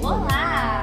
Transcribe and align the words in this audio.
Olá! 0.00 0.82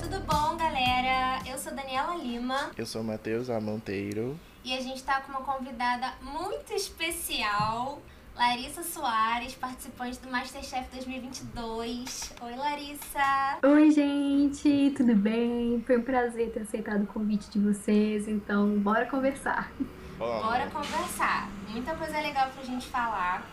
Tudo 0.00 0.20
bom, 0.20 0.56
galera? 0.56 1.40
Eu 1.46 1.58
sou 1.58 1.74
Daniela 1.74 2.14
Lima 2.16 2.70
Eu 2.76 2.86
sou 2.86 3.02
Matheus 3.02 3.50
Amonteiro. 3.50 4.38
e 4.64 4.74
a 4.76 4.80
gente 4.80 5.02
tá 5.02 5.20
com 5.20 5.32
uma 5.32 5.42
convidada 5.42 6.12
muito 6.22 6.72
especial, 6.72 8.00
Larissa 8.34 8.82
Soares, 8.82 9.54
participante 9.54 10.18
do 10.20 10.30
Masterchef 10.30 10.88
2022. 10.92 12.32
Oi, 12.40 12.56
Larissa! 12.56 13.58
Oi, 13.62 13.90
gente, 13.90 14.94
tudo 14.96 15.14
bem? 15.14 15.82
Foi 15.86 15.98
um 15.98 16.02
prazer 16.02 16.50
ter 16.52 16.60
aceitado 16.62 17.02
o 17.02 17.06
convite 17.06 17.50
de 17.50 17.58
vocês, 17.58 18.28
então 18.28 18.78
bora 18.78 19.04
conversar. 19.06 19.70
Bora 20.18 20.70
conversar. 20.70 21.50
Muita 21.68 21.94
coisa 21.96 22.18
legal 22.20 22.48
pra 22.50 22.62
gente 22.64 22.86
falar. 22.86 23.46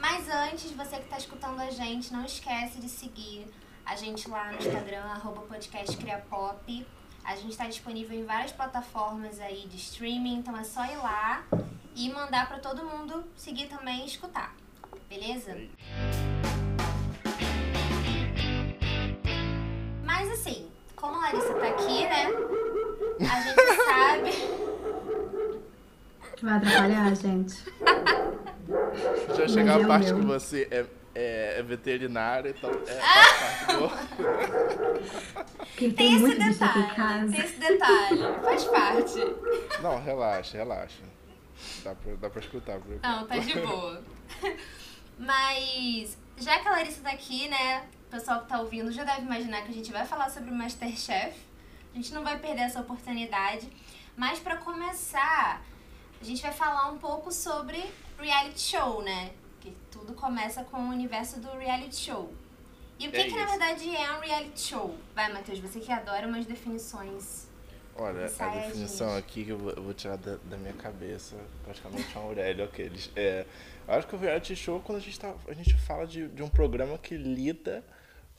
Mas 0.00 0.28
antes, 0.28 0.70
você 0.72 0.96
que 0.96 1.08
tá 1.08 1.18
escutando 1.18 1.60
a 1.60 1.70
gente, 1.70 2.12
não 2.12 2.24
esquece 2.24 2.80
de 2.80 2.88
seguir 2.88 3.46
a 3.84 3.94
gente 3.96 4.28
lá 4.28 4.52
no 4.52 4.58
Instagram, 4.58 5.02
arroba 5.02 5.42
podcast 5.42 5.96
Criapop. 5.96 6.86
A 7.24 7.36
gente 7.36 7.56
tá 7.56 7.66
disponível 7.66 8.18
em 8.18 8.24
várias 8.24 8.52
plataformas 8.52 9.40
aí 9.40 9.66
de 9.66 9.76
streaming, 9.76 10.36
então 10.36 10.56
é 10.56 10.64
só 10.64 10.84
ir 10.84 10.96
lá 10.96 11.42
e 11.96 12.10
mandar 12.12 12.46
pra 12.48 12.58
todo 12.58 12.84
mundo 12.84 13.24
seguir 13.36 13.66
também 13.68 14.02
e 14.02 14.06
escutar. 14.06 14.54
Beleza? 15.08 15.56
Mas 20.04 20.30
assim, 20.30 20.68
como 20.94 21.14
a 21.16 21.18
Larissa 21.20 21.54
tá 21.54 21.68
aqui, 21.68 22.02
né? 22.04 22.26
A 23.20 23.40
gente 23.40 23.62
sabe. 23.86 24.30
Vai 26.42 26.56
atrapalhar, 26.58 27.16
gente? 27.16 27.64
Já 29.36 29.48
chegar 29.48 29.78
é 29.78 29.82
a 29.82 29.84
o 29.84 29.88
parte 29.88 30.12
meu. 30.12 30.20
que 30.20 30.26
você 30.26 30.68
é, 30.70 30.84
é, 31.14 31.58
é 31.58 31.62
veterinário, 31.62 32.50
então 32.50 32.70
é 32.70 32.94
faz 33.00 33.32
parte 33.38 33.66
do... 33.76 35.04
Tem, 35.76 35.90
Tem 35.90 36.14
esse 36.14 36.38
detalhe, 36.38 36.94
casa. 36.94 37.32
tem 37.32 37.40
esse 37.40 37.58
detalhe, 37.58 38.20
faz 38.42 38.64
parte. 38.64 39.18
Não, 39.82 40.00
relaxa, 40.02 40.56
relaxa. 40.56 41.02
Dá 41.82 41.94
pra, 41.94 42.14
dá 42.14 42.30
pra 42.30 42.40
escutar. 42.40 42.78
Por 42.80 43.00
Não, 43.02 43.26
tá 43.26 43.38
de 43.38 43.58
boa. 43.58 44.02
Mas, 45.18 46.16
já 46.36 46.60
que 46.60 46.68
a 46.68 46.70
Larissa 46.70 47.02
tá 47.02 47.10
aqui, 47.10 47.48
né? 47.48 47.86
O 48.06 48.10
pessoal 48.10 48.42
que 48.42 48.48
tá 48.48 48.60
ouvindo 48.60 48.92
já 48.92 49.02
deve 49.04 49.22
imaginar 49.22 49.62
que 49.62 49.70
a 49.70 49.74
gente 49.74 49.90
vai 49.90 50.06
falar 50.06 50.30
sobre 50.30 50.50
o 50.50 50.54
Masterchef. 50.54 51.36
A 51.92 51.96
gente 51.96 52.12
não 52.14 52.22
vai 52.22 52.38
perder 52.38 52.62
essa 52.62 52.80
oportunidade. 52.80 53.68
Mas 54.16 54.38
pra 54.38 54.56
começar, 54.56 55.60
a 56.20 56.24
gente 56.24 56.40
vai 56.40 56.52
falar 56.52 56.90
um 56.90 56.98
pouco 56.98 57.32
sobre 57.32 57.84
reality 58.18 58.60
show, 58.60 59.02
né? 59.02 59.30
Que 59.64 59.74
tudo 59.90 60.12
começa 60.12 60.62
com 60.62 60.76
o 60.76 60.90
universo 60.90 61.40
do 61.40 61.48
reality 61.56 61.96
show. 61.96 62.30
E 62.98 63.08
o 63.08 63.10
que, 63.10 63.16
É 63.16 63.24
que 63.24 63.34
na 63.34 63.46
verdade 63.46 63.96
é 63.96 64.12
um 64.12 64.20
reality 64.20 64.60
show? 64.60 64.94
Vai, 65.14 65.32
Matheus, 65.32 65.58
você 65.58 65.80
que 65.80 65.90
adora 65.90 66.28
umas 66.28 66.44
definições. 66.44 67.48
Olha, 67.96 68.26
a 68.26 68.48
definição 68.48 69.16
aqui 69.16 69.44
que 69.44 69.50
eu 69.52 69.58
vou, 69.58 69.70
eu 69.70 69.82
vou 69.82 69.94
tirar 69.94 70.16
da, 70.16 70.36
da 70.44 70.56
minha 70.58 70.74
cabeça, 70.74 71.36
praticamente 71.64 72.14
uma 72.14 72.24
Aurélio 72.26 72.64
aqueles. 72.64 73.10
É, 73.16 73.46
eu 73.88 73.94
acho 73.94 74.06
que 74.06 74.14
o 74.14 74.18
reality 74.18 74.54
show 74.54 74.78
é 74.78 74.82
quando 74.84 74.98
a 74.98 75.00
gente, 75.00 75.18
tá, 75.18 75.34
a 75.48 75.54
gente 75.54 75.74
fala 75.78 76.06
de, 76.06 76.28
de 76.28 76.42
um 76.42 76.48
programa 76.48 76.98
que 76.98 77.16
lida 77.16 77.82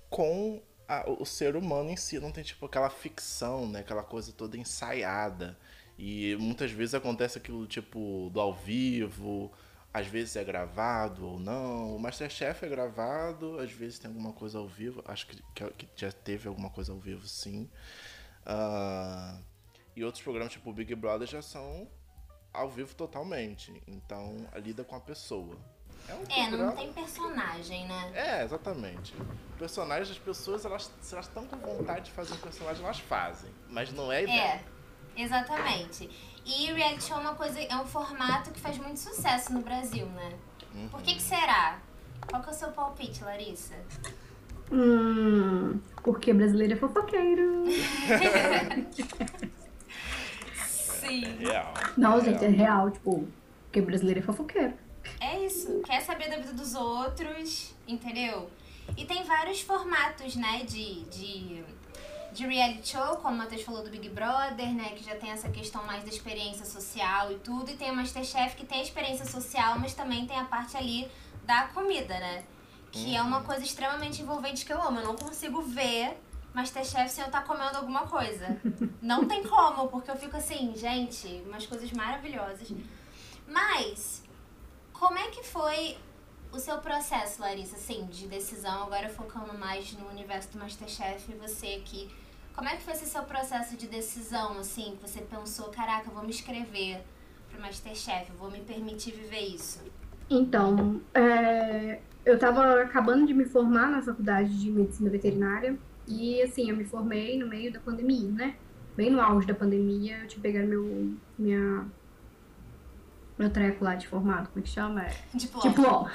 com 0.09 0.61
a- 0.87 1.09
o 1.09 1.25
ser 1.25 1.55
humano 1.55 1.89
em 1.89 1.97
si, 1.97 2.19
não 2.19 2.31
tem 2.31 2.43
tipo 2.43 2.65
aquela 2.67 2.89
ficção, 2.91 3.67
né? 3.67 3.79
Aquela 3.79 4.03
coisa 4.03 4.31
toda 4.31 4.57
ensaiada. 4.57 5.57
E 5.97 6.35
muitas 6.39 6.69
vezes 6.71 6.93
acontece 6.93 7.37
aquilo 7.37 7.65
tipo 7.65 8.29
do 8.31 8.39
ao 8.39 8.53
vivo, 8.53 9.51
às 9.95 10.07
vezes 10.07 10.35
é 10.35 10.43
gravado 10.43 11.25
ou 11.25 11.39
não. 11.39 11.95
O 11.95 11.99
Masterchef 11.99 12.65
é 12.65 12.67
gravado, 12.67 13.57
às 13.59 13.71
vezes 13.71 13.97
tem 13.97 14.09
alguma 14.09 14.33
coisa 14.33 14.57
ao 14.57 14.67
vivo. 14.67 15.01
Acho 15.07 15.25
que, 15.25 15.41
que, 15.71 15.87
já 15.95 16.11
teve 16.11 16.49
alguma 16.49 16.69
coisa 16.69 16.91
ao 16.91 16.99
vivo, 16.99 17.25
sim. 17.25 17.69
Ah, 18.45 19.39
e 19.95 20.03
outros 20.03 20.21
programas, 20.21 20.51
tipo 20.51 20.69
o 20.69 20.73
Big 20.73 20.93
Brother, 20.95 21.25
já 21.25 21.41
são 21.41 21.87
ao 22.51 22.69
vivo 22.69 22.93
totalmente. 22.93 23.81
Então, 23.87 24.35
lida 24.57 24.83
com 24.83 24.97
a 24.97 24.99
pessoa. 24.99 25.57
É 26.09 26.13
um 26.13 26.23
É, 26.29 26.49
não 26.51 26.75
tem 26.75 26.91
personagem, 26.91 27.87
né? 27.87 28.11
É, 28.13 28.43
exatamente. 28.43 29.15
Personagens, 29.57 30.11
as 30.11 30.19
pessoas, 30.19 30.65
elas, 30.65 30.91
se 30.99 31.13
elas 31.15 31.25
estão 31.25 31.47
com 31.47 31.55
vontade 31.55 32.07
de 32.07 32.11
fazer 32.11 32.33
um 32.33 32.39
personagem, 32.39 32.83
elas 32.83 32.99
fazem. 32.99 33.49
Mas 33.69 33.93
não 33.93 34.11
é 34.11 34.17
a 34.17 34.21
ideia. 34.23 34.61
É, 35.15 35.21
exatamente. 35.21 36.34
E 36.45 36.71
reality 36.71 37.03
show 37.03 37.17
é 37.17 37.21
uma 37.21 37.35
coisa, 37.35 37.59
é 37.59 37.75
um 37.75 37.85
formato 37.85 38.51
que 38.51 38.59
faz 38.59 38.77
muito 38.77 38.99
sucesso 38.99 39.51
no 39.51 39.61
Brasil, 39.61 40.05
né? 40.07 40.33
Uhum. 40.75 40.87
Por 40.89 41.01
que 41.01 41.15
que 41.15 41.21
será? 41.21 41.79
Qual 42.27 42.41
que 42.41 42.49
é 42.49 42.51
o 42.51 42.55
seu 42.55 42.69
palpite, 42.69 43.23
Larissa? 43.23 43.75
Hum, 44.71 45.79
porque 46.03 46.33
brasileiro 46.33 46.73
é 46.73 46.75
fofoqueiro. 46.75 47.65
Sim. 50.67 51.21
Real. 51.37 51.73
Não, 51.97 52.17
É 52.17 52.21
gente, 52.21 52.45
é 52.45 52.49
real, 52.49 52.91
tipo, 52.91 53.27
porque 53.65 53.81
brasileiro 53.81 54.19
é 54.19 54.23
fofoqueiro. 54.23 54.73
É 55.19 55.45
isso. 55.45 55.81
Quer 55.85 56.01
saber 56.01 56.29
da 56.29 56.37
vida 56.37 56.53
dos 56.53 56.73
outros, 56.73 57.73
entendeu? 57.87 58.49
E 58.97 59.05
tem 59.05 59.23
vários 59.23 59.61
formatos, 59.61 60.35
né, 60.35 60.63
de, 60.63 61.03
de, 61.05 61.63
de 62.35 62.45
reality 62.45 62.89
show, 62.89 63.15
como 63.17 63.35
o 63.35 63.37
Matheus 63.37 63.63
falou 63.63 63.83
do 63.83 63.89
Big 63.89 64.09
Brother, 64.09 64.73
né, 64.73 64.89
que 64.89 65.03
já 65.03 65.15
tem 65.15 65.31
essa 65.31 65.49
questão 65.49 65.83
mais 65.85 66.03
da 66.03 66.09
experiência 66.09 66.65
social 66.65 67.31
e 67.31 67.35
tudo. 67.35 67.71
E 67.71 67.75
tem 67.75 67.89
o 67.91 67.95
Masterchef, 67.95 68.55
que 68.55 68.65
tem 68.65 68.79
a 68.79 68.83
experiência 68.83 69.25
social, 69.25 69.79
mas 69.79 69.93
também 69.93 70.27
tem 70.27 70.37
a 70.37 70.43
parte 70.43 70.75
ali 70.75 71.09
da 71.43 71.67
comida, 71.69 72.19
né? 72.19 72.43
Que 72.91 73.15
é 73.15 73.21
uma 73.21 73.41
coisa 73.41 73.63
extremamente 73.63 74.21
envolvente 74.21 74.65
que 74.65 74.71
eu 74.71 74.81
amo. 74.81 74.99
Eu 74.99 75.07
não 75.07 75.15
consigo 75.15 75.61
ver 75.61 76.17
Masterchef 76.53 77.09
sem 77.09 77.23
eu 77.23 77.27
estar 77.27 77.41
comendo 77.43 77.77
alguma 77.77 78.07
coisa. 78.07 78.57
Não 79.01 79.27
tem 79.27 79.43
como, 79.43 79.89
porque 79.89 80.09
eu 80.09 80.15
fico 80.15 80.37
assim, 80.37 80.73
gente, 80.73 81.27
umas 81.45 81.65
coisas 81.65 81.91
maravilhosas. 81.91 82.71
Mas, 83.45 84.23
como 84.93 85.19
é 85.19 85.27
que 85.27 85.43
foi 85.43 85.97
o 86.53 86.59
seu 86.59 86.77
processo, 86.77 87.41
Larissa, 87.41 87.75
assim, 87.75 88.05
de 88.05 88.27
decisão, 88.27 88.83
agora 88.83 89.09
focando 89.09 89.53
mais 89.57 89.91
no 89.91 90.07
universo 90.07 90.53
do 90.53 90.59
Masterchef 90.59 91.29
e 91.29 91.35
você 91.35 91.81
aqui. 91.83 92.09
Como 92.55 92.69
é 92.69 92.77
que 92.77 92.83
foi 92.83 92.93
esse 92.93 93.05
seu 93.05 93.23
processo 93.23 93.75
de 93.75 93.85
decisão, 93.85 94.57
assim, 94.59 94.95
que 94.95 95.07
você 95.07 95.21
pensou, 95.21 95.67
caraca, 95.69 96.09
eu 96.09 96.13
vou 96.13 96.23
me 96.23 96.29
inscrever 96.29 97.03
pro 97.49 97.59
Masterchef, 97.61 98.29
eu 98.29 98.37
vou 98.37 98.49
me 98.49 98.61
permitir 98.61 99.11
viver 99.11 99.41
isso? 99.41 99.81
Então, 100.29 101.01
é, 101.13 101.99
eu 102.25 102.39
tava 102.39 102.81
acabando 102.81 103.27
de 103.27 103.33
me 103.33 103.43
formar 103.43 103.91
na 103.91 104.01
faculdade 104.01 104.57
de 104.57 104.71
medicina 104.71 105.09
veterinária 105.09 105.77
e, 106.07 106.41
assim, 106.41 106.69
eu 106.69 106.77
me 106.77 106.85
formei 106.85 107.37
no 107.37 107.45
meio 107.45 107.73
da 107.73 107.79
pandemia, 107.81 108.31
né? 108.31 108.55
Bem 108.95 109.09
no 109.09 109.19
auge 109.19 109.45
da 109.45 109.53
pandemia, 109.53 110.19
eu 110.19 110.27
tinha 110.27 110.41
pegado 110.41 110.67
meu, 110.67 111.13
minha, 111.37 111.85
meu 113.37 113.49
treco 113.49 113.83
lá 113.83 113.95
de 113.95 114.07
formado, 114.07 114.47
como 114.47 114.59
é 114.59 114.61
que 114.63 114.69
chama? 114.69 115.03
É, 115.03 115.13
Diploma. 115.33 115.69
diploma. 115.69 116.11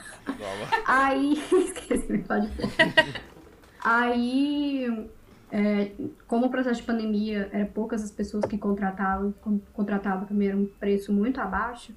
Aí, 0.86 1.34
esqueci, 1.52 2.18
pode 2.26 2.50
Aí, 3.82 5.10
é, 5.52 5.90
como 6.26 6.46
o 6.46 6.50
processo 6.50 6.80
de 6.80 6.86
pandemia 6.86 7.48
era 7.52 7.66
poucas 7.66 8.02
as 8.02 8.10
pessoas 8.10 8.44
que 8.44 8.56
contratavam, 8.56 9.32
con- 9.40 9.60
contratavam 9.72 10.26
era 10.40 10.56
um 10.56 10.66
preço 10.66 11.12
muito 11.12 11.40
abaixo, 11.40 11.94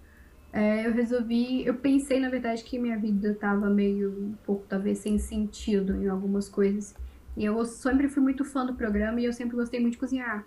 é, 0.52 0.86
eu 0.86 0.94
resolvi, 0.94 1.66
eu 1.66 1.74
pensei 1.76 2.20
na 2.20 2.30
verdade 2.30 2.64
que 2.64 2.78
minha 2.78 2.98
vida 2.98 3.34
tava 3.34 3.70
meio 3.70 4.12
um 4.12 4.34
pouco 4.46 4.66
talvez 4.68 5.00
sem 5.00 5.18
sentido 5.18 5.96
em 5.96 6.08
algumas 6.08 6.48
coisas. 6.48 6.94
E 7.36 7.44
eu 7.44 7.66
sempre 7.66 8.08
fui 8.08 8.22
muito 8.22 8.46
fã 8.46 8.64
do 8.64 8.76
programa 8.76 9.20
e 9.20 9.26
eu 9.26 9.34
sempre 9.34 9.56
gostei 9.56 9.80
muito 9.80 9.94
de 9.94 10.00
cozinhar. 10.00 10.46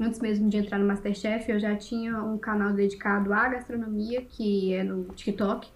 Antes 0.00 0.18
mesmo 0.18 0.48
de 0.48 0.56
entrar 0.56 0.78
no 0.78 0.86
Masterchef, 0.86 1.48
eu 1.50 1.60
já 1.60 1.76
tinha 1.76 2.20
um 2.20 2.36
canal 2.36 2.72
dedicado 2.72 3.32
à 3.32 3.48
gastronomia, 3.48 4.22
que 4.22 4.74
é 4.74 4.82
no 4.82 5.04
TikTok. 5.14 5.68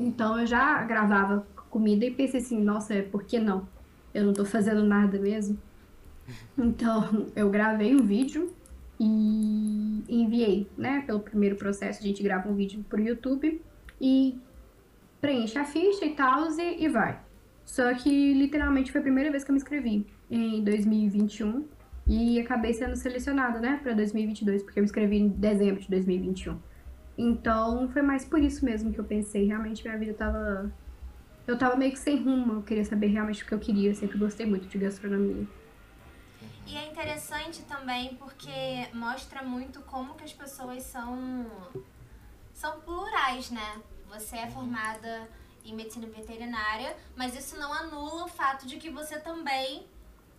Então 0.00 0.40
eu 0.40 0.46
já 0.46 0.82
gravava 0.82 1.46
comida 1.70 2.04
e 2.04 2.10
pensei 2.10 2.40
assim, 2.40 2.60
nossa, 2.60 3.00
por 3.12 3.22
que 3.22 3.38
não? 3.38 3.68
Eu 4.12 4.24
não 4.24 4.32
tô 4.32 4.44
fazendo 4.44 4.82
nada 4.82 5.18
mesmo. 5.20 5.56
Então 6.56 7.26
eu 7.36 7.50
gravei 7.50 7.94
um 7.94 8.06
vídeo 8.06 8.52
e 8.98 10.02
enviei, 10.08 10.68
né? 10.76 11.02
Pelo 11.06 11.20
primeiro 11.20 11.56
processo, 11.56 12.00
a 12.00 12.06
gente 12.06 12.22
grava 12.22 12.48
um 12.48 12.54
vídeo 12.54 12.84
pro 12.88 13.00
YouTube 13.00 13.60
e 14.00 14.38
preenche 15.20 15.58
a 15.58 15.64
ficha 15.64 16.04
e 16.04 16.14
tal 16.14 16.50
e, 16.58 16.84
e 16.84 16.88
vai. 16.88 17.20
Só 17.64 17.92
que 17.94 18.34
literalmente 18.34 18.92
foi 18.92 19.00
a 19.00 19.02
primeira 19.02 19.30
vez 19.30 19.42
que 19.42 19.50
eu 19.50 19.54
me 19.54 19.58
inscrevi 19.58 20.06
em 20.30 20.62
2021 20.62 21.64
e 22.06 22.38
acabei 22.38 22.74
sendo 22.74 22.94
selecionada, 22.96 23.58
né, 23.58 23.80
para 23.82 23.94
2022, 23.94 24.62
porque 24.62 24.78
eu 24.78 24.82
me 24.82 24.84
inscrevi 24.84 25.16
em 25.16 25.28
dezembro 25.28 25.80
de 25.80 25.88
2021. 25.88 26.58
Então 27.16 27.88
foi 27.88 28.02
mais 28.02 28.24
por 28.24 28.40
isso 28.40 28.64
mesmo 28.64 28.92
que 28.92 28.98
eu 28.98 29.04
pensei, 29.04 29.46
realmente 29.46 29.82
minha 29.82 29.98
vida 29.98 30.12
tava 30.12 30.70
eu 31.46 31.58
tava 31.58 31.76
meio 31.76 31.92
que 31.92 31.98
sem 31.98 32.22
rumo, 32.22 32.54
eu 32.54 32.62
queria 32.62 32.84
saber 32.84 33.08
realmente 33.08 33.42
o 33.42 33.46
que 33.46 33.52
eu 33.52 33.58
queria, 33.58 33.90
eu 33.90 33.94
sempre 33.94 34.18
gostei 34.18 34.46
muito 34.46 34.66
de 34.66 34.78
gastronomia. 34.78 35.46
E 36.66 36.76
é 36.76 36.88
interessante 36.88 37.62
também 37.62 38.14
porque 38.16 38.88
mostra 38.92 39.42
muito 39.42 39.80
como 39.82 40.14
que 40.14 40.24
as 40.24 40.32
pessoas 40.32 40.82
são 40.82 41.46
são 42.52 42.80
plurais, 42.80 43.50
né? 43.50 43.82
Você 44.08 44.36
é 44.36 44.50
formada 44.50 45.28
em 45.64 45.74
medicina 45.74 46.06
veterinária, 46.06 46.96
mas 47.16 47.34
isso 47.34 47.56
não 47.56 47.72
anula 47.72 48.24
o 48.24 48.28
fato 48.28 48.66
de 48.66 48.76
que 48.76 48.90
você 48.90 49.18
também 49.18 49.86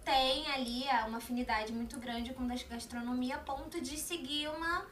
tem 0.04 0.48
ali 0.52 0.84
uma 1.08 1.18
afinidade 1.18 1.74
muito 1.74 2.00
grande 2.00 2.34
com 2.34 2.44
a 2.44 2.56
gastronomia 2.70 3.36
a 3.36 3.40
ponto 3.40 3.82
de 3.82 3.98
seguir 3.98 4.48
uma, 4.50 4.86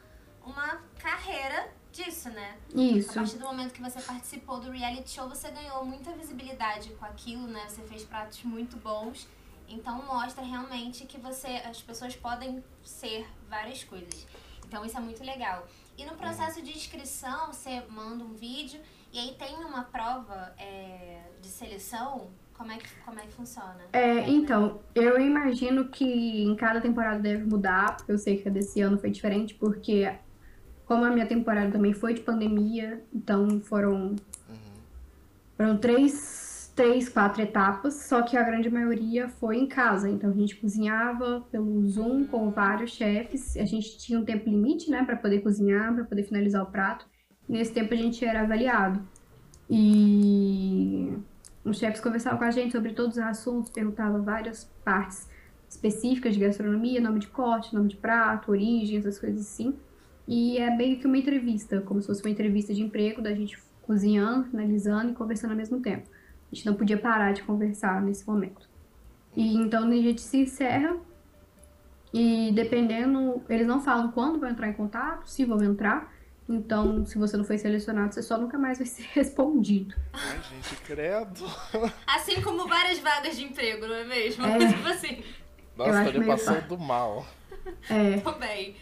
uma 0.44 0.82
carreira 0.98 1.72
disso, 1.92 2.28
né? 2.30 2.58
Isso. 2.74 3.12
A 3.12 3.14
partir 3.14 3.38
do 3.38 3.44
momento 3.44 3.72
que 3.72 3.80
você 3.80 4.00
participou 4.02 4.58
do 4.58 4.72
reality 4.72 5.10
show, 5.10 5.28
você 5.28 5.48
ganhou 5.50 5.84
muita 5.84 6.10
visibilidade 6.12 6.90
com 6.90 7.04
aquilo, 7.04 7.46
né? 7.46 7.64
Você 7.68 7.82
fez 7.82 8.02
pratos 8.02 8.42
muito 8.42 8.76
bons. 8.76 9.28
Então 9.68 10.04
mostra 10.04 10.44
realmente 10.44 11.04
que 11.06 11.18
você 11.18 11.48
as 11.64 11.80
pessoas 11.80 12.14
podem 12.14 12.62
ser 12.82 13.26
várias 13.48 13.82
coisas. 13.84 14.26
Então 14.66 14.84
isso 14.84 14.96
é 14.96 15.00
muito 15.00 15.22
legal. 15.24 15.66
E 15.96 16.04
no 16.04 16.14
processo 16.16 16.60
de 16.60 16.70
inscrição, 16.70 17.52
você 17.52 17.82
manda 17.88 18.24
um 18.24 18.34
vídeo 18.34 18.80
e 19.12 19.18
aí 19.18 19.36
tem 19.38 19.54
uma 19.64 19.84
prova 19.84 20.52
é, 20.58 21.20
de 21.40 21.48
seleção. 21.48 22.28
Como 22.52 22.70
é, 22.70 22.78
que, 22.78 22.88
como 23.04 23.18
é 23.18 23.22
que 23.22 23.32
funciona? 23.32 23.80
É, 23.92 24.28
então, 24.30 24.80
eu 24.94 25.20
imagino 25.20 25.88
que 25.88 26.44
em 26.44 26.54
cada 26.54 26.80
temporada 26.80 27.18
deve 27.18 27.44
mudar, 27.44 27.96
porque 27.96 28.12
eu 28.12 28.18
sei 28.18 28.36
que 28.36 28.48
a 28.48 28.50
desse 28.50 28.80
ano 28.80 28.96
foi 28.96 29.10
diferente, 29.10 29.54
porque 29.54 30.12
como 30.86 31.04
a 31.04 31.10
minha 31.10 31.26
temporada 31.26 31.72
também 31.72 31.92
foi 31.92 32.14
de 32.14 32.20
pandemia, 32.20 33.02
então 33.12 33.60
foram, 33.60 34.14
foram 35.56 35.78
três, 35.78 36.12
três, 36.74 37.08
quatro 37.08 37.40
etapas, 37.40 37.94
só 37.94 38.22
que 38.22 38.36
a 38.36 38.42
grande 38.42 38.68
maioria 38.68 39.28
foi 39.28 39.58
em 39.58 39.66
casa. 39.66 40.10
Então 40.10 40.30
a 40.30 40.34
gente 40.34 40.56
cozinhava 40.56 41.46
pelo 41.50 41.86
Zoom 41.86 42.24
com 42.24 42.50
vários 42.50 42.90
chefes, 42.90 43.56
a 43.56 43.64
gente 43.64 43.96
tinha 43.98 44.18
um 44.18 44.24
tempo 44.24 44.48
limite, 44.48 44.90
né, 44.90 45.04
para 45.04 45.16
poder 45.16 45.40
cozinhar, 45.40 45.94
para 45.94 46.04
poder 46.04 46.24
finalizar 46.24 46.62
o 46.62 46.66
prato. 46.66 47.06
Nesse 47.48 47.72
tempo 47.72 47.94
a 47.94 47.96
gente 47.96 48.24
era 48.24 48.42
avaliado. 48.42 49.06
E 49.70 51.12
os 51.64 51.78
chefes 51.78 52.00
conversavam 52.00 52.38
com 52.38 52.44
a 52.44 52.50
gente 52.50 52.72
sobre 52.72 52.92
todos 52.92 53.16
os 53.16 53.22
assuntos, 53.22 53.70
perguntavam 53.70 54.22
várias 54.22 54.64
partes 54.84 55.28
específicas 55.68 56.34
de 56.34 56.40
gastronomia, 56.40 57.00
nome 57.00 57.20
de 57.20 57.28
corte, 57.28 57.74
nome 57.74 57.88
de 57.88 57.96
prato, 57.96 58.50
origem, 58.50 58.98
essas 58.98 59.18
coisas 59.18 59.40
assim. 59.40 59.74
E 60.26 60.58
é 60.58 60.74
meio 60.74 60.98
que 60.98 61.06
uma 61.06 61.18
entrevista, 61.18 61.80
como 61.82 62.00
se 62.00 62.06
fosse 62.06 62.22
uma 62.22 62.30
entrevista 62.30 62.72
de 62.72 62.82
emprego, 62.82 63.20
da 63.20 63.34
gente 63.34 63.58
cozinhando, 63.82 64.44
finalizando 64.50 65.12
e 65.12 65.14
conversando 65.14 65.50
ao 65.50 65.56
mesmo 65.56 65.80
tempo. 65.80 66.08
A 66.50 66.54
gente 66.54 66.66
não 66.66 66.74
podia 66.74 66.98
parar 66.98 67.32
de 67.32 67.42
conversar 67.42 68.00
nesse 68.02 68.26
momento. 68.26 68.68
E 69.36 69.56
então 69.56 69.84
a 69.84 69.90
gente 69.90 70.20
se 70.20 70.38
encerra 70.38 70.96
e 72.12 72.52
dependendo, 72.52 73.42
eles 73.48 73.66
não 73.66 73.80
falam 73.80 74.12
quando 74.12 74.38
vão 74.38 74.48
entrar 74.48 74.68
em 74.68 74.72
contato, 74.72 75.28
se 75.28 75.44
vão 75.44 75.62
entrar, 75.62 76.14
então, 76.48 77.06
se 77.06 77.16
você 77.16 77.36
não 77.36 77.44
foi 77.44 77.56
selecionado, 77.56 78.12
você 78.12 78.22
só 78.22 78.36
nunca 78.36 78.58
mais 78.58 78.78
vai 78.78 78.86
ser 78.86 79.06
respondido. 79.12 79.94
Ai, 80.12 80.40
gente, 80.42 80.76
credo. 80.82 81.44
Assim 82.06 82.40
como 82.42 82.68
várias 82.68 82.98
vagas 82.98 83.36
de 83.36 83.44
emprego, 83.44 83.86
não 83.86 83.94
é 83.94 84.04
mesmo? 84.04 84.44
É. 84.44 84.58
Tipo 84.68 84.88
assim, 84.88 85.24
Nossa, 85.76 86.04
tô 86.04 86.18
meio 86.18 86.26
passando 86.26 86.78
mal. 86.78 87.26
É, 87.88 88.18
também. 88.18 88.76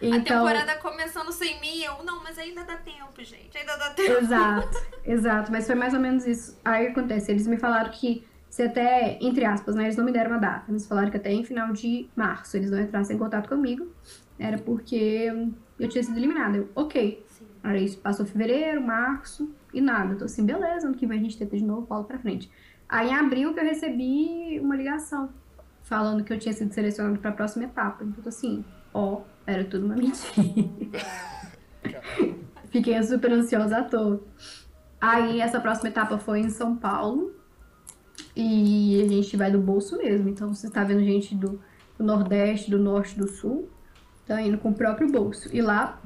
A 0.00 0.06
então, 0.06 0.44
temporada 0.44 0.76
começando 0.76 1.32
sem 1.32 1.58
mim, 1.60 1.80
eu, 1.82 2.04
não, 2.04 2.22
mas 2.22 2.38
ainda 2.38 2.64
dá 2.64 2.76
tempo, 2.76 3.24
gente, 3.24 3.56
ainda 3.56 3.76
dá 3.76 3.90
tempo. 3.90 4.12
exato, 4.12 4.86
exato, 5.04 5.52
mas 5.52 5.66
foi 5.66 5.74
mais 5.74 5.94
ou 5.94 6.00
menos 6.00 6.26
isso. 6.26 6.58
Aí 6.64 6.88
acontece, 6.88 7.30
eles 7.30 7.46
me 7.46 7.56
falaram 7.56 7.90
que 7.90 8.26
se 8.50 8.62
até, 8.62 9.18
entre 9.20 9.44
aspas, 9.44 9.74
né, 9.74 9.84
eles 9.84 9.96
não 9.96 10.04
me 10.04 10.12
deram 10.12 10.32
uma 10.32 10.40
data, 10.40 10.70
eles 10.70 10.86
falaram 10.86 11.10
que 11.10 11.16
até 11.16 11.32
em 11.32 11.44
final 11.44 11.72
de 11.72 12.08
março 12.14 12.56
eles 12.56 12.70
não 12.70 12.80
entrassem 12.80 13.16
em 13.16 13.18
contato 13.18 13.48
comigo, 13.48 13.90
era 14.38 14.58
porque 14.58 15.32
eu 15.78 15.88
tinha 15.88 16.02
sido 16.02 16.16
eliminada. 16.16 16.58
Eu, 16.58 16.68
ok. 16.74 17.24
Sim. 17.26 17.46
Aí 17.62 17.84
isso 17.84 17.98
passou 17.98 18.24
fevereiro, 18.26 18.80
março 18.80 19.50
e 19.72 19.80
nada. 19.80 20.14
Eu 20.14 20.18
tô 20.18 20.24
assim, 20.24 20.44
beleza, 20.44 20.86
ano 20.86 20.96
que 20.96 21.06
vem 21.06 21.18
a 21.18 21.22
gente 21.22 21.38
tenta 21.38 21.56
de 21.56 21.64
novo, 21.64 21.86
bola 21.86 22.04
pra 22.04 22.18
frente. 22.18 22.50
Aí 22.88 23.08
em 23.08 23.14
abril 23.14 23.52
que 23.52 23.60
eu 23.60 23.64
recebi 23.64 24.60
uma 24.60 24.76
ligação 24.76 25.30
falando 25.82 26.24
que 26.24 26.32
eu 26.32 26.38
tinha 26.38 26.52
sido 26.52 26.72
selecionado 26.72 27.18
pra 27.18 27.32
próxima 27.32 27.64
etapa. 27.64 28.04
Então 28.04 28.18
eu 28.18 28.22
tô 28.22 28.28
assim, 28.28 28.64
ó, 28.96 29.20
era 29.46 29.64
tudo 29.64 29.84
uma 29.84 29.94
mentira. 29.94 30.32
Fiquei 32.70 33.00
super 33.02 33.30
ansiosa 33.30 33.78
à 33.78 33.84
toa. 33.84 34.24
Aí 35.00 35.40
essa 35.40 35.60
próxima 35.60 35.90
etapa 35.90 36.18
foi 36.18 36.40
em 36.40 36.48
São 36.48 36.76
Paulo. 36.76 37.34
E 38.34 39.02
a 39.02 39.08
gente 39.08 39.36
vai 39.36 39.50
do 39.50 39.60
bolso 39.60 39.98
mesmo. 39.98 40.28
Então 40.28 40.52
você 40.52 40.70
tá 40.70 40.82
vendo 40.82 41.04
gente 41.04 41.34
do, 41.34 41.60
do 41.98 42.04
Nordeste, 42.04 42.70
do 42.70 42.78
Norte, 42.78 43.18
do 43.18 43.28
Sul. 43.28 43.68
Tá 44.26 44.40
indo 44.40 44.58
com 44.58 44.70
o 44.70 44.74
próprio 44.74 45.10
bolso. 45.10 45.54
E 45.54 45.60
lá 45.60 46.00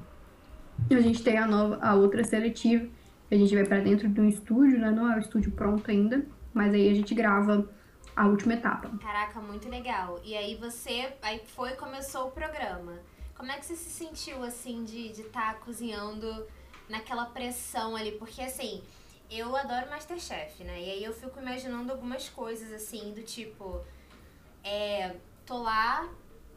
a 0.91 1.01
gente 1.01 1.23
tem 1.23 1.39
a 1.39 1.47
nova, 1.47 1.79
a 1.81 1.95
outra 1.95 2.25
seletiva. 2.25 2.87
A 3.31 3.37
gente 3.37 3.55
vai 3.55 3.65
pra 3.65 3.79
dentro 3.79 4.09
de 4.09 4.21
um 4.21 4.29
estúdio, 4.29 4.81
né? 4.81 4.91
Não 4.91 5.11
é 5.11 5.17
o 5.17 5.21
estúdio 5.21 5.53
pronto 5.53 5.89
ainda. 5.89 6.25
Mas 6.53 6.75
aí 6.75 6.91
a 6.91 6.95
gente 6.95 7.15
grava 7.15 7.69
a 8.21 8.27
última 8.27 8.53
etapa. 8.53 8.91
Caraca, 8.99 9.41
muito 9.41 9.69
legal. 9.69 10.21
E 10.23 10.37
aí 10.37 10.55
você, 10.55 11.17
aí 11.23 11.41
foi 11.55 11.73
começou 11.73 12.29
o 12.29 12.31
programa. 12.31 12.99
Como 13.35 13.51
é 13.51 13.57
que 13.57 13.65
você 13.65 13.75
se 13.75 13.89
sentiu, 13.89 14.43
assim, 14.45 14.85
de 14.85 15.09
estar 15.13 15.55
tá 15.55 15.61
cozinhando 15.61 16.47
naquela 16.87 17.25
pressão 17.25 17.97
ali? 17.97 18.13
Porque, 18.13 18.43
assim, 18.43 18.83
eu 19.31 19.57
adoro 19.57 19.89
Masterchef, 19.89 20.63
né? 20.63 20.79
E 20.79 20.91
aí 20.91 21.05
eu 21.05 21.15
fico 21.15 21.41
imaginando 21.41 21.91
algumas 21.91 22.29
coisas, 22.29 22.71
assim, 22.73 23.15
do 23.15 23.23
tipo... 23.23 23.83
É, 24.63 25.17
tô 25.47 25.63
lá 25.63 26.07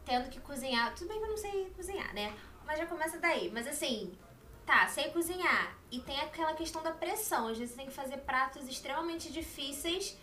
tendo 0.04 0.28
que 0.28 0.40
cozinhar. 0.40 0.94
Tudo 0.94 1.08
bem 1.08 1.18
que 1.18 1.24
eu 1.24 1.30
não 1.30 1.38
sei 1.38 1.72
cozinhar, 1.74 2.14
né? 2.14 2.34
Mas 2.66 2.78
já 2.78 2.84
começa 2.84 3.18
daí. 3.18 3.50
Mas, 3.54 3.66
assim, 3.66 4.12
tá, 4.66 4.86
sei 4.88 5.04
cozinhar. 5.04 5.74
E 5.90 5.98
tem 6.00 6.20
aquela 6.20 6.52
questão 6.52 6.82
da 6.82 6.90
pressão. 6.90 7.48
Às 7.48 7.56
vezes 7.56 7.70
você 7.70 7.78
tem 7.78 7.86
que 7.86 7.94
fazer 7.94 8.18
pratos 8.18 8.68
extremamente 8.68 9.32
difíceis 9.32 10.18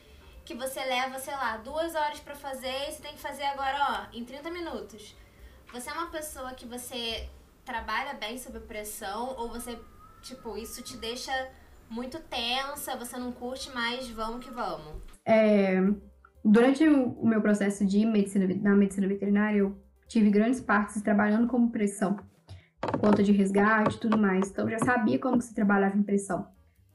que 0.46 0.56
você 0.56 0.80
leva, 0.84 1.20
sei 1.20 1.34
lá, 1.34 1.58
duas 1.58 1.96
horas 1.96 2.20
pra 2.20 2.36
fazer 2.36 2.90
e 2.90 2.92
você 2.92 3.02
tem 3.02 3.14
que 3.14 3.22
fazer 3.22 3.44
agora, 3.44 4.08
ó, 4.12 4.16
em 4.16 4.26
30 4.26 4.50
minutos. 4.50 5.16
Você 5.72 5.90
é 5.90 5.94
uma 5.94 6.08
pessoa 6.08 6.54
que 6.54 6.66
você 6.66 7.30
trabalha 7.64 8.14
bem 8.14 8.38
sob 8.38 8.60
pressão 8.62 9.36
ou 9.38 9.50
você, 9.50 9.80
tipo, 10.22 10.58
isso 10.58 10.82
te 10.82 10.98
deixa 10.98 11.32
muito 11.90 12.20
tensa, 12.20 12.96
você 12.96 13.18
não 13.18 13.32
curte 13.32 13.70
mais, 13.72 14.10
vamos 14.10 14.46
que 14.46 14.52
vamos? 14.52 15.02
É, 15.26 15.80
durante 16.44 16.88
o, 16.88 17.12
o 17.12 17.28
meu 17.28 17.42
processo 17.42 17.86
de 17.86 18.06
medicina, 18.06 18.48
na 18.62 18.76
medicina 18.76 19.08
veterinária, 19.08 19.60
eu 19.60 19.78
tive 20.08 20.30
grandes 20.30 20.60
partes 20.60 21.02
trabalhando 21.02 21.48
como 21.48 21.72
pressão, 21.72 22.18
por 22.80 23.00
conta 23.00 23.22
de 23.22 23.32
resgate 23.32 23.96
e 23.96 24.00
tudo 24.00 24.18
mais. 24.18 24.50
Então, 24.50 24.66
eu 24.66 24.78
já 24.78 24.86
sabia 24.86 25.20
como 25.20 25.40
se 25.42 25.54
trabalhava 25.54 25.98
em 25.98 26.04
pressão. 26.04 26.48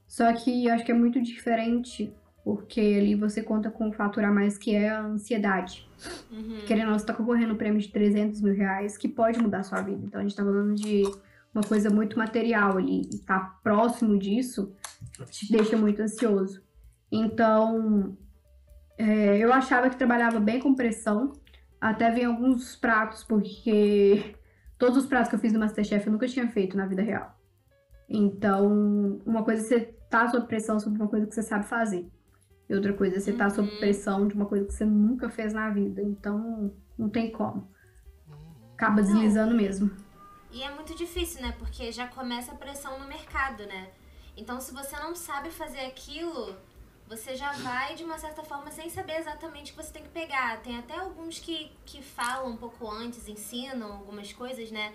Só 0.07 0.31
que 0.33 0.65
eu 0.65 0.73
acho 0.73 0.85
que 0.85 0.91
é 0.91 0.95
muito 0.95 1.21
diferente 1.21 2.13
porque 2.47 2.79
ali 2.79 3.13
você 3.13 3.43
conta 3.43 3.69
com 3.69 3.89
um 3.89 3.91
fator 3.91 4.23
a 4.23 4.31
mais 4.31 4.57
que 4.57 4.73
é 4.73 4.87
a 4.87 5.01
ansiedade. 5.01 5.85
Uhum. 6.31 6.61
Querendo 6.65 6.85
ou 6.85 6.91
não, 6.91 6.99
você 6.99 7.05
tá 7.05 7.13
concorrendo 7.13 7.53
um 7.53 7.57
prêmio 7.57 7.81
de 7.81 7.89
300 7.89 8.39
mil 8.39 8.55
reais 8.55 8.97
que 8.97 9.09
pode 9.09 9.37
mudar 9.37 9.59
a 9.59 9.63
sua 9.63 9.81
vida. 9.81 9.99
Então 10.05 10.21
a 10.21 10.23
gente 10.23 10.33
tá 10.33 10.45
falando 10.45 10.73
de 10.73 11.03
uma 11.53 11.61
coisa 11.61 11.89
muito 11.89 12.17
material 12.17 12.77
ali. 12.77 13.01
E 13.13 13.17
tá 13.17 13.59
próximo 13.61 14.17
disso 14.17 14.73
te 15.29 15.51
deixa 15.51 15.75
muito 15.75 16.01
ansioso. 16.01 16.63
Então, 17.11 18.17
é, 18.97 19.37
eu 19.39 19.51
achava 19.51 19.89
que 19.89 19.97
trabalhava 19.97 20.39
bem 20.39 20.61
com 20.61 20.73
pressão. 20.73 21.33
Até 21.81 22.09
vem 22.11 22.23
alguns 22.23 22.77
pratos, 22.77 23.25
porque 23.25 24.35
todos 24.79 24.97
os 24.99 25.05
pratos 25.05 25.27
que 25.27 25.35
eu 25.35 25.39
fiz 25.39 25.51
no 25.51 25.59
Masterchef 25.59 26.07
eu 26.07 26.13
nunca 26.13 26.29
tinha 26.29 26.47
feito 26.47 26.77
na 26.77 26.85
vida 26.85 27.01
real. 27.01 27.37
Então, 28.07 29.19
uma 29.25 29.43
coisa 29.43 29.61
é 29.61 29.65
você 29.65 29.93
tá 30.09 30.29
sob 30.29 30.47
pressão 30.47 30.79
sobre 30.79 30.97
uma 30.97 31.09
coisa 31.09 31.27
que 31.27 31.35
você 31.35 31.43
sabe 31.43 31.65
fazer. 31.65 32.09
E 32.69 32.75
outra 32.75 32.93
coisa 32.93 33.19
você 33.19 33.31
tá 33.33 33.49
sob 33.49 33.69
Uhum. 33.69 33.77
pressão 33.77 34.27
de 34.27 34.33
uma 34.35 34.45
coisa 34.45 34.65
que 34.65 34.73
você 34.73 34.85
nunca 34.85 35.29
fez 35.29 35.53
na 35.53 35.69
vida. 35.69 36.01
Então, 36.01 36.73
não 36.97 37.09
tem 37.09 37.31
como. 37.31 37.71
Acaba 38.73 39.01
deslizando 39.01 39.55
mesmo. 39.55 39.89
E 40.51 40.61
é 40.63 40.69
muito 40.73 40.95
difícil, 40.95 41.41
né? 41.41 41.53
Porque 41.57 41.91
já 41.91 42.07
começa 42.07 42.51
a 42.51 42.55
pressão 42.55 42.99
no 42.99 43.07
mercado, 43.07 43.65
né? 43.65 43.89
Então, 44.35 44.59
se 44.59 44.73
você 44.73 44.95
não 44.97 45.15
sabe 45.15 45.49
fazer 45.49 45.79
aquilo, 45.81 46.55
você 47.07 47.35
já 47.35 47.53
vai, 47.53 47.95
de 47.95 48.03
uma 48.03 48.17
certa 48.19 48.43
forma, 48.43 48.69
sem 48.69 48.89
saber 48.89 49.17
exatamente 49.17 49.71
o 49.71 49.75
que 49.75 49.83
você 49.83 49.91
tem 49.91 50.03
que 50.03 50.09
pegar. 50.09 50.61
Tem 50.61 50.77
até 50.77 50.95
alguns 50.97 51.39
que, 51.39 51.71
que 51.85 52.01
falam 52.03 52.51
um 52.51 52.57
pouco 52.57 52.89
antes, 52.89 53.27
ensinam 53.27 53.93
algumas 53.93 54.31
coisas, 54.33 54.69
né? 54.71 54.93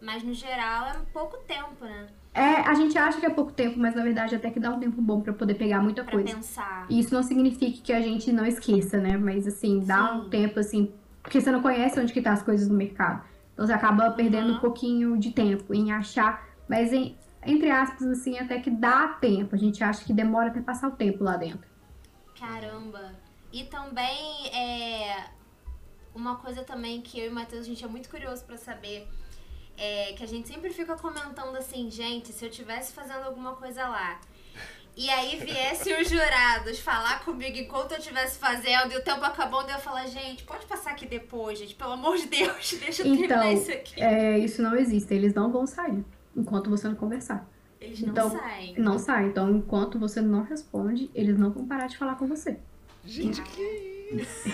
Mas, 0.00 0.22
no 0.22 0.32
geral, 0.34 0.86
é 0.86 0.98
pouco 1.12 1.36
tempo, 1.44 1.84
né? 1.84 2.08
É, 2.32 2.60
a 2.60 2.74
gente 2.74 2.96
acha 2.96 3.18
que 3.18 3.26
é 3.26 3.30
pouco 3.30 3.52
tempo, 3.52 3.78
mas 3.78 3.94
na 3.94 4.02
verdade 4.02 4.34
até 4.36 4.50
que 4.50 4.60
dá 4.60 4.70
um 4.70 4.78
tempo 4.78 5.02
bom 5.02 5.20
pra 5.20 5.32
poder 5.32 5.54
pegar 5.54 5.82
muita 5.82 6.02
Pra 6.04 6.12
coisa. 6.12 6.34
pensar. 6.36 6.86
E 6.88 7.00
isso 7.00 7.12
não 7.12 7.22
significa 7.24 7.80
que 7.82 7.92
a 7.92 8.00
gente 8.00 8.30
não 8.32 8.46
esqueça, 8.46 8.98
né? 8.98 9.16
Mas 9.16 9.46
assim, 9.46 9.80
dá 9.80 10.08
Sim. 10.12 10.14
um 10.20 10.28
tempo 10.30 10.60
assim, 10.60 10.92
porque 11.22 11.40
você 11.40 11.50
não 11.50 11.60
conhece 11.60 11.98
onde 11.98 12.12
que 12.12 12.22
tá 12.22 12.32
as 12.32 12.42
coisas 12.42 12.68
no 12.68 12.74
mercado. 12.74 13.24
Então 13.52 13.66
você 13.66 13.72
acaba 13.72 14.10
perdendo 14.12 14.50
Uhum. 14.50 14.56
um 14.56 14.60
pouquinho 14.60 15.18
de 15.18 15.32
tempo 15.32 15.74
em 15.74 15.92
achar, 15.92 16.46
mas 16.68 16.92
em, 16.92 17.16
entre 17.44 17.68
aspas 17.70 18.06
assim, 18.06 18.38
até 18.38 18.60
que 18.60 18.70
dá 18.70 19.08
tempo. 19.08 19.56
A 19.56 19.58
gente 19.58 19.82
acha 19.82 20.04
que 20.04 20.12
demora 20.12 20.48
até 20.50 20.60
passar 20.60 20.86
o 20.88 20.92
tempo 20.92 21.24
lá 21.24 21.36
dentro. 21.36 21.68
Caramba. 22.38 23.12
E 23.52 23.64
também 23.64 24.46
é 24.54 25.26
uma 26.14 26.36
coisa 26.36 26.62
também 26.62 27.00
que 27.00 27.18
eu 27.18 27.26
e 27.26 27.28
o 27.28 27.34
Matheus, 27.34 27.62
a 27.62 27.68
gente 27.68 27.84
é 27.84 27.88
muito 27.88 28.08
curioso 28.08 28.44
pra 28.44 28.56
saber. 28.56 29.08
É 29.82 30.12
que 30.12 30.22
a 30.22 30.28
gente 30.28 30.46
sempre 30.46 30.70
fica 30.70 30.94
comentando 30.94 31.56
assim, 31.56 31.90
gente, 31.90 32.32
se 32.32 32.44
eu 32.44 32.50
tivesse 32.50 32.92
fazendo 32.92 33.24
alguma 33.24 33.54
coisa 33.54 33.88
lá. 33.88 34.20
E 34.96 35.08
aí 35.08 35.36
viesse 35.38 35.90
os 35.94 36.08
jurados 36.08 36.78
falar 36.80 37.24
comigo 37.24 37.56
enquanto 37.56 37.92
eu 37.92 37.98
estivesse 37.98 38.38
fazendo 38.38 38.92
e 38.92 38.96
o 38.98 39.02
tempo 39.02 39.24
acabou, 39.24 39.62
eu 39.62 39.68
ia 39.68 39.78
falar, 39.78 40.06
gente, 40.06 40.42
pode 40.42 40.66
passar 40.66 40.90
aqui 40.90 41.06
depois, 41.06 41.58
gente, 41.58 41.74
pelo 41.74 41.92
amor 41.92 42.18
de 42.18 42.26
Deus, 42.26 42.74
deixa 42.78 43.02
eu 43.02 43.14
Então, 43.14 43.38
terminar 43.40 43.52
isso 43.54 43.72
aqui. 43.72 44.02
é, 44.02 44.38
isso 44.38 44.60
não 44.60 44.76
existe. 44.76 45.14
Eles 45.14 45.32
não 45.32 45.50
vão 45.50 45.66
sair 45.66 46.04
enquanto 46.36 46.68
você 46.68 46.86
não 46.86 46.94
conversar. 46.94 47.48
Eles 47.80 48.00
não 48.02 48.10
então, 48.10 48.30
saem. 48.30 48.74
Não 48.76 48.98
sai. 48.98 49.26
Então, 49.28 49.50
enquanto 49.50 49.98
você 49.98 50.20
não 50.20 50.42
responde, 50.42 51.10
eles 51.14 51.38
não 51.38 51.50
vão 51.50 51.66
parar 51.66 51.86
de 51.86 51.96
falar 51.96 52.16
com 52.16 52.26
você. 52.26 52.58
Gente, 53.06 53.40
que 53.40 54.10
isso? 54.12 54.48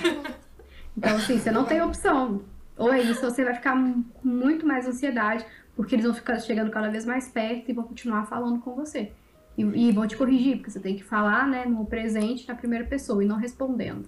Então, 0.96 1.16
assim, 1.16 1.38
você 1.38 1.50
não 1.50 1.64
tem 1.64 1.82
opção. 1.82 2.42
Ou 2.76 2.92
é 2.92 3.00
isso, 3.00 3.24
ou 3.24 3.30
você 3.30 3.44
vai 3.44 3.54
ficar 3.54 3.72
com 3.74 4.04
muito 4.22 4.66
mais 4.66 4.86
ansiedade, 4.86 5.44
porque 5.74 5.94
eles 5.94 6.04
vão 6.04 6.14
ficar 6.14 6.38
chegando 6.38 6.70
cada 6.70 6.88
vez 6.90 7.04
mais 7.04 7.28
perto 7.28 7.70
e 7.70 7.74
vão 7.74 7.84
continuar 7.84 8.26
falando 8.26 8.60
com 8.60 8.74
você. 8.74 9.12
E, 9.56 9.62
e 9.62 9.92
vão 9.92 10.06
te 10.06 10.16
corrigir, 10.16 10.56
porque 10.58 10.70
você 10.70 10.80
tem 10.80 10.96
que 10.96 11.02
falar, 11.04 11.46
né, 11.46 11.64
no 11.64 11.86
presente, 11.86 12.46
na 12.46 12.54
primeira 12.54 12.84
pessoa, 12.84 13.24
e 13.24 13.26
não 13.26 13.36
respondendo. 13.36 14.06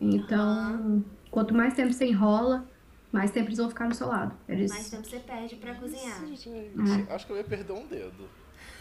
Então, 0.00 1.04
quanto 1.30 1.54
mais 1.54 1.74
tempo 1.74 1.92
você 1.92 2.06
enrola, 2.06 2.68
mais 3.10 3.30
tempo 3.30 3.48
eles 3.48 3.58
vão 3.58 3.68
ficar 3.68 3.88
no 3.88 3.94
seu 3.94 4.06
lado. 4.08 4.34
Eles... 4.48 4.70
Mais 4.70 4.88
tempo 4.90 5.04
você 5.06 5.18
perde 5.18 5.56
pra 5.56 5.74
cozinhar. 5.74 6.24
Gente, 6.26 7.10
acho 7.10 7.26
que 7.26 7.32
eu 7.32 7.36
ia 7.36 7.44
perder 7.44 7.72
um 7.72 7.86
dedo. 7.86 8.28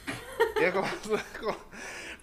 Ia 0.61 0.71
começar- 0.71 1.25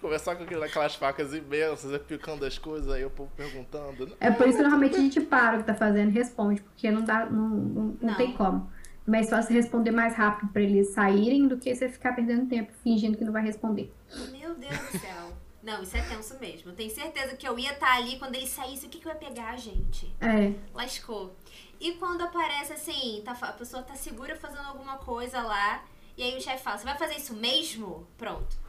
Começar 0.03 0.35
com 0.35 0.43
aquelas 0.43 0.95
facas 0.95 1.33
imensas, 1.33 1.89
ia 1.91 1.97
picando 1.97 2.45
as 2.45 2.57
coisas, 2.57 2.91
aí 2.91 3.05
o 3.05 3.09
povo 3.09 3.31
perguntando. 3.37 4.13
É 4.19 4.29
por 4.29 4.45
isso 4.45 4.57
que 4.57 4.61
normalmente 4.63 4.97
a 4.97 4.99
gente 4.99 5.21
para 5.21 5.55
o 5.55 5.59
que 5.61 5.65
tá 5.65 5.73
fazendo 5.73 6.09
e 6.09 6.13
responde, 6.13 6.61
porque 6.61 6.91
não 6.91 7.03
dá, 7.03 7.25
não, 7.25 7.47
não, 7.47 7.83
não 7.83 7.97
Não. 8.01 8.15
tem 8.15 8.33
como. 8.33 8.69
Mas 9.07 9.29
só 9.29 9.41
se 9.41 9.53
responder 9.53 9.91
mais 9.91 10.13
rápido 10.13 10.51
pra 10.51 10.61
eles 10.61 10.89
saírem 10.89 11.47
do 11.47 11.57
que 11.57 11.73
você 11.73 11.87
ficar 11.87 12.11
perdendo 12.13 12.49
tempo 12.49 12.73
fingindo 12.83 13.17
que 13.17 13.23
não 13.23 13.31
vai 13.31 13.43
responder. 13.43 13.93
Meu 14.29 14.53
Deus 14.55 14.77
do 14.77 14.99
céu. 14.99 15.31
Não, 15.63 15.81
isso 15.81 15.95
é 15.95 16.01
tenso 16.01 16.37
mesmo. 16.37 16.71
Eu 16.71 16.75
tenho 16.75 16.91
certeza 16.91 17.37
que 17.37 17.47
eu 17.47 17.57
ia 17.57 17.71
estar 17.71 17.95
ali 17.95 18.19
quando 18.19 18.35
ele 18.35 18.45
saísse. 18.45 18.85
O 18.85 18.89
que, 18.89 18.99
que 18.99 19.07
eu 19.07 19.11
ia 19.13 19.17
pegar, 19.17 19.55
gente? 19.57 20.13
É, 20.19 20.51
Lascou. 20.73 21.33
E 21.79 21.93
quando 21.93 22.23
aparece 22.23 22.73
assim, 22.73 23.21
tá, 23.23 23.31
a 23.41 23.53
pessoa 23.53 23.81
tá 23.81 23.95
segura 23.95 24.35
fazendo 24.35 24.67
alguma 24.67 24.97
coisa 24.97 25.41
lá, 25.41 25.81
e 26.17 26.23
aí 26.23 26.37
o 26.37 26.41
chefe 26.41 26.61
fala, 26.61 26.77
você 26.77 26.83
vai 26.83 26.97
fazer 26.97 27.15
isso 27.15 27.33
mesmo? 27.33 28.05
Pronto. 28.17 28.62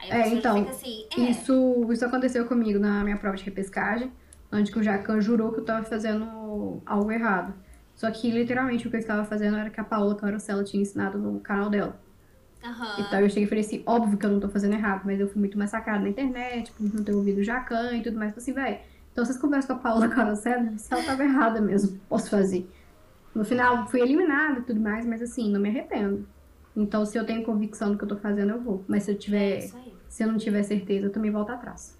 É, 0.00 0.28
então, 0.28 0.62
assim, 0.68 1.04
é. 1.16 1.20
Isso, 1.20 1.86
isso 1.92 2.04
aconteceu 2.04 2.46
comigo 2.46 2.78
na 2.78 3.02
minha 3.02 3.16
prova 3.16 3.36
de 3.36 3.44
repescagem, 3.44 4.12
onde 4.52 4.70
que 4.70 4.78
o 4.78 4.82
Jacan 4.82 5.20
jurou 5.20 5.52
que 5.52 5.60
eu 5.60 5.64
tava 5.64 5.84
fazendo 5.84 6.82
algo 6.86 7.10
errado. 7.10 7.54
Só 7.94 8.10
que 8.10 8.30
literalmente 8.30 8.86
o 8.86 8.90
que 8.90 8.96
eu 8.96 9.00
estava 9.00 9.24
fazendo 9.24 9.56
era 9.56 9.70
que 9.70 9.80
a 9.80 9.84
Paola 9.84 10.14
Carosella 10.14 10.62
tinha 10.62 10.82
ensinado 10.82 11.18
no 11.18 11.40
canal 11.40 11.68
dela. 11.68 12.00
Aham. 12.62 12.94
Então 12.98 13.20
eu 13.20 13.28
cheguei 13.28 13.44
e 13.44 13.46
falei 13.46 13.64
assim, 13.64 13.82
óbvio 13.86 14.16
que 14.16 14.24
eu 14.24 14.30
não 14.30 14.40
tô 14.40 14.48
fazendo 14.48 14.74
errado, 14.74 15.02
mas 15.04 15.18
eu 15.18 15.28
fui 15.28 15.40
muito 15.40 15.58
massacrada 15.58 16.00
na 16.00 16.08
internet, 16.08 16.72
por 16.72 16.94
não 16.94 17.02
ter 17.02 17.12
ouvido 17.12 17.38
o 17.38 17.42
Jacan 17.42 17.96
e 17.96 18.02
tudo 18.02 18.16
mais. 18.16 18.32
Falei 18.32 18.42
assim, 18.42 18.52
velho, 18.52 18.78
então 19.12 19.24
vocês 19.24 19.38
conversam 19.38 19.76
com 19.76 19.80
a 19.80 19.82
Paola 19.82 20.08
Carosella, 20.14 20.78
se 20.78 20.92
ela 20.92 21.02
tava 21.02 21.24
errada 21.24 21.60
mesmo, 21.60 21.98
posso 22.08 22.30
fazer. 22.30 22.68
No 23.34 23.44
final, 23.44 23.86
fui 23.88 24.00
eliminada 24.00 24.60
e 24.60 24.62
tudo 24.62 24.80
mais, 24.80 25.04
mas 25.06 25.20
assim, 25.22 25.50
não 25.50 25.60
me 25.60 25.68
arrependo. 25.68 26.26
Então, 26.78 27.04
se 27.04 27.18
eu 27.18 27.26
tenho 27.26 27.42
convicção 27.44 27.90
do 27.90 27.98
que 27.98 28.04
eu 28.04 28.08
tô 28.08 28.16
fazendo, 28.16 28.52
eu 28.52 28.60
vou. 28.60 28.84
Mas 28.86 29.02
se 29.02 29.10
eu 29.10 29.16
É 29.16 29.18
tiver, 29.18 29.70
aí. 29.74 29.94
se 30.08 30.22
eu 30.22 30.28
não 30.28 30.38
tiver 30.38 30.62
certeza, 30.62 31.06
eu 31.06 31.12
também 31.12 31.30
volto 31.30 31.50
atrás. 31.50 31.98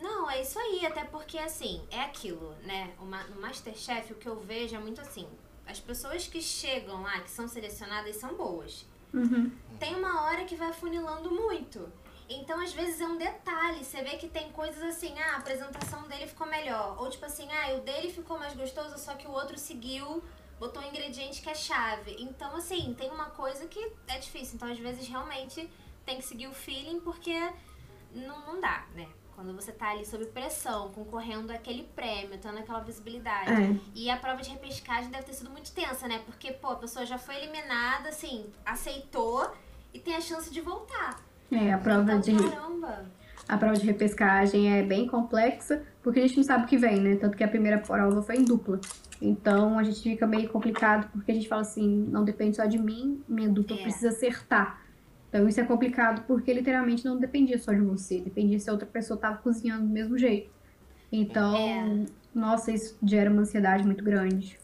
Não, 0.00 0.30
é 0.30 0.42
isso 0.42 0.58
aí, 0.58 0.84
até 0.84 1.04
porque 1.04 1.38
assim, 1.38 1.80
é 1.90 2.02
aquilo, 2.02 2.54
né? 2.64 2.90
O 3.00 3.04
ma- 3.06 3.24
no 3.24 3.40
Masterchef 3.40 4.12
o 4.12 4.16
que 4.16 4.28
eu 4.28 4.36
vejo 4.38 4.76
é 4.76 4.78
muito 4.78 5.00
assim. 5.00 5.26
As 5.66 5.80
pessoas 5.80 6.26
que 6.26 6.42
chegam 6.42 7.02
lá, 7.02 7.20
que 7.20 7.30
são 7.30 7.48
selecionadas, 7.48 8.16
são 8.16 8.34
boas. 8.34 8.86
Uhum. 9.14 9.50
Tem 9.78 9.94
uma 9.94 10.24
hora 10.24 10.44
que 10.44 10.54
vai 10.54 10.72
funilando 10.72 11.30
muito. 11.30 11.88
Então, 12.28 12.60
às 12.60 12.72
vezes, 12.72 13.00
é 13.00 13.06
um 13.06 13.16
detalhe. 13.16 13.84
Você 13.84 14.02
vê 14.02 14.16
que 14.16 14.28
tem 14.28 14.50
coisas 14.52 14.82
assim, 14.82 15.12
ah, 15.18 15.34
a 15.34 15.38
apresentação 15.38 16.06
dele 16.08 16.26
ficou 16.26 16.46
melhor. 16.46 16.96
Ou 17.00 17.08
tipo 17.10 17.24
assim, 17.24 17.48
ah, 17.50 17.74
o 17.76 17.80
dele 17.80 18.10
ficou 18.12 18.38
mais 18.38 18.54
gostoso, 18.54 18.98
só 18.98 19.14
que 19.14 19.26
o 19.26 19.32
outro 19.32 19.58
seguiu, 19.58 20.22
botou 20.60 20.82
um 20.82 20.86
ingrediente 20.86 21.40
que 21.40 21.48
é 21.48 21.54
chave. 21.54 22.14
Então, 22.18 22.54
assim, 22.54 22.94
tem 22.96 23.10
uma 23.10 23.30
coisa 23.30 23.66
que 23.66 23.92
é 24.06 24.18
difícil. 24.18 24.56
Então, 24.56 24.70
às 24.70 24.78
vezes, 24.78 25.08
realmente 25.08 25.68
tem 26.04 26.18
que 26.18 26.24
seguir 26.24 26.46
o 26.46 26.52
feeling, 26.52 27.00
porque 27.00 27.34
não, 28.14 28.46
não 28.46 28.60
dá, 28.60 28.84
né? 28.94 29.08
Quando 29.34 29.54
você 29.54 29.72
tá 29.72 29.92
ali 29.92 30.04
sob 30.04 30.26
pressão, 30.26 30.90
concorrendo 30.90 31.50
àquele 31.50 31.84
prêmio, 31.84 32.38
tendo 32.38 32.58
aquela 32.58 32.80
visibilidade. 32.80 33.50
É. 33.50 33.76
E 33.94 34.10
a 34.10 34.16
prova 34.18 34.42
de 34.42 34.50
repescagem 34.50 35.10
deve 35.10 35.24
ter 35.24 35.32
sido 35.32 35.48
muito 35.48 35.72
tensa, 35.72 36.06
né? 36.06 36.20
Porque, 36.26 36.52
pô, 36.52 36.68
a 36.68 36.76
pessoa 36.76 37.06
já 37.06 37.16
foi 37.16 37.36
eliminada, 37.36 38.10
assim, 38.10 38.44
aceitou 38.66 39.50
e 39.94 39.98
tem 39.98 40.14
a 40.14 40.20
chance 40.20 40.52
de 40.52 40.60
voltar. 40.60 41.22
É, 41.50 41.72
a 41.72 41.78
prova 41.78 42.02
então, 42.02 42.20
de 42.20 42.36
caramba. 42.36 43.10
a 43.48 43.56
prova 43.56 43.74
de 43.74 43.86
repescagem 43.86 44.78
é 44.78 44.82
bem 44.82 45.06
complexa, 45.06 45.82
porque 46.02 46.20
a 46.20 46.22
gente 46.22 46.36
não 46.36 46.44
sabe 46.44 46.64
o 46.64 46.68
que 46.68 46.76
vem, 46.76 47.00
né? 47.00 47.16
Tanto 47.16 47.34
que 47.34 47.42
a 47.42 47.48
primeira 47.48 47.78
prova 47.78 48.22
foi 48.22 48.36
em 48.36 48.44
dupla. 48.44 48.78
Então 49.20 49.78
a 49.78 49.82
gente 49.82 50.00
fica 50.02 50.26
meio 50.26 50.48
complicado, 50.48 51.10
porque 51.12 51.30
a 51.30 51.34
gente 51.34 51.48
fala 51.48 51.62
assim, 51.62 51.86
não 52.08 52.24
depende 52.24 52.56
só 52.56 52.64
de 52.64 52.78
mim, 52.78 53.22
minha 53.28 53.48
dupla 53.48 53.76
É. 53.76 53.82
precisa 53.82 54.08
acertar. 54.08 54.82
Então 55.28 55.46
isso 55.48 55.60
é 55.60 55.64
complicado 55.64 56.24
porque 56.26 56.52
literalmente 56.52 57.04
não 57.04 57.18
dependia 57.18 57.58
só 57.58 57.72
de 57.72 57.80
você, 57.80 58.20
dependia 58.20 58.58
se 58.58 58.68
a 58.68 58.72
outra 58.72 58.86
pessoa 58.86 59.18
tava 59.18 59.38
cozinhando 59.38 59.86
do 59.86 59.92
mesmo 59.92 60.16
jeito. 60.18 60.50
Então, 61.12 61.56
É. 61.56 62.06
nossa, 62.34 62.72
isso 62.72 62.96
gera 63.02 63.30
uma 63.30 63.42
ansiedade 63.42 63.84
muito 63.84 64.02
grande. 64.02 64.58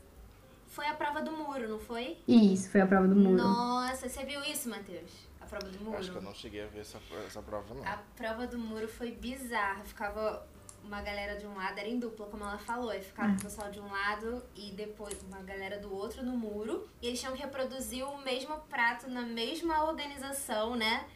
Foi 0.66 0.86
a 0.86 0.94
prova 0.94 1.22
do 1.22 1.32
muro, 1.32 1.68
não 1.68 1.78
foi? 1.78 2.18
Isso 2.26 2.70
foi 2.70 2.80
a 2.80 2.86
prova 2.86 3.08
do 3.08 3.16
muro. 3.16 3.36
Nossa, 3.36 4.08
você 4.08 4.24
viu 4.24 4.40
isso, 4.44 4.68
Matheus? 4.68 5.26
A 5.40 5.46
prova 5.46 5.68
do 5.68 5.84
muro? 5.84 5.96
Acho 5.98 6.10
que 6.12 6.18
eu 6.18 6.22
não 6.22 6.34
cheguei 6.34 6.64
a 6.64 6.66
ver 6.66 6.80
essa, 6.80 6.98
essa 7.26 7.40
prova, 7.40 7.74
não. 7.74 7.84
A 7.84 7.98
prova 8.16 8.46
do 8.46 8.58
muro 8.58 8.88
foi 8.88 9.12
bizarra. 9.12 9.84
Ficava 9.84 10.46
uma 10.86 11.02
galera 11.02 11.36
de 11.36 11.46
um 11.46 11.54
lado, 11.54 11.78
era 11.78 11.88
em 11.88 11.98
dupla, 11.98 12.26
como 12.26 12.44
ela 12.44 12.58
falou. 12.58 12.90
Aí 12.90 13.02
ficava 13.02 13.32
o 13.32 13.40
pessoal 13.40 13.70
de 13.70 13.80
um 13.80 13.90
lado 13.90 14.42
e 14.54 14.70
depois 14.72 15.20
uma 15.22 15.42
galera 15.42 15.78
do 15.78 15.92
outro 15.94 16.24
no 16.24 16.36
muro. 16.36 16.88
E 17.02 17.08
eles 17.08 17.20
tinham 17.20 17.34
que 17.34 17.42
reproduzir 17.42 18.06
o 18.06 18.18
mesmo 18.18 18.56
prato 18.68 19.10
na 19.10 19.22
mesma 19.22 19.84
organização, 19.84 20.76
né? 20.76 21.06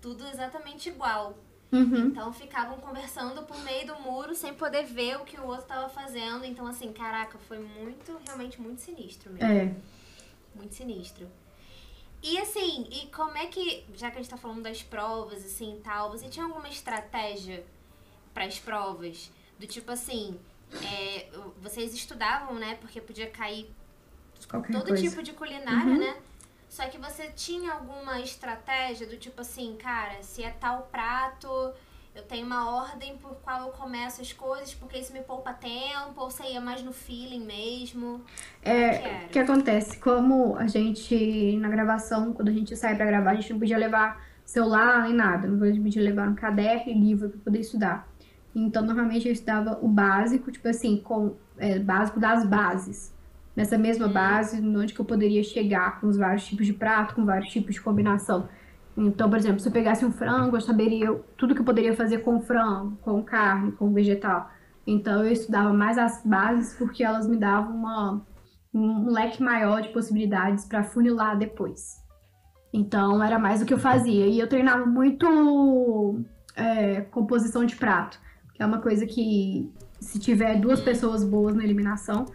Tudo 0.00 0.26
exatamente 0.26 0.88
igual. 0.88 1.38
Uhum. 1.70 2.08
Então 2.08 2.30
ficavam 2.32 2.78
conversando 2.78 3.44
por 3.44 3.58
meio 3.60 3.86
do 3.86 4.00
muro 4.00 4.34
sem 4.34 4.52
poder 4.52 4.84
ver 4.84 5.16
o 5.16 5.24
que 5.24 5.40
o 5.40 5.46
outro 5.46 5.66
tava 5.66 5.88
fazendo. 5.88 6.44
Então, 6.44 6.66
assim, 6.66 6.92
caraca, 6.92 7.38
foi 7.38 7.58
muito, 7.58 8.20
realmente 8.26 8.60
muito 8.60 8.80
sinistro 8.80 9.32
mesmo. 9.32 9.46
É. 9.46 9.74
Muito 10.54 10.74
sinistro. 10.74 11.26
E 12.22 12.38
assim, 12.38 12.86
e 12.90 13.06
como 13.08 13.36
é 13.36 13.46
que, 13.46 13.84
já 13.94 14.10
que 14.10 14.18
a 14.18 14.22
gente 14.22 14.30
tá 14.30 14.36
falando 14.36 14.62
das 14.62 14.82
provas, 14.82 15.44
assim, 15.44 15.76
e 15.76 15.80
tal, 15.80 16.10
você 16.10 16.28
tinha 16.28 16.44
alguma 16.44 16.68
estratégia 16.68 17.64
para 18.32 18.44
as 18.44 18.58
provas? 18.58 19.30
Do 19.58 19.66
tipo 19.66 19.90
assim, 19.92 20.38
é, 20.84 21.28
vocês 21.60 21.94
estudavam, 21.94 22.54
né? 22.54 22.76
Porque 22.80 23.00
podia 23.00 23.28
cair 23.28 23.70
Qualquer 24.48 24.72
todo 24.72 24.88
coisa. 24.88 25.02
tipo 25.08 25.22
de 25.22 25.32
culinária, 25.32 25.92
Uhum. 25.92 25.98
né? 25.98 26.16
Só 26.68 26.86
que 26.88 26.96
você 26.98 27.28
tinha 27.36 27.72
alguma 27.74 28.20
estratégia 28.20 29.06
do 29.06 29.16
tipo 29.18 29.40
assim, 29.42 29.76
cara, 29.76 30.22
se 30.22 30.42
é 30.42 30.50
tal 30.50 30.88
prato, 30.90 31.46
eu 32.14 32.22
tenho 32.22 32.46
uma 32.46 32.70
ordem 32.74 33.16
por 33.18 33.34
qual 33.36 33.66
eu 33.66 33.72
começo 33.72 34.22
as 34.22 34.32
coisas, 34.32 34.72
porque 34.74 34.98
isso 34.98 35.12
me 35.12 35.20
poupa 35.20 35.52
tempo, 35.52 36.14
ou 36.18 36.30
você 36.30 36.44
ia 36.44 36.60
mais 36.62 36.82
no 36.82 36.92
feeling 36.92 37.44
mesmo? 37.44 38.24
É, 38.62 38.98
que 39.20 39.26
o 39.26 39.28
que 39.28 39.38
acontece? 39.38 39.98
Como 39.98 40.56
a 40.56 40.66
gente, 40.66 41.56
na 41.58 41.68
gravação, 41.68 42.32
quando 42.32 42.48
a 42.48 42.52
gente 42.52 42.74
sai 42.74 42.96
pra 42.96 43.04
gravar, 43.04 43.32
a 43.32 43.34
gente 43.34 43.52
não 43.52 43.60
podia 43.60 43.76
levar 43.76 44.26
celular 44.44 45.02
nem 45.04 45.12
nada. 45.14 45.46
Não 45.46 45.58
podia 45.58 46.02
levar 46.02 46.26
um 46.28 46.34
caderno 46.34 46.90
e 46.90 46.94
livro 46.94 47.28
pra 47.28 47.38
poder 47.44 47.60
estudar. 47.60 48.08
Então, 48.54 48.84
normalmente 48.84 49.26
eu 49.26 49.32
estudava 49.32 49.78
o 49.82 49.88
básico, 49.88 50.50
tipo 50.50 50.68
assim, 50.68 50.98
com 50.98 51.36
é, 51.58 51.78
básico 51.78 52.20
das 52.20 52.46
bases. 52.46 53.14
Nessa 53.54 53.76
mesma 53.76 54.08
base, 54.08 54.60
onde 54.60 54.94
que 54.94 55.00
eu 55.00 55.04
poderia 55.04 55.42
chegar 55.42 56.00
com 56.00 56.06
os 56.06 56.16
vários 56.16 56.44
tipos 56.46 56.66
de 56.66 56.72
prato, 56.72 57.14
com 57.14 57.24
vários 57.24 57.50
tipos 57.50 57.74
de 57.74 57.80
combinação. 57.80 58.48
Então, 58.96 59.28
por 59.28 59.38
exemplo, 59.38 59.60
se 59.60 59.68
eu 59.68 59.72
pegasse 59.72 60.04
um 60.04 60.12
frango, 60.12 60.56
eu 60.56 60.60
saberia 60.60 61.14
tudo 61.36 61.54
que 61.54 61.60
eu 61.60 61.64
poderia 61.64 61.94
fazer 61.94 62.18
com 62.18 62.40
frango, 62.40 62.96
com 63.02 63.22
carne, 63.22 63.72
com 63.72 63.92
vegetal. 63.92 64.50
Então, 64.86 65.24
eu 65.24 65.32
estudava 65.32 65.72
mais 65.72 65.96
as 65.96 66.22
bases 66.24 66.74
porque 66.76 67.02
elas 67.02 67.26
me 67.26 67.36
davam 67.36 67.74
uma, 67.74 68.26
um 68.74 69.10
leque 69.10 69.42
maior 69.42 69.80
de 69.80 69.88
possibilidades 69.90 70.64
para 70.64 70.82
funilar 70.82 71.38
depois. 71.38 72.02
Então, 72.72 73.22
era 73.22 73.38
mais 73.38 73.62
o 73.62 73.66
que 73.66 73.74
eu 73.74 73.78
fazia. 73.78 74.26
E 74.26 74.38
eu 74.38 74.48
treinava 74.48 74.84
muito 74.86 76.24
é, 76.56 77.02
composição 77.02 77.64
de 77.64 77.76
prato, 77.76 78.18
é 78.62 78.66
uma 78.66 78.78
coisa 78.78 79.04
que, 79.06 79.68
se 80.00 80.18
tiver 80.18 80.58
duas 80.60 80.80
pessoas 80.80 81.24
boas 81.24 81.54
na 81.54 81.64
eliminação, 81.64 82.26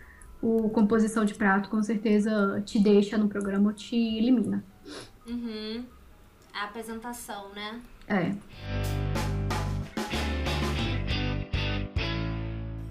o 0.41 0.69
composição 0.69 1.25
de 1.25 1.33
prato 1.33 1.69
com 1.69 1.81
certeza 1.81 2.61
te 2.65 2.79
deixa 2.79 3.17
no 3.17 3.27
programa 3.29 3.69
ou 3.69 3.73
te 3.73 3.95
elimina. 3.95 4.63
Uhum. 5.25 5.85
A 6.53 6.65
apresentação, 6.65 7.49
né? 7.53 7.81
É. 8.07 8.35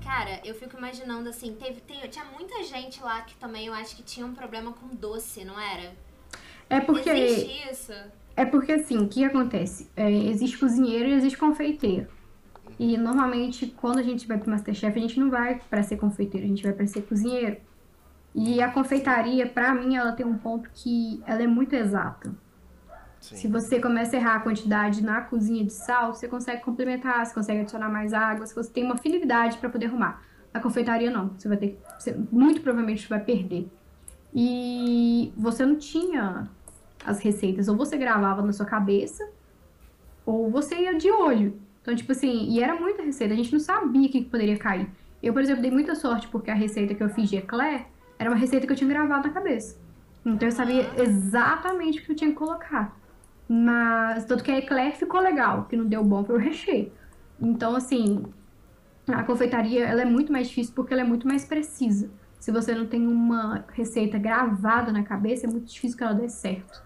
Cara, 0.02 0.40
eu 0.44 0.54
fico 0.54 0.78
imaginando 0.78 1.28
assim, 1.28 1.54
teve, 1.54 1.80
tem, 1.82 2.00
tinha 2.08 2.24
muita 2.24 2.62
gente 2.64 3.02
lá 3.02 3.20
que 3.20 3.36
também 3.36 3.66
eu 3.66 3.74
acho 3.74 3.96
que 3.96 4.02
tinha 4.02 4.24
um 4.24 4.34
problema 4.34 4.72
com 4.72 4.94
doce, 4.94 5.44
não 5.44 5.60
era? 5.60 5.92
É 6.70 6.80
porque. 6.80 7.10
Existe 7.10 7.70
isso? 7.70 7.92
É 8.34 8.44
porque 8.44 8.72
assim, 8.72 8.98
o 8.98 9.08
que 9.08 9.24
acontece? 9.24 9.90
É, 9.96 10.10
existe 10.10 10.58
cozinheiro 10.58 11.08
e 11.08 11.12
existe 11.12 11.38
confeiteiro. 11.38 12.15
E 12.78 12.96
normalmente, 12.96 13.66
quando 13.66 13.98
a 13.98 14.02
gente 14.02 14.26
vai 14.26 14.38
pro 14.38 14.50
Masterchef, 14.50 14.98
a 14.98 15.00
gente 15.00 15.18
não 15.18 15.30
vai 15.30 15.60
para 15.70 15.82
ser 15.82 15.96
confeiteiro, 15.96 16.44
a 16.44 16.48
gente 16.48 16.62
vai 16.62 16.72
para 16.72 16.86
ser 16.86 17.02
cozinheiro. 17.02 17.56
E 18.34 18.60
a 18.60 18.70
confeitaria, 18.70 19.46
pra 19.48 19.74
mim, 19.74 19.96
ela 19.96 20.12
tem 20.12 20.26
um 20.26 20.36
ponto 20.36 20.68
que 20.74 21.22
ela 21.26 21.42
é 21.42 21.46
muito 21.46 21.74
exata. 21.74 22.34
Sim. 23.18 23.36
Se 23.36 23.48
você 23.48 23.80
começa 23.80 24.14
a 24.14 24.20
errar 24.20 24.36
a 24.36 24.40
quantidade 24.40 25.02
na 25.02 25.22
cozinha 25.22 25.64
de 25.64 25.72
sal, 25.72 26.12
você 26.12 26.28
consegue 26.28 26.62
complementar, 26.62 27.24
você 27.24 27.34
consegue 27.34 27.60
adicionar 27.60 27.88
mais 27.88 28.12
água, 28.12 28.46
você 28.46 28.70
tem 28.70 28.84
uma 28.84 28.98
finalidade 28.98 29.56
para 29.56 29.70
poder 29.70 29.86
arrumar. 29.86 30.22
Na 30.52 30.60
confeitaria 30.60 31.10
não, 31.10 31.30
você 31.30 31.48
vai 31.48 31.56
ter, 31.56 31.80
você, 31.98 32.14
muito 32.30 32.60
provavelmente 32.60 33.08
vai 33.08 33.20
perder. 33.20 33.68
E 34.34 35.32
você 35.36 35.64
não 35.64 35.76
tinha 35.76 36.48
as 37.04 37.20
receitas, 37.20 37.68
ou 37.68 37.76
você 37.76 37.96
gravava 37.96 38.42
na 38.42 38.52
sua 38.52 38.66
cabeça, 38.66 39.26
ou 40.26 40.50
você 40.50 40.74
ia 40.74 40.98
de 40.98 41.10
olho. 41.10 41.58
Então, 41.86 41.94
tipo 41.94 42.10
assim, 42.10 42.48
e 42.50 42.60
era 42.60 42.74
muita 42.74 43.04
receita, 43.04 43.32
a 43.32 43.36
gente 43.36 43.52
não 43.52 43.60
sabia 43.60 44.08
o 44.08 44.10
que, 44.10 44.22
que 44.22 44.28
poderia 44.28 44.58
cair. 44.58 44.90
Eu, 45.22 45.32
por 45.32 45.40
exemplo, 45.40 45.62
dei 45.62 45.70
muita 45.70 45.94
sorte 45.94 46.26
porque 46.26 46.50
a 46.50 46.54
receita 46.54 46.96
que 46.96 47.00
eu 47.00 47.08
fiz 47.08 47.30
de 47.30 47.36
eclair 47.36 47.86
era 48.18 48.28
uma 48.28 48.36
receita 48.36 48.66
que 48.66 48.72
eu 48.72 48.76
tinha 48.76 48.90
gravado 48.90 49.28
na 49.28 49.32
cabeça. 49.32 49.78
Então 50.24 50.48
eu 50.48 50.52
sabia 50.52 50.90
exatamente 51.00 52.00
o 52.00 52.02
que 52.04 52.10
eu 52.10 52.16
tinha 52.16 52.30
que 52.30 52.36
colocar. 52.36 52.98
Mas, 53.48 54.24
tanto 54.24 54.42
que 54.42 54.50
a 54.50 54.58
eclair 54.58 54.96
ficou 54.96 55.20
legal, 55.20 55.66
que 55.66 55.76
não 55.76 55.86
deu 55.86 56.02
bom 56.02 56.24
foi 56.24 56.34
o 56.34 56.40
recheio. 56.40 56.90
Então, 57.40 57.76
assim, 57.76 58.24
a 59.06 59.22
confeitaria 59.22 59.86
ela 59.86 60.02
é 60.02 60.06
muito 60.06 60.32
mais 60.32 60.48
difícil 60.48 60.74
porque 60.74 60.92
ela 60.92 61.02
é 61.02 61.06
muito 61.06 61.28
mais 61.28 61.44
precisa. 61.44 62.10
Se 62.40 62.50
você 62.50 62.74
não 62.74 62.88
tem 62.88 63.06
uma 63.06 63.64
receita 63.74 64.18
gravada 64.18 64.90
na 64.90 65.04
cabeça, 65.04 65.46
é 65.46 65.48
muito 65.48 65.66
difícil 65.66 65.96
que 65.96 66.02
ela 66.02 66.14
dê 66.14 66.28
certo. 66.28 66.82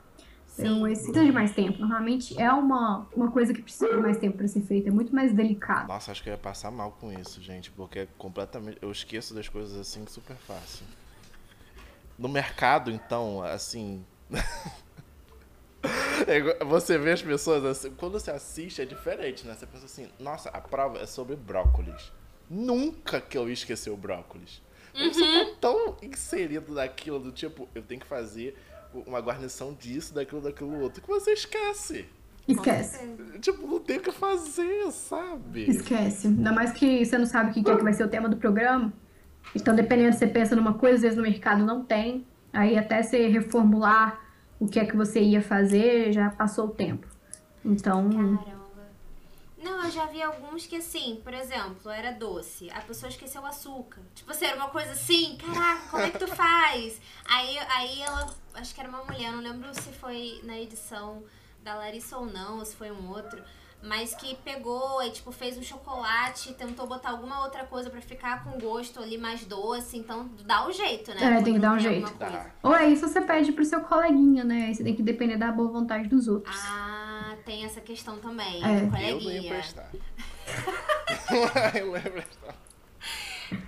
Então, 0.59 0.87
esse 0.87 1.05
precisa 1.05 1.25
de 1.25 1.33
mais 1.33 1.53
tempo. 1.53 1.79
Normalmente 1.79 2.41
é 2.41 2.53
uma, 2.53 3.07
uma 3.15 3.31
coisa 3.31 3.55
que 3.55 3.63
precisa 3.63 3.89
de 3.89 3.97
mais 3.97 4.19
tempo 4.19 4.37
para 4.37 4.49
ser 4.49 4.61
feita, 4.63 4.89
é 4.89 4.93
muito 4.93 5.15
mais 5.15 5.33
delicado. 5.33 5.89
Nossa, 5.89 6.13
acho 6.13 6.23
que 6.23 6.29
eu 6.29 6.33
ia 6.33 6.39
passar 6.39 6.71
mal 6.71 6.97
com 7.01 7.13
isso, 7.13 7.41
gente, 7.41 7.71
porque 7.71 8.01
é 8.01 8.09
completamente. 8.19 8.79
Eu 8.83 8.91
esqueço 8.91 9.35
das 9.35 9.49
coisas 9.49 9.79
assim 9.79 10.05
super 10.07 10.37
fácil. 10.37 10.85
No 12.19 12.29
mercado, 12.29 12.91
então, 12.91 13.43
assim. 13.43 14.05
É 16.27 16.65
você 16.65 16.99
vê 16.99 17.13
as 17.13 17.23
pessoas 17.23 17.65
assim, 17.65 17.91
quando 17.93 18.13
você 18.13 18.31
assiste 18.31 18.83
é 18.83 18.85
diferente, 18.85 19.47
né? 19.47 19.55
Você 19.55 19.67
pensa 19.67 19.87
assim, 19.87 20.11
nossa, 20.19 20.51
a 20.51 20.61
prova 20.61 20.99
é 20.99 21.07
sobre 21.07 21.35
brócolis. 21.35 22.13
Nunca 22.51 23.19
que 23.19 23.39
eu 23.39 23.49
ia 23.49 23.55
esquecer 23.55 23.89
o 23.89 23.97
brócolis. 23.97 24.61
Mas 24.93 25.17
Você 25.17 25.23
tá 25.23 25.57
tão 25.61 25.97
inserido 26.03 26.73
naquilo 26.73 27.19
do 27.19 27.33
tipo, 27.33 27.69
eu 27.75 27.83
tenho 27.83 28.01
que 28.01 28.07
fazer 28.07 28.57
uma 28.95 29.21
guarnição 29.21 29.75
disso, 29.75 30.15
daquilo, 30.15 30.41
daquilo 30.41 30.81
outro, 30.81 31.03
que 31.03 31.09
você 31.09 31.33
esquece. 31.33 32.07
Esquece. 32.49 33.17
Tipo, 33.41 33.67
não 33.67 33.79
tem 33.79 33.99
o 33.99 34.01
que 34.01 34.11
fazer, 34.11 34.91
sabe? 34.91 35.71
Esquece. 35.71 36.27
Ainda 36.27 36.53
mais 36.53 36.73
que 36.73 37.05
você 37.05 37.17
não 37.17 37.27
sabe 37.27 37.51
o 37.51 37.53
que 37.53 37.71
é 37.71 37.77
que 37.77 37.83
vai 37.83 37.93
ser 37.93 38.05
o 38.05 38.09
tema 38.09 38.29
do 38.29 38.37
programa. 38.37 38.93
Então, 39.55 39.75
dependendo, 39.75 40.17
você 40.17 40.27
pensa 40.27 40.57
numa 40.57 40.75
coisa, 40.75 40.97
às 40.97 41.03
vezes 41.03 41.17
no 41.17 41.23
mercado 41.23 41.65
não 41.65 41.85
tem. 41.85 42.27
Aí 42.53 42.77
até 42.77 43.03
você 43.03 43.29
reformular 43.29 44.21
o 44.59 44.67
que 44.67 44.81
é 44.81 44.85
que 44.85 44.97
você 44.97 45.21
ia 45.21 45.41
fazer, 45.41 46.13
já 46.13 46.31
passou 46.31 46.67
o 46.67 46.71
tempo. 46.71 47.07
Então, 47.65 48.11
Caramba. 48.11 48.60
Não, 49.63 49.85
eu 49.85 49.91
já 49.91 50.07
vi 50.07 50.23
alguns 50.23 50.67
que 50.67 50.77
assim, 50.77 51.21
por 51.23 51.35
exemplo, 51.35 51.91
era 51.91 52.13
doce. 52.13 52.71
A 52.71 52.81
pessoa 52.81 53.11
esqueceu 53.11 53.43
o 53.43 53.47
açúcar. 53.47 54.01
Tipo 54.15 54.31
assim, 54.31 54.47
era 54.47 54.57
uma 54.57 54.69
coisa 54.71 54.93
assim, 54.93 55.37
caraca, 55.37 55.89
como 55.91 56.03
é 56.03 56.11
que 56.11 56.19
tu 56.19 56.27
faz? 56.29 57.01
Aí, 57.27 57.59
aí 57.59 58.01
ela, 58.01 58.35
acho 58.55 58.75
que 58.75 58.81
era 58.81 58.89
uma 58.89 59.05
mulher, 59.05 59.31
não 59.33 59.41
lembro 59.41 59.73
se 59.75 59.91
foi 59.93 60.41
na 60.45 60.59
edição 60.59 61.23
da 61.63 61.75
Larissa 61.75 62.17
ou 62.17 62.27
não, 62.27 62.59
ou 62.59 62.65
se 62.65 62.75
foi 62.75 62.91
um 62.91 63.11
outro. 63.11 63.43
Mas 63.83 64.15
que 64.15 64.35
pegou 64.37 65.03
e, 65.03 65.11
tipo, 65.11 65.33
fez 65.33 65.57
um 65.57 65.63
chocolate, 65.63 66.53
tentou 66.53 66.87
botar 66.87 67.11
alguma 67.11 67.43
outra 67.43 67.65
coisa 67.65 67.89
pra 67.89 68.01
ficar 68.03 68.45
com 68.45 68.59
gosto 68.59 69.01
ali 69.01 69.17
mais 69.17 69.45
doce. 69.47 69.97
Então, 69.97 70.29
dá 70.45 70.67
um 70.67 70.73
jeito, 70.73 71.15
né? 71.15 71.39
É, 71.39 71.43
tem 71.43 71.55
que 71.55 71.61
dar 71.61 71.73
um 71.73 71.79
jeito. 71.79 72.13
ou 72.63 72.75
é 72.75 72.89
isso, 72.89 73.09
você 73.09 73.23
pede 73.23 73.53
pro 73.53 73.65
seu 73.65 73.81
coleguinha, 73.81 74.45
né? 74.45 74.67
Aí 74.67 74.75
você 74.75 74.85
tem 74.85 74.95
que 74.95 75.03
depender 75.03 75.39
da 75.39 75.51
boa 75.51 75.71
vontade 75.71 76.09
dos 76.09 76.29
outros. 76.29 76.55
Ah, 76.63 76.90
tem 77.41 77.65
essa 77.65 77.81
questão 77.81 78.19
também. 78.19 78.63
É. 78.63 78.81
do 78.81 78.85
Eu 78.85 78.91
não 78.91 78.99
ia 79.01 79.13
coleguinha. 79.13 79.41
emprestar. 79.53 79.91
eu 81.75 81.87
não 81.87 81.97
ia 81.97 81.99
emprestar. 82.09 82.55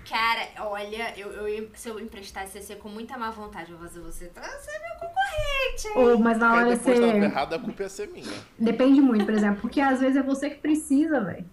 Cara, 0.08 0.48
olha, 0.70 1.18
eu, 1.18 1.28
eu 1.48 1.70
se 1.74 1.88
eu 1.88 1.98
emprestasse 1.98 2.56
ia 2.58 2.62
ser 2.62 2.76
com 2.76 2.88
muita 2.88 3.16
má 3.16 3.30
vontade. 3.30 3.72
Eu 3.72 3.78
vou 3.78 3.88
fazer 3.88 4.00
você, 4.00 4.26
tá- 4.26 4.42
você 4.42 4.70
é 4.70 4.78
meu 4.78 4.94
concorrente, 5.00 5.88
hein? 5.88 5.92
Ou, 5.96 6.18
mas 6.18 6.38
na 6.38 6.52
Aí 6.52 6.58
hora 6.66 6.76
depois 6.76 7.00
tava 7.00 7.12
você. 7.12 7.18
errado, 7.24 7.54
a 7.54 7.58
culpa 7.58 7.82
ia 7.82 7.88
ser 7.88 8.08
minha. 8.08 8.32
Depende 8.58 9.00
muito, 9.00 9.24
por 9.24 9.34
exemplo, 9.34 9.60
porque 9.62 9.80
às 9.80 10.00
vezes 10.00 10.16
é 10.16 10.22
você 10.22 10.50
que 10.50 10.60
precisa, 10.60 11.20
velho. 11.20 11.44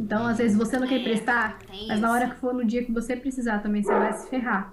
Então, 0.00 0.26
às 0.26 0.38
vezes 0.38 0.56
você 0.56 0.78
não 0.78 0.86
quer 0.88 0.96
É, 0.96 0.98
emprestar, 0.98 1.58
tem 1.60 1.86
mas 1.88 2.00
na 2.00 2.08
isso. 2.08 2.16
hora 2.16 2.30
que 2.30 2.36
for 2.40 2.52
no 2.52 2.64
dia 2.64 2.84
que 2.84 2.92
você 2.92 3.14
precisar 3.16 3.60
também, 3.60 3.82
você 3.82 3.92
vai 3.92 4.12
se 4.12 4.28
ferrar. 4.28 4.72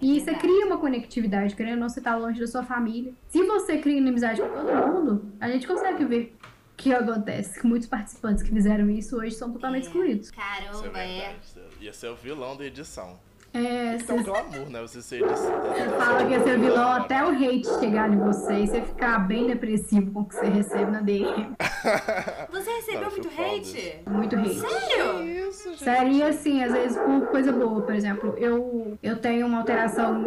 E 0.00 0.14
você 0.18 0.24
verdade. 0.26 0.38
cria 0.40 0.66
uma 0.66 0.78
conectividade, 0.78 1.54
querendo 1.54 1.74
ou 1.74 1.80
não, 1.80 1.88
você 1.88 2.00
tá 2.00 2.16
longe 2.16 2.40
da 2.40 2.46
sua 2.46 2.62
família. 2.62 3.12
Se 3.28 3.42
você 3.44 3.78
cria 3.78 3.98
inimizade 3.98 4.40
com 4.40 4.48
todo 4.48 4.92
mundo, 4.92 5.32
a 5.40 5.48
gente 5.48 5.66
consegue 5.66 6.04
ver 6.04 6.36
o 6.42 6.76
que 6.76 6.92
acontece. 6.92 7.64
Muitos 7.66 7.88
participantes 7.88 8.42
que 8.42 8.50
fizeram 8.50 8.90
isso 8.90 9.16
hoje 9.16 9.34
são 9.36 9.52
totalmente 9.52 9.84
É. 9.84 9.86
excluídos. 9.86 10.26
Isso 10.28 10.34
é 10.34 10.42
Caramba, 10.42 10.98
é. 10.98 11.18
verdade. 11.18 11.40
Ia 11.80 11.92
ser 11.92 12.08
o 12.08 12.16
vilão 12.16 12.56
da 12.56 12.64
edição. 12.64 13.18
É, 13.54 13.96
Então, 13.96 14.16
você 14.16 14.24
glamour, 14.24 14.70
né? 14.70 14.80
Você 14.80 15.02
ser 15.02 15.22
edição. 15.22 15.52
fala 15.98 16.24
que 16.24 16.30
ia 16.32 16.42
ser 16.42 16.58
vilão 16.58 16.92
até 16.92 17.22
o 17.22 17.28
hate 17.28 17.66
chegar 17.78 18.10
em 18.10 18.18
você 18.18 18.54
e 18.54 18.66
você 18.66 18.80
ficar 18.80 19.18
bem 19.18 19.46
depressivo 19.46 20.10
com 20.10 20.20
o 20.20 20.24
que 20.24 20.34
você 20.34 20.46
recebe 20.46 20.90
na 20.90 21.00
DM. 21.00 21.52
Você 22.50 22.70
recebeu 22.70 23.00
Cara, 23.00 23.10
muito 23.10 23.28
hate? 23.28 24.00
Muito 24.06 24.36
hate. 24.36 24.60
Sério? 24.60 25.48
Isso, 25.48 25.68
gente. 25.70 25.84
Sério, 25.84 26.12
e 26.12 26.22
assim, 26.22 26.62
às 26.62 26.72
vezes 26.72 26.96
por 26.98 27.26
coisa 27.28 27.50
boa, 27.52 27.80
por 27.82 27.94
exemplo, 27.94 28.34
eu, 28.36 28.96
eu 29.02 29.16
tenho 29.18 29.46
uma 29.46 29.58
alteração 29.58 30.24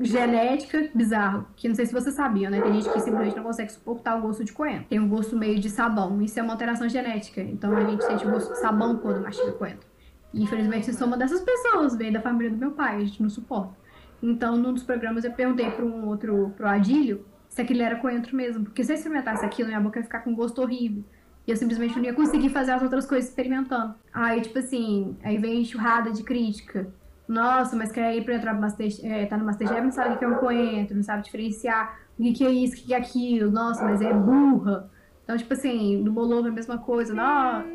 genética 0.00 0.88
bizarro, 0.94 1.46
que 1.56 1.68
não 1.68 1.74
sei 1.74 1.86
se 1.86 1.92
vocês 1.92 2.14
sabiam, 2.14 2.50
né? 2.50 2.60
Tem 2.60 2.72
gente 2.72 2.88
que 2.90 3.00
simplesmente 3.00 3.36
não 3.36 3.44
consegue 3.44 3.70
suportar 3.72 4.16
o 4.18 4.22
gosto 4.22 4.44
de 4.44 4.52
coentro. 4.52 4.86
Tem 4.88 4.98
um 4.98 5.08
gosto 5.08 5.36
meio 5.36 5.58
de 5.58 5.70
sabão, 5.70 6.20
isso 6.22 6.38
é 6.38 6.42
uma 6.42 6.52
alteração 6.54 6.88
genética. 6.88 7.40
Então 7.40 7.76
a 7.76 7.84
gente 7.84 8.04
sente 8.04 8.26
o 8.26 8.30
gosto 8.30 8.52
de 8.52 8.58
sabão 8.60 8.96
quando 8.96 9.22
mastiga 9.22 9.52
coentro. 9.52 9.93
Infelizmente 10.34 10.88
eu 10.88 10.94
sou 10.94 11.06
uma 11.06 11.16
dessas 11.16 11.40
pessoas, 11.40 11.96
veio 11.96 12.12
da 12.12 12.20
família 12.20 12.50
do 12.50 12.56
meu 12.56 12.72
pai, 12.72 12.96
a 12.96 13.04
gente 13.04 13.22
não 13.22 13.30
suporta. 13.30 13.74
Então, 14.22 14.56
num 14.56 14.72
dos 14.72 14.82
programas 14.82 15.24
eu 15.24 15.32
perguntei 15.32 15.70
para 15.70 15.84
um 15.84 16.06
outro, 16.06 16.52
pro 16.56 16.66
Adílio, 16.66 17.24
se 17.48 17.60
aquilo 17.60 17.82
era 17.82 17.96
coentro 17.96 18.34
mesmo, 18.34 18.64
porque 18.64 18.82
se 18.82 18.92
eu 18.92 18.96
experimentasse 18.96 19.44
aquilo, 19.44 19.68
minha 19.68 19.80
boca 19.80 19.98
ia 19.98 20.04
ficar 20.04 20.20
com 20.20 20.34
gosto 20.34 20.60
horrível. 20.60 21.04
E 21.46 21.50
eu 21.50 21.56
simplesmente 21.56 21.96
não 21.96 22.04
ia 22.04 22.14
conseguir 22.14 22.48
fazer 22.48 22.72
as 22.72 22.82
outras 22.82 23.06
coisas 23.06 23.28
experimentando. 23.28 23.94
Aí, 24.12 24.40
tipo 24.40 24.58
assim, 24.58 25.16
aí 25.22 25.36
vem 25.36 25.60
enxurrada 25.60 26.10
de 26.10 26.22
crítica. 26.22 26.88
Nossa, 27.28 27.76
mas 27.76 27.92
quer 27.92 28.16
ir 28.16 28.24
pra 28.24 28.34
entrar 28.34 28.54
no 28.54 28.60
Masterchef, 28.60 29.06
é, 29.06 29.26
tá 29.26 29.36
no 29.36 29.44
Masterchef, 29.44 29.80
não 29.82 29.92
sabe 29.92 30.14
o 30.14 30.18
que 30.18 30.24
é 30.24 30.28
um 30.28 30.36
coentro, 30.36 30.96
não 30.96 31.02
sabe 31.02 31.22
diferenciar 31.22 31.98
o 32.18 32.32
que, 32.32 32.44
é 32.44 32.50
isso, 32.50 32.74
o 32.74 32.86
que, 32.86 32.94
é 32.94 32.96
aquilo. 32.96 33.50
Nossa, 33.50 33.84
mas 33.84 34.00
é 34.00 34.12
burra. 34.12 34.90
Então, 35.22 35.36
tipo 35.36 35.52
assim, 35.52 36.02
no 36.02 36.12
Bolovo 36.12 36.48
é 36.48 36.50
a 36.50 36.54
mesma 36.54 36.78
coisa. 36.78 37.14
Nossa, 37.14 37.66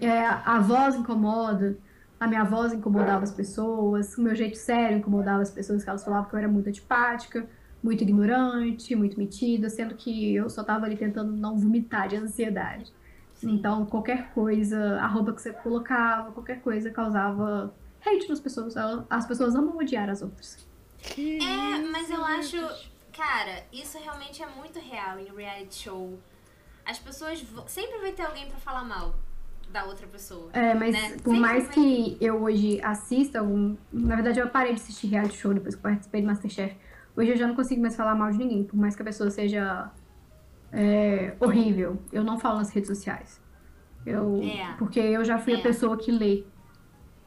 é, 0.00 0.26
a 0.26 0.60
voz 0.60 0.94
incomoda. 0.94 1.78
A 2.18 2.26
minha 2.26 2.44
voz 2.44 2.72
incomodava 2.72 3.24
as 3.24 3.32
pessoas. 3.32 4.16
O 4.16 4.22
meu 4.22 4.34
jeito 4.34 4.56
sério 4.56 4.98
incomodava 4.98 5.42
as 5.42 5.50
pessoas, 5.50 5.82
que 5.82 5.90
elas 5.90 6.04
falavam 6.04 6.28
que 6.28 6.34
eu 6.34 6.38
era 6.38 6.48
muito 6.48 6.68
antipática, 6.68 7.48
muito 7.82 8.02
ignorante, 8.02 8.94
muito 8.94 9.18
metida, 9.18 9.68
sendo 9.68 9.94
que 9.94 10.34
eu 10.34 10.48
só 10.48 10.64
tava 10.64 10.86
ali 10.86 10.96
tentando 10.96 11.32
não 11.32 11.56
vomitar 11.56 12.08
de 12.08 12.16
ansiedade. 12.16 12.92
Então, 13.42 13.84
qualquer 13.84 14.30
coisa, 14.32 14.98
a 15.00 15.06
roupa 15.06 15.32
que 15.32 15.42
você 15.42 15.52
colocava, 15.52 16.32
qualquer 16.32 16.62
coisa 16.62 16.90
causava 16.90 17.74
hate 18.04 18.28
nas 18.28 18.40
pessoas. 18.40 18.74
As 19.10 19.26
pessoas 19.26 19.54
amam 19.54 19.76
odiar 19.76 20.08
as 20.08 20.22
outras. 20.22 20.66
Que 20.98 21.38
É, 21.44 21.78
mas 21.90 22.08
eu 22.10 22.24
acho. 22.24 22.56
Cara, 23.12 23.64
isso 23.72 23.98
realmente 23.98 24.42
é 24.42 24.46
muito 24.46 24.78
real 24.78 25.18
em 25.18 25.26
reality 25.34 25.82
show. 25.82 26.18
As 26.86 26.98
pessoas. 26.98 27.44
Sempre 27.66 27.98
vai 27.98 28.12
ter 28.12 28.22
alguém 28.22 28.48
pra 28.48 28.58
falar 28.58 28.84
mal 28.84 29.14
da 29.74 29.84
outra 29.84 30.06
pessoa. 30.06 30.50
É, 30.52 30.72
mas 30.72 30.92
né? 30.92 31.10
por 31.22 31.34
Sempre 31.34 31.40
mais 31.40 31.64
vai 31.64 31.74
que 31.74 32.16
eu 32.20 32.40
hoje 32.40 32.80
assista 32.80 33.40
algum. 33.40 33.76
Na 33.92 34.14
verdade, 34.14 34.38
eu 34.38 34.48
parei 34.48 34.72
de 34.72 34.80
assistir 34.80 35.08
reality 35.08 35.36
show 35.36 35.52
depois 35.52 35.74
que 35.74 35.80
eu 35.80 35.82
participei 35.82 36.20
do 36.22 36.28
Masterchef. 36.28 36.76
Hoje 37.16 37.30
eu 37.32 37.36
já 37.36 37.48
não 37.48 37.56
consigo 37.56 37.82
mais 37.82 37.96
falar 37.96 38.14
mal 38.14 38.30
de 38.30 38.38
ninguém, 38.38 38.62
por 38.62 38.76
mais 38.76 38.94
que 38.94 39.02
a 39.02 39.04
pessoa 39.04 39.30
seja 39.30 39.90
é, 40.72 41.34
horrível. 41.40 42.00
Eu 42.12 42.22
não 42.22 42.38
falo 42.38 42.58
nas 42.58 42.70
redes 42.70 42.88
sociais. 42.88 43.40
Eu, 44.06 44.40
É. 44.44 44.74
Porque 44.78 45.00
eu 45.00 45.24
já 45.24 45.38
fui 45.38 45.54
É. 45.54 45.56
a 45.56 45.62
pessoa 45.62 45.96
que 45.96 46.12
lê 46.12 46.44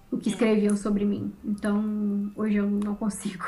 o 0.10 0.18
que 0.18 0.30
escreviam 0.30 0.78
sobre 0.78 1.04
mim. 1.04 1.34
Então, 1.44 2.32
hoje 2.34 2.56
eu 2.56 2.70
não 2.70 2.96
consigo. 2.96 3.46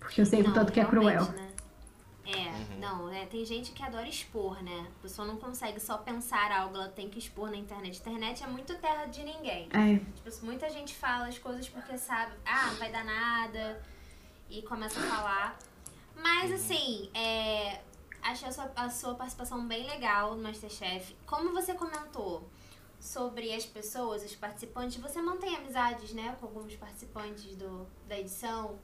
Porque 0.00 0.20
eu 0.20 0.26
sei 0.26 0.40
o 0.40 0.44
Não, 0.48 0.52
tanto 0.52 0.72
que 0.72 0.80
é 0.80 0.84
cruel. 0.84 1.22
né? 1.22 1.51
É. 2.24 2.48
Uhum. 2.48 2.78
Não, 2.78 3.12
é, 3.12 3.26
tem 3.26 3.44
gente 3.44 3.72
que 3.72 3.82
adora 3.82 4.08
expor, 4.08 4.62
né? 4.62 4.86
A 4.98 5.02
pessoa 5.02 5.26
não 5.26 5.36
consegue 5.36 5.80
só 5.80 5.98
pensar 5.98 6.52
algo, 6.52 6.76
ela 6.76 6.88
tem 6.88 7.08
que 7.08 7.18
expor 7.18 7.50
na 7.50 7.56
internet. 7.56 7.98
internet 7.98 8.44
é 8.44 8.46
muito 8.46 8.74
terra 8.76 9.06
de 9.06 9.24
ninguém. 9.24 9.68
É. 9.72 9.98
Tipo, 10.14 10.46
muita 10.46 10.70
gente 10.70 10.94
fala 10.94 11.26
as 11.26 11.38
coisas 11.38 11.68
porque 11.68 11.98
sabe, 11.98 12.32
ah, 12.44 12.68
não 12.68 12.76
vai 12.76 12.92
dar 12.92 13.04
nada, 13.04 13.82
e 14.48 14.62
começa 14.62 15.00
a 15.00 15.02
falar. 15.02 15.58
Mas 16.14 16.52
assim, 16.52 17.10
é, 17.14 17.80
achei 18.22 18.48
a 18.48 18.52
sua, 18.52 18.72
a 18.76 18.90
sua 18.90 19.14
participação 19.14 19.66
bem 19.66 19.86
legal 19.86 20.36
no 20.36 20.42
Masterchef. 20.42 21.16
Como 21.26 21.52
você 21.52 21.74
comentou 21.74 22.48
sobre 23.00 23.52
as 23.52 23.66
pessoas, 23.66 24.22
os 24.22 24.36
participantes, 24.36 24.98
você 24.98 25.20
mantém 25.20 25.56
amizades, 25.56 26.12
né, 26.12 26.36
com 26.38 26.46
alguns 26.46 26.76
participantes 26.76 27.56
do, 27.56 27.86
da 28.06 28.18
edição? 28.18 28.78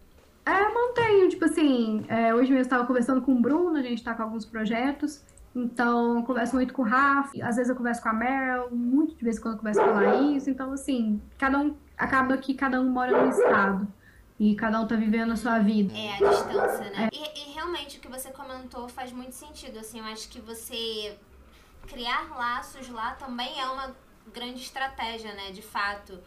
É, 0.48 0.72
mantenho, 0.72 1.28
tipo 1.28 1.44
assim, 1.44 2.04
é, 2.08 2.34
hoje 2.34 2.44
mesmo 2.44 2.58
eu 2.58 2.62
estava 2.62 2.86
conversando 2.86 3.20
com 3.20 3.32
o 3.32 3.40
Bruno, 3.40 3.76
a 3.76 3.82
gente 3.82 4.02
tá 4.02 4.14
com 4.14 4.22
alguns 4.22 4.46
projetos, 4.46 5.22
então 5.54 6.16
eu 6.16 6.22
converso 6.22 6.54
muito 6.54 6.72
com 6.72 6.82
o 6.82 6.84
Rafa, 6.86 7.32
às 7.44 7.56
vezes 7.56 7.68
eu 7.68 7.76
converso 7.76 8.02
com 8.02 8.08
a 8.08 8.12
Meryl, 8.14 8.70
muito 8.70 9.14
de 9.14 9.22
vez 9.22 9.36
em 9.36 9.42
quando 9.42 9.54
eu 9.54 9.58
converso 9.58 9.80
com 9.82 9.90
a 9.90 9.92
Laís, 9.92 10.48
então 10.48 10.72
assim, 10.72 11.20
cada 11.36 11.58
um, 11.58 11.76
acaba 11.98 12.38
que 12.38 12.54
cada 12.54 12.80
um 12.80 12.88
mora 12.88 13.24
no 13.24 13.28
estado. 13.30 13.88
E 14.40 14.54
cada 14.54 14.80
um 14.80 14.86
tá 14.86 14.94
vivendo 14.94 15.32
a 15.32 15.36
sua 15.36 15.58
vida. 15.58 15.92
É, 15.92 16.12
a 16.12 16.30
distância, 16.30 16.90
né? 16.90 17.08
É. 17.12 17.16
E, 17.16 17.50
e 17.50 17.54
realmente 17.54 17.98
o 17.98 18.00
que 18.00 18.06
você 18.06 18.30
comentou 18.30 18.88
faz 18.88 19.10
muito 19.12 19.32
sentido, 19.32 19.80
assim, 19.80 19.98
eu 19.98 20.04
acho 20.04 20.28
que 20.28 20.40
você 20.40 21.18
criar 21.88 22.28
laços 22.36 22.88
lá 22.88 23.14
também 23.14 23.60
é 23.60 23.66
uma 23.66 23.96
grande 24.32 24.60
estratégia, 24.60 25.34
né, 25.34 25.50
de 25.50 25.60
fato. 25.60 26.20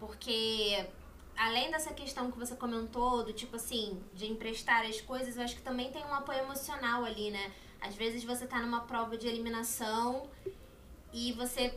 Porque 0.00 0.84
além 1.36 1.70
dessa 1.70 1.92
questão 1.92 2.30
que 2.30 2.38
você 2.38 2.54
comentou, 2.54 3.24
do 3.24 3.32
tipo 3.32 3.56
assim, 3.56 4.00
de 4.14 4.26
emprestar 4.26 4.84
as 4.84 5.00
coisas, 5.00 5.36
eu 5.36 5.42
acho 5.42 5.56
que 5.56 5.62
também 5.62 5.90
tem 5.90 6.04
um 6.04 6.14
apoio 6.14 6.40
emocional 6.40 7.04
ali, 7.04 7.30
né? 7.30 7.50
Às 7.80 7.94
vezes 7.94 8.22
você 8.24 8.46
tá 8.46 8.60
numa 8.60 8.82
prova 8.82 9.16
de 9.16 9.26
eliminação 9.26 10.28
e 11.12 11.32
você 11.32 11.74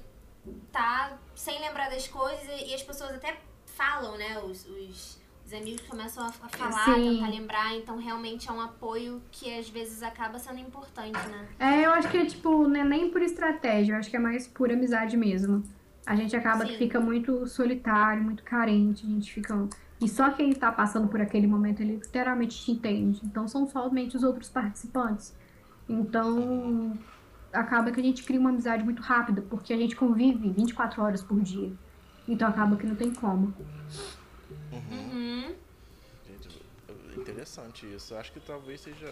tá 0.71 1.17
sem 1.33 1.59
lembrar 1.59 1.89
das 1.89 2.07
coisas 2.07 2.47
e 2.61 2.73
as 2.73 2.83
pessoas 2.83 3.11
até 3.11 3.37
falam, 3.65 4.17
né? 4.17 4.39
Os, 4.39 4.65
os, 4.67 5.19
os 5.45 5.53
amigos 5.53 5.81
começam 5.87 6.25
a, 6.25 6.31
falar, 6.31 6.85
Sim. 6.85 7.15
tentar 7.15 7.29
lembrar, 7.29 7.75
então 7.75 7.97
realmente 7.97 8.47
é 8.47 8.51
um 8.51 8.61
apoio 8.61 9.21
que 9.31 9.57
às 9.57 9.67
vezes 9.67 10.03
acaba 10.03 10.37
sendo 10.37 10.59
importante, 10.59 11.17
né? 11.27 11.47
É, 11.59 11.85
eu 11.85 11.91
acho 11.91 12.09
que 12.09 12.17
é 12.17 12.25
tipo, 12.25 12.67
não 12.67 12.79
é 12.79 12.83
nem 12.83 13.09
por 13.09 13.21
estratégia, 13.21 13.93
eu 13.93 13.97
acho 13.97 14.09
que 14.09 14.15
é 14.15 14.19
mais 14.19 14.47
por 14.47 14.71
amizade 14.71 15.17
mesmo 15.17 15.63
a 16.05 16.15
gente 16.15 16.35
acaba 16.35 16.65
Sim. 16.65 16.71
que 16.71 16.77
fica 16.77 16.99
muito 16.99 17.47
solitário, 17.47 18.23
muito 18.23 18.43
carente, 18.43 19.05
a 19.05 19.09
gente 19.09 19.33
fica. 19.33 19.67
E 19.99 20.07
só 20.07 20.29
quem 20.31 20.51
está 20.51 20.71
passando 20.71 21.07
por 21.07 21.19
aquele 21.19 21.47
momento, 21.47 21.81
ele 21.81 21.95
literalmente 21.95 22.63
te 22.63 22.71
entende. 22.71 23.21
Então 23.23 23.47
são 23.47 23.67
somente 23.67 24.15
os 24.15 24.23
outros 24.23 24.49
participantes. 24.49 25.33
Então 25.89 26.97
acaba 27.51 27.91
que 27.91 27.99
a 27.99 28.03
gente 28.03 28.23
cria 28.23 28.39
uma 28.39 28.49
amizade 28.49 28.83
muito 28.83 29.01
rápida, 29.01 29.41
porque 29.41 29.73
a 29.73 29.77
gente 29.77 29.95
convive 29.95 30.49
24 30.49 31.01
horas 31.01 31.23
por 31.23 31.39
dia. 31.41 31.71
Então 32.27 32.47
acaba 32.47 32.75
que 32.75 32.85
não 32.85 32.95
tem 32.95 33.11
como. 33.13 33.53
Uhum. 34.71 35.55
Gente, 36.27 36.61
interessante 37.17 37.85
isso. 37.95 38.13
Acho 38.15 38.31
que 38.31 38.39
talvez 38.39 38.81
seja 38.81 39.09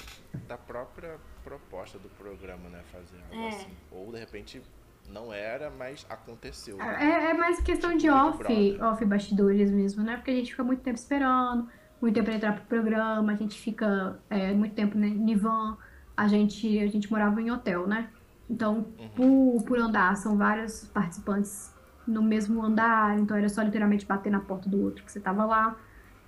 da 0.47 0.58
própria 0.58 1.17
proposta 1.43 1.97
do 1.97 2.10
programa, 2.10 2.69
né? 2.69 2.84
Fazer 2.91 3.17
algo 3.32 3.45
é. 3.45 3.49
assim. 3.49 3.71
Ou 3.91 4.12
de 4.12 4.19
repente 4.19 4.62
não 5.09 5.31
era, 5.31 5.69
mas 5.69 6.05
aconteceu. 6.09 6.81
É, 6.81 7.31
é 7.31 7.33
mais 7.33 7.59
questão 7.61 7.95
de 7.95 8.09
off, 8.09 8.43
off 8.81 9.05
bastidores 9.05 9.71
mesmo, 9.71 10.03
né? 10.03 10.15
Porque 10.15 10.31
a 10.31 10.35
gente 10.35 10.51
fica 10.51 10.63
muito 10.63 10.81
tempo 10.81 10.97
esperando, 10.97 11.67
muito 12.01 12.15
tempo 12.15 12.25
pra 12.25 12.35
entrar 12.35 12.53
pro 12.53 12.65
programa, 12.65 13.31
a 13.31 13.35
gente 13.35 13.59
fica 13.59 14.19
é, 14.29 14.51
muito 14.53 14.75
tempo 14.75 14.97
né, 14.97 15.07
em 15.07 15.35
van, 15.35 15.77
a 16.15 16.27
gente, 16.27 16.79
a 16.79 16.87
gente 16.87 17.09
morava 17.11 17.41
em 17.41 17.51
hotel, 17.51 17.87
né? 17.87 18.09
Então, 18.49 18.85
uhum. 18.99 19.55
por, 19.59 19.63
por 19.65 19.77
andar, 19.79 20.15
são 20.17 20.37
vários 20.37 20.85
participantes 20.85 21.73
no 22.05 22.21
mesmo 22.21 22.61
andar, 22.61 23.17
então 23.17 23.37
era 23.37 23.47
só 23.47 23.61
literalmente 23.61 24.05
bater 24.05 24.31
na 24.31 24.39
porta 24.39 24.69
do 24.69 24.81
outro 24.83 25.03
que 25.03 25.11
você 25.11 25.19
tava 25.19 25.45
lá, 25.45 25.77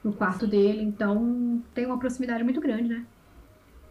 no 0.03 0.13
quarto 0.13 0.47
dele, 0.47 0.83
então 0.83 1.61
tem 1.73 1.85
uma 1.85 1.97
proximidade 1.97 2.43
muito 2.43 2.61
grande, 2.61 2.89
né? 2.89 3.05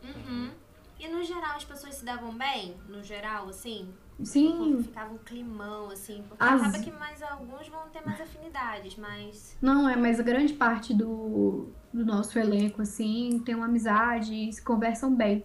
Uhum. 0.02 0.50
E 0.98 1.08
no 1.08 1.22
geral 1.22 1.56
as 1.56 1.64
pessoas 1.64 1.96
se 1.96 2.04
davam 2.04 2.32
bem? 2.32 2.76
No 2.88 3.02
geral, 3.02 3.48
assim? 3.48 3.92
Sim. 4.22 4.76
Tipo, 4.76 4.82
ficava 4.84 5.14
um 5.14 5.18
climão, 5.18 5.90
assim. 5.90 6.22
Porque 6.28 6.42
As... 6.42 6.62
acaba 6.62 6.78
que 6.78 6.90
mais 6.92 7.22
alguns 7.22 7.68
vão 7.68 7.88
ter 7.92 8.04
mais 8.04 8.20
afinidades, 8.20 8.96
mas. 8.96 9.56
Não, 9.60 9.88
é, 9.88 9.96
mas 9.96 10.20
a 10.20 10.22
grande 10.22 10.52
parte 10.52 10.94
do, 10.94 11.68
do 11.92 12.04
nosso 12.04 12.38
elenco, 12.38 12.82
assim, 12.82 13.42
tem 13.44 13.54
uma 13.54 13.66
amizade 13.66 14.32
e 14.32 14.52
se 14.52 14.62
conversam 14.62 15.14
bem. 15.14 15.44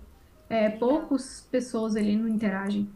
É, 0.50 0.70
poucas 0.70 1.48
pessoas 1.52 1.96
ali 1.96 2.16
não 2.16 2.28
interagem. 2.28 2.92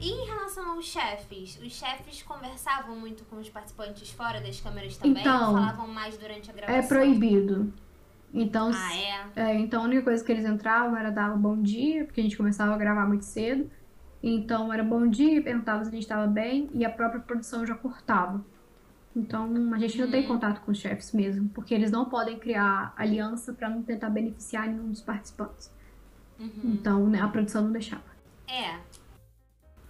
E 0.00 0.10
em 0.10 0.26
relação 0.26 0.72
aos 0.72 0.84
chefes, 0.84 1.58
os 1.60 1.72
chefes 1.72 2.22
conversavam 2.22 2.96
muito 2.96 3.24
com 3.24 3.36
os 3.36 3.48
participantes 3.48 4.10
fora 4.10 4.40
das 4.40 4.60
câmeras 4.60 4.96
também? 4.96 5.22
Então, 5.22 5.52
falavam 5.52 5.88
mais 5.88 6.16
durante 6.16 6.50
a 6.50 6.52
é 6.52 6.56
gravação? 6.56 6.80
É 6.80 6.86
proibido. 6.86 7.72
Então, 8.38 8.70
ah, 8.74 8.94
é? 8.94 9.30
é? 9.34 9.58
Então 9.58 9.80
a 9.80 9.84
única 9.86 10.02
coisa 10.02 10.22
que 10.22 10.30
eles 10.30 10.44
entravam 10.44 10.94
era 10.94 11.10
dar 11.10 11.34
bom 11.38 11.56
dia, 11.56 12.04
porque 12.04 12.20
a 12.20 12.22
gente 12.22 12.36
começava 12.36 12.74
a 12.74 12.76
gravar 12.76 13.06
muito 13.06 13.24
cedo. 13.24 13.70
Então 14.22 14.70
era 14.70 14.84
bom 14.84 15.06
dia, 15.06 15.40
perguntava 15.40 15.82
se 15.82 15.88
a 15.88 15.92
gente 15.92 16.02
estava 16.02 16.26
bem 16.26 16.68
e 16.74 16.84
a 16.84 16.90
própria 16.90 17.20
produção 17.20 17.64
já 17.64 17.74
cortava. 17.74 18.44
Então 19.16 19.50
a 19.72 19.78
gente 19.78 19.98
não 19.98 20.10
tem 20.10 20.20
uhum. 20.20 20.28
contato 20.28 20.60
com 20.60 20.70
os 20.70 20.76
chefes 20.78 21.12
mesmo, 21.12 21.48
porque 21.48 21.72
eles 21.72 21.90
não 21.90 22.04
podem 22.04 22.38
criar 22.38 22.92
aliança 22.94 23.54
para 23.54 23.70
não 23.70 23.82
tentar 23.82 24.10
beneficiar 24.10 24.68
nenhum 24.68 24.90
dos 24.90 25.00
participantes. 25.00 25.72
Uhum. 26.38 26.60
Então 26.62 27.06
né, 27.06 27.22
a 27.22 27.28
produção 27.28 27.62
não 27.62 27.72
deixava. 27.72 28.04
É. 28.46 28.78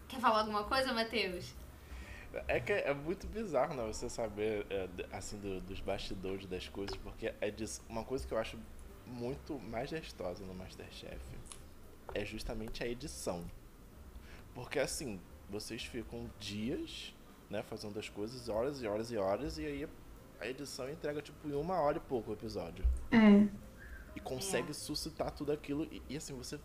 Quer 0.06 0.20
falar 0.20 0.40
alguma 0.40 0.62
coisa, 0.62 0.92
Matheus? 0.92 1.52
É 2.48 2.60
que 2.60 2.72
é 2.72 2.92
muito 2.94 3.26
bizarro, 3.26 3.74
né? 3.74 3.84
Você 3.86 4.08
saber, 4.08 4.66
é, 4.70 4.88
assim, 5.12 5.38
do, 5.38 5.60
dos 5.60 5.80
bastidores 5.80 6.46
das 6.46 6.68
coisas, 6.68 6.96
porque 6.96 7.32
é 7.40 7.50
disso, 7.50 7.82
uma 7.88 8.04
coisa 8.04 8.26
que 8.26 8.32
eu 8.32 8.38
acho 8.38 8.58
muito 9.06 9.58
mais 9.58 9.88
gestosa 9.88 10.44
no 10.44 10.54
Masterchef 10.54 11.20
é 12.14 12.24
justamente 12.24 12.82
a 12.82 12.88
edição. 12.88 13.44
Porque, 14.54 14.78
assim, 14.78 15.20
vocês 15.50 15.84
ficam 15.84 16.30
dias, 16.38 17.14
né, 17.50 17.62
fazendo 17.62 17.98
as 17.98 18.08
coisas, 18.08 18.48
horas 18.48 18.80
e 18.82 18.86
horas 18.86 19.10
e 19.10 19.16
horas, 19.16 19.58
e 19.58 19.66
aí 19.66 19.88
a 20.40 20.46
edição 20.46 20.90
entrega, 20.90 21.22
tipo, 21.22 21.48
em 21.48 21.52
uma 21.52 21.80
hora 21.80 21.98
e 21.98 22.00
pouco 22.00 22.30
o 22.30 22.34
episódio. 22.34 22.84
É. 23.10 23.48
E 24.14 24.20
consegue 24.20 24.70
é. 24.70 24.74
suscitar 24.74 25.30
tudo 25.30 25.52
aquilo, 25.52 25.84
e, 25.84 26.02
e 26.08 26.16
assim, 26.16 26.34
você 26.34 26.58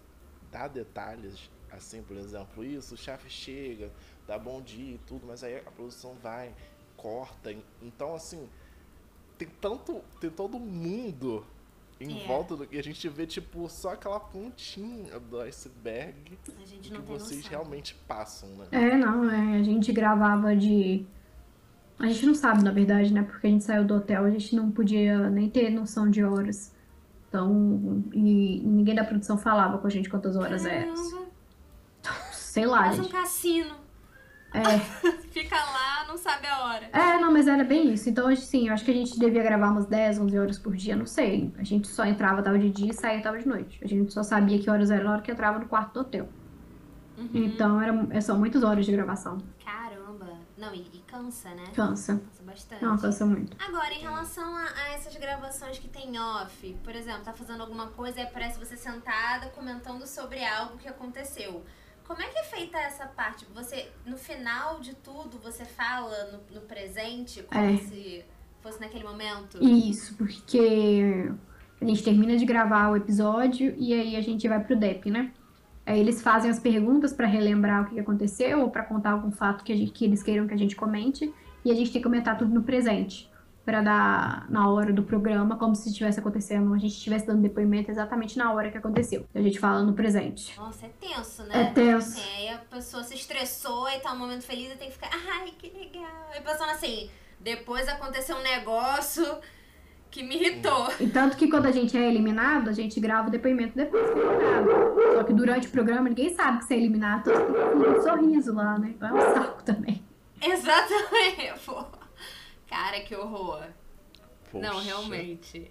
dá 0.51 0.67
detalhes, 0.67 1.49
assim, 1.71 2.01
por 2.03 2.17
exemplo, 2.17 2.63
isso, 2.63 2.95
o 2.95 2.97
chefe 2.97 3.29
chega, 3.29 3.91
dá 4.27 4.37
bom 4.37 4.61
dia 4.61 4.95
e 4.95 4.99
tudo, 5.07 5.25
mas 5.27 5.43
aí 5.43 5.57
a 5.57 5.71
produção 5.71 6.15
vai, 6.21 6.53
corta. 6.97 7.53
Então, 7.81 8.15
assim, 8.15 8.47
tem 9.37 9.47
tanto. 9.59 10.01
Tem 10.19 10.29
todo 10.29 10.59
mundo 10.59 11.45
em 11.99 12.23
é. 12.23 12.27
volta 12.27 12.55
do, 12.55 12.67
e 12.71 12.79
a 12.79 12.83
gente 12.83 13.07
vê 13.07 13.27
tipo 13.27 13.69
só 13.69 13.91
aquela 13.93 14.19
pontinha 14.19 15.19
do 15.19 15.39
iceberg 15.41 16.15
a 16.59 16.65
gente 16.65 16.91
não 16.91 17.01
que 17.01 17.07
vocês 17.07 17.43
noção. 17.43 17.51
realmente 17.51 17.95
passam, 18.07 18.49
né? 18.49 18.67
É, 18.71 18.97
não, 18.97 19.29
é, 19.29 19.59
a 19.59 19.63
gente 19.63 19.91
gravava 19.91 20.55
de 20.55 21.05
a 21.99 22.07
gente 22.07 22.25
não 22.25 22.33
sabe, 22.33 22.63
na 22.63 22.71
verdade, 22.71 23.13
né? 23.13 23.21
Porque 23.21 23.45
a 23.45 23.49
gente 23.49 23.63
saiu 23.63 23.85
do 23.85 23.93
hotel, 23.95 24.25
a 24.25 24.31
gente 24.31 24.55
não 24.55 24.71
podia 24.71 25.29
nem 25.29 25.47
ter 25.47 25.69
noção 25.69 26.09
de 26.09 26.23
horas. 26.23 26.73
Então, 27.29 28.03
e 28.11 28.59
ninguém 28.65 28.95
da 28.95 29.03
produção 29.03 29.37
falava 29.37 29.77
com 29.77 29.85
a 29.85 29.89
gente 29.89 30.09
quantas 30.09 30.35
horas 30.35 30.65
é. 30.65 30.87
Sei 32.51 32.65
lá, 32.65 32.83
Faz 32.83 32.99
um 32.99 33.07
cassino. 33.07 33.75
É. 34.53 34.77
Fica 35.31 35.55
lá, 35.55 36.05
não 36.05 36.17
sabe 36.17 36.47
a 36.47 36.65
hora. 36.65 36.89
É, 36.91 37.17
não, 37.17 37.31
mas 37.31 37.47
era 37.47 37.63
bem 37.63 37.93
isso. 37.93 38.09
Então, 38.09 38.27
assim, 38.27 38.67
eu 38.67 38.73
acho 38.73 38.83
que 38.83 38.91
a 38.91 38.93
gente 38.93 39.17
devia 39.17 39.41
gravar 39.41 39.71
umas 39.71 39.85
10, 39.85 40.19
11 40.19 40.37
horas 40.37 40.59
por 40.59 40.75
dia, 40.75 40.93
não 40.93 41.05
sei. 41.05 41.49
A 41.57 41.63
gente 41.63 41.87
só 41.87 42.03
entrava, 42.03 42.43
tava 42.43 42.59
de 42.59 42.69
dia 42.69 42.91
e 42.91 42.93
saía, 42.93 43.21
tava 43.21 43.39
de 43.39 43.47
noite. 43.47 43.79
A 43.81 43.87
gente 43.87 44.11
só 44.11 44.21
sabia 44.21 44.59
que 44.59 44.69
horas 44.69 44.91
era 44.91 45.01
na 45.01 45.13
hora 45.13 45.21
que 45.21 45.31
entrava 45.31 45.59
no 45.59 45.65
quarto 45.65 45.93
do 45.93 45.99
hotel. 46.01 46.27
Uhum. 47.17 47.29
Então, 47.33 47.81
era, 47.81 48.07
é, 48.09 48.19
são 48.19 48.37
muitas 48.37 48.63
horas 48.63 48.85
de 48.85 48.91
gravação. 48.91 49.37
Caramba. 49.63 50.37
Não, 50.57 50.75
e, 50.75 50.81
e 50.93 50.99
cansa, 51.07 51.51
né? 51.51 51.63
Cansa. 51.73 52.15
Cansa 52.17 52.43
bastante. 52.43 52.83
Não, 52.83 52.97
cansa 52.97 53.25
muito. 53.25 53.55
Agora, 53.65 53.93
em 53.93 54.01
relação 54.01 54.57
a, 54.57 54.65
a, 54.65 54.89
essas 54.89 55.15
gravações 55.15 55.79
que 55.79 55.87
tem 55.87 56.19
off, 56.19 56.77
por 56.83 56.93
exemplo, 56.93 57.23
tá 57.23 57.31
fazendo 57.31 57.61
alguma 57.61 57.87
coisa 57.87 58.19
e 58.19 58.23
aparece 58.23 58.59
você 58.59 58.75
sentada 58.75 59.47
comentando 59.51 60.05
sobre 60.05 60.43
algo 60.43 60.77
que 60.77 60.89
aconteceu. 60.89 61.63
Como 62.11 62.21
é 62.21 62.27
que 62.27 62.39
é 62.39 62.43
feita 62.43 62.77
essa 62.77 63.05
parte? 63.05 63.47
Você, 63.55 63.87
no 64.05 64.17
final 64.17 64.81
de 64.81 64.93
tudo, 64.95 65.39
você 65.41 65.63
fala 65.63 66.25
no, 66.25 66.59
no 66.59 66.61
presente, 66.67 67.41
como 67.43 67.63
é. 67.63 67.77
se 67.77 68.25
fosse 68.61 68.81
naquele 68.81 69.05
momento? 69.05 69.57
Isso, 69.63 70.13
porque 70.17 71.31
a 71.79 71.85
gente 71.85 72.03
termina 72.03 72.35
de 72.35 72.43
gravar 72.43 72.89
o 72.89 72.97
episódio 72.97 73.73
e 73.77 73.93
aí 73.93 74.17
a 74.17 74.21
gente 74.21 74.45
vai 74.45 74.61
pro 74.61 74.75
DEP, 74.75 75.09
né? 75.09 75.31
Aí 75.85 76.01
eles 76.01 76.21
fazem 76.21 76.51
as 76.51 76.59
perguntas 76.59 77.13
para 77.13 77.27
relembrar 77.27 77.83
o 77.83 77.85
que 77.89 77.97
aconteceu 77.97 78.59
ou 78.59 78.69
para 78.69 78.83
contar 78.83 79.11
algum 79.11 79.31
fato 79.31 79.63
que, 79.63 79.73
gente, 79.73 79.93
que, 79.93 80.03
eles 80.03 80.21
queiram 80.21 80.45
que 80.45 80.53
a 80.53 80.57
gente 80.57 80.75
comente 80.75 81.33
e 81.63 81.71
a 81.71 81.73
gente 81.73 81.93
tem 81.93 82.01
que 82.01 82.03
comentar 82.05 82.37
tudo 82.37 82.53
no 82.53 82.61
presente. 82.61 83.30
Para 83.65 83.81
dar 83.81 84.45
na 84.49 84.69
hora 84.69 84.91
do 84.91 85.03
programa, 85.03 85.55
como 85.55 85.75
se 85.75 85.89
estivesse 85.89 86.19
acontecendo, 86.19 86.73
a 86.73 86.77
gente 86.77 86.93
estivesse 86.93 87.27
dando 87.27 87.41
depoimento 87.41 87.91
exatamente 87.91 88.37
na 88.37 88.51
hora 88.51 88.71
que 88.71 88.77
aconteceu. 88.77 89.25
A 89.33 89.41
gente 89.41 89.59
fala 89.59 89.83
no 89.83 89.93
presente. 89.93 90.57
Nossa, 90.57 90.87
é 90.87 90.89
tenso, 90.99 91.43
né? 91.43 91.61
É 91.61 91.65
tenso. 91.65 92.19
Assim, 92.19 92.37
aí 92.37 92.49
a 92.49 92.57
pessoa 92.57 93.03
se 93.03 93.13
estressou 93.13 93.87
e 93.89 93.99
tá 93.99 94.13
um 94.13 94.17
momento 94.17 94.43
feliz 94.43 94.71
e 94.73 94.77
tem 94.77 94.87
que 94.87 94.93
ficar, 94.93 95.11
ai, 95.11 95.51
que 95.57 95.69
legal. 95.69 96.29
E 96.35 96.41
pensando 96.41 96.71
assim, 96.71 97.09
depois 97.39 97.87
aconteceu 97.87 98.35
um 98.35 98.41
negócio 98.41 99.25
que 100.09 100.23
me 100.23 100.35
irritou. 100.35 100.91
E 100.99 101.07
tanto 101.07 101.37
que 101.37 101.47
quando 101.47 101.67
a 101.67 101.71
gente 101.71 101.95
é 101.95 102.07
eliminado, 102.07 102.67
a 102.69 102.73
gente 102.73 102.99
grava 102.99 103.29
o 103.29 103.31
depoimento 103.31 103.77
depois 103.77 104.09
que 104.09 104.19
é 104.19 104.23
eliminado. 104.23 104.69
Só 105.13 105.23
que 105.23 105.33
durante 105.33 105.67
o 105.67 105.71
programa 105.71 106.09
ninguém 106.09 106.33
sabe 106.33 106.59
que 106.59 106.65
você 106.65 106.73
é 106.73 106.77
eliminado, 106.77 107.23
todo 107.23 107.39
mundo 107.39 107.85
com 107.85 107.99
um 107.99 108.01
sorriso 108.01 108.53
lá, 108.53 108.77
né? 108.77 108.93
Então 108.95 109.07
é 109.07 109.13
um 109.13 109.33
saco 109.33 109.63
também. 109.63 110.03
Exatamente, 110.41 111.53
pô. 111.65 112.00
Cara, 112.71 113.01
que 113.01 113.13
horror. 113.13 113.67
Poxa. 114.49 114.65
Não, 114.65 114.81
realmente. 114.81 115.69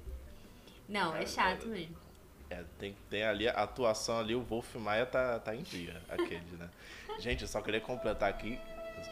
Não, 0.86 1.16
é 1.16 1.24
chato 1.24 1.66
mesmo. 1.66 1.96
É, 2.50 2.62
tem, 2.78 2.94
tem 3.08 3.22
ali 3.24 3.48
a 3.48 3.52
atuação 3.52 4.18
ali, 4.18 4.34
o 4.34 4.42
Wolf 4.42 4.74
Maia 4.74 5.06
tá, 5.06 5.38
tá 5.38 5.56
em 5.56 5.62
dia, 5.62 6.02
aquele, 6.10 6.56
né? 6.58 6.68
Gente, 7.18 7.42
eu 7.42 7.48
só 7.48 7.62
queria 7.62 7.80
completar 7.80 8.28
aqui, 8.28 8.58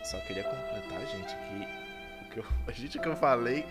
só 0.05 0.19
queria 0.21 0.45
completar, 0.45 1.07
gente, 1.07 1.35
que 1.35 2.25
o 2.25 2.31
que 2.31 2.39
eu, 2.39 2.45
a 2.67 2.73
gente 2.73 2.99
que 2.99 3.07
eu 3.07 3.17
falei, 3.17 3.65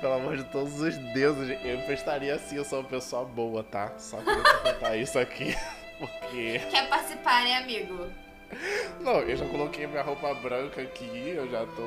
pelo 0.00 0.14
amor 0.14 0.36
de 0.36 0.44
todos 0.44 0.80
os 0.80 0.96
deuses, 1.12 1.50
eu 1.64 1.78
prestaria 1.82 2.34
assim, 2.34 2.56
eu 2.56 2.64
sou 2.64 2.80
uma 2.80 2.88
pessoa 2.88 3.24
boa, 3.24 3.62
tá? 3.62 3.98
Só 3.98 4.18
queria 4.18 4.42
completar 4.42 4.98
isso 4.98 5.18
aqui, 5.18 5.54
porque... 5.98 6.58
Quer 6.70 6.88
participar, 6.88 7.44
né, 7.44 7.56
amigo? 7.58 8.10
Não, 9.00 9.20
eu 9.20 9.36
já 9.36 9.46
coloquei 9.48 9.86
minha 9.86 10.02
roupa 10.02 10.34
branca 10.34 10.82
aqui, 10.82 11.30
eu 11.30 11.48
já 11.50 11.66
tô, 11.66 11.82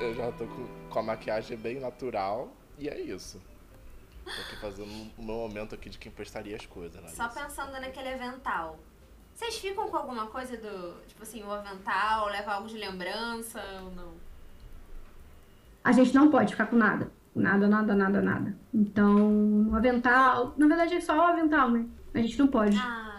eu 0.00 0.14
já 0.14 0.30
tô 0.32 0.46
com, 0.46 0.66
com 0.88 0.98
a 0.98 1.02
maquiagem 1.02 1.56
bem 1.56 1.80
natural, 1.80 2.48
e 2.78 2.88
é 2.88 3.00
isso. 3.00 3.40
Tô 4.24 4.30
aqui 4.30 4.56
fazendo 4.60 5.10
o 5.18 5.22
meu 5.22 5.36
momento 5.36 5.74
aqui 5.74 5.88
de 5.88 5.98
quem 5.98 6.12
prestaria 6.12 6.54
as 6.56 6.66
coisas, 6.66 7.02
né? 7.02 7.08
Só 7.08 7.28
pensando 7.28 7.72
naquele 7.72 8.10
avental. 8.10 8.78
Vocês 9.34 9.58
ficam 9.58 9.88
com 9.88 9.96
alguma 9.96 10.26
coisa 10.26 10.56
do. 10.56 11.00
Tipo 11.08 11.22
assim, 11.22 11.42
o 11.42 11.50
avental, 11.50 12.28
leva 12.28 12.52
algo 12.52 12.68
de 12.68 12.76
lembrança 12.76 13.60
ou 13.82 13.90
não? 13.92 14.12
A 15.82 15.92
gente 15.92 16.14
não 16.14 16.30
pode 16.30 16.52
ficar 16.52 16.66
com 16.66 16.76
nada. 16.76 17.10
Nada, 17.34 17.66
nada, 17.66 17.94
nada, 17.94 18.20
nada. 18.20 18.56
Então, 18.72 19.70
o 19.70 19.74
avental. 19.74 20.52
Na 20.56 20.66
verdade 20.66 20.94
é 20.94 21.00
só 21.00 21.16
o 21.16 21.22
avental, 21.22 21.70
né? 21.70 21.86
A 22.14 22.18
gente 22.18 22.38
não 22.38 22.48
pode. 22.48 22.76
Ai. 22.76 23.09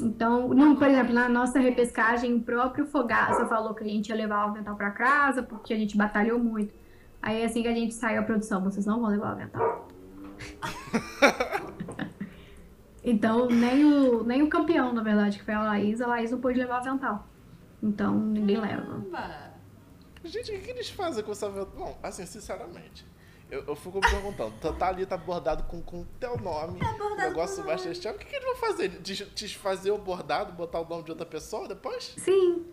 Então, 0.00 0.48
não, 0.48 0.76
por 0.76 0.88
exemplo, 0.88 1.12
na 1.12 1.28
nossa 1.28 1.58
repescagem, 1.58 2.34
o 2.34 2.40
próprio 2.40 2.86
Fogaça 2.86 3.46
falou 3.46 3.74
que 3.74 3.84
a 3.84 3.86
gente 3.86 4.08
ia 4.08 4.14
levar 4.14 4.46
o 4.46 4.50
avental 4.50 4.76
pra 4.76 4.90
casa, 4.90 5.42
porque 5.42 5.74
a 5.74 5.76
gente 5.76 5.96
batalhou 5.96 6.38
muito. 6.38 6.74
Aí 7.22 7.44
assim 7.44 7.62
que 7.62 7.68
a 7.68 7.74
gente 7.74 7.94
saiu 7.94 8.20
a 8.20 8.24
produção, 8.24 8.62
vocês 8.62 8.86
não 8.86 9.00
vão 9.00 9.10
levar 9.10 9.28
o 9.28 9.32
avental. 9.32 9.88
então, 13.04 13.46
nem 13.46 13.84
o, 13.84 14.24
nem 14.24 14.42
o 14.42 14.48
campeão, 14.48 14.92
na 14.92 15.02
verdade, 15.02 15.38
que 15.38 15.44
foi 15.44 15.54
a 15.54 15.62
Laís, 15.62 16.00
a 16.00 16.06
Laís 16.06 16.30
não 16.30 16.40
pôde 16.40 16.58
levar 16.58 16.76
o 16.76 16.88
avental. 16.88 17.26
Então, 17.82 18.18
ninguém 18.18 18.58
leva. 18.58 19.04
Gente, 20.24 20.52
o 20.52 20.60
que 20.60 20.70
eles 20.70 20.90
fazem 20.90 21.24
com 21.24 21.32
essa 21.32 21.46
aventura? 21.46 21.78
Não, 21.78 21.96
assim, 22.02 22.26
sinceramente. 22.26 23.06
Eu, 23.50 23.64
eu 23.66 23.74
fico 23.76 23.96
me 23.98 24.08
perguntando, 24.08 24.52
tá, 24.60 24.72
tá 24.72 24.88
ali, 24.88 25.04
tá 25.04 25.16
bordado 25.16 25.64
com 25.64 25.78
o 25.78 26.06
teu 26.20 26.36
nome, 26.38 26.78
Tá 26.78 26.92
bordado 26.92 27.12
o 27.14 27.16
negócio 27.16 27.62
com 27.64 27.68
Masterchef, 27.68 28.14
o 28.14 28.18
que, 28.18 28.24
que 28.26 28.36
eles 28.36 28.46
vão 28.46 28.56
fazer? 28.56 28.88
Des- 28.88 29.28
Desfazer 29.34 29.90
o 29.90 29.98
bordado, 29.98 30.52
botar 30.52 30.80
o 30.80 30.88
nome 30.88 31.02
de 31.02 31.10
outra 31.10 31.26
pessoa 31.26 31.66
depois? 31.66 32.14
Sim, 32.16 32.64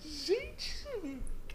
Gente, 0.00 0.84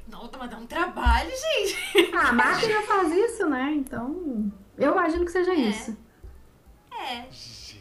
Não, 0.08 0.30
mas 0.38 0.50
dá 0.50 0.58
um 0.58 0.66
trabalho, 0.66 1.30
gente. 1.32 2.16
a 2.16 2.32
máquina 2.34 2.82
faz 2.84 3.12
isso, 3.12 3.48
né? 3.50 3.74
Então, 3.76 4.52
eu 4.78 4.92
imagino 4.92 5.26
que 5.26 5.32
seja 5.32 5.54
isso. 5.54 5.96
É. 6.92 7.26
gente. 7.32 7.80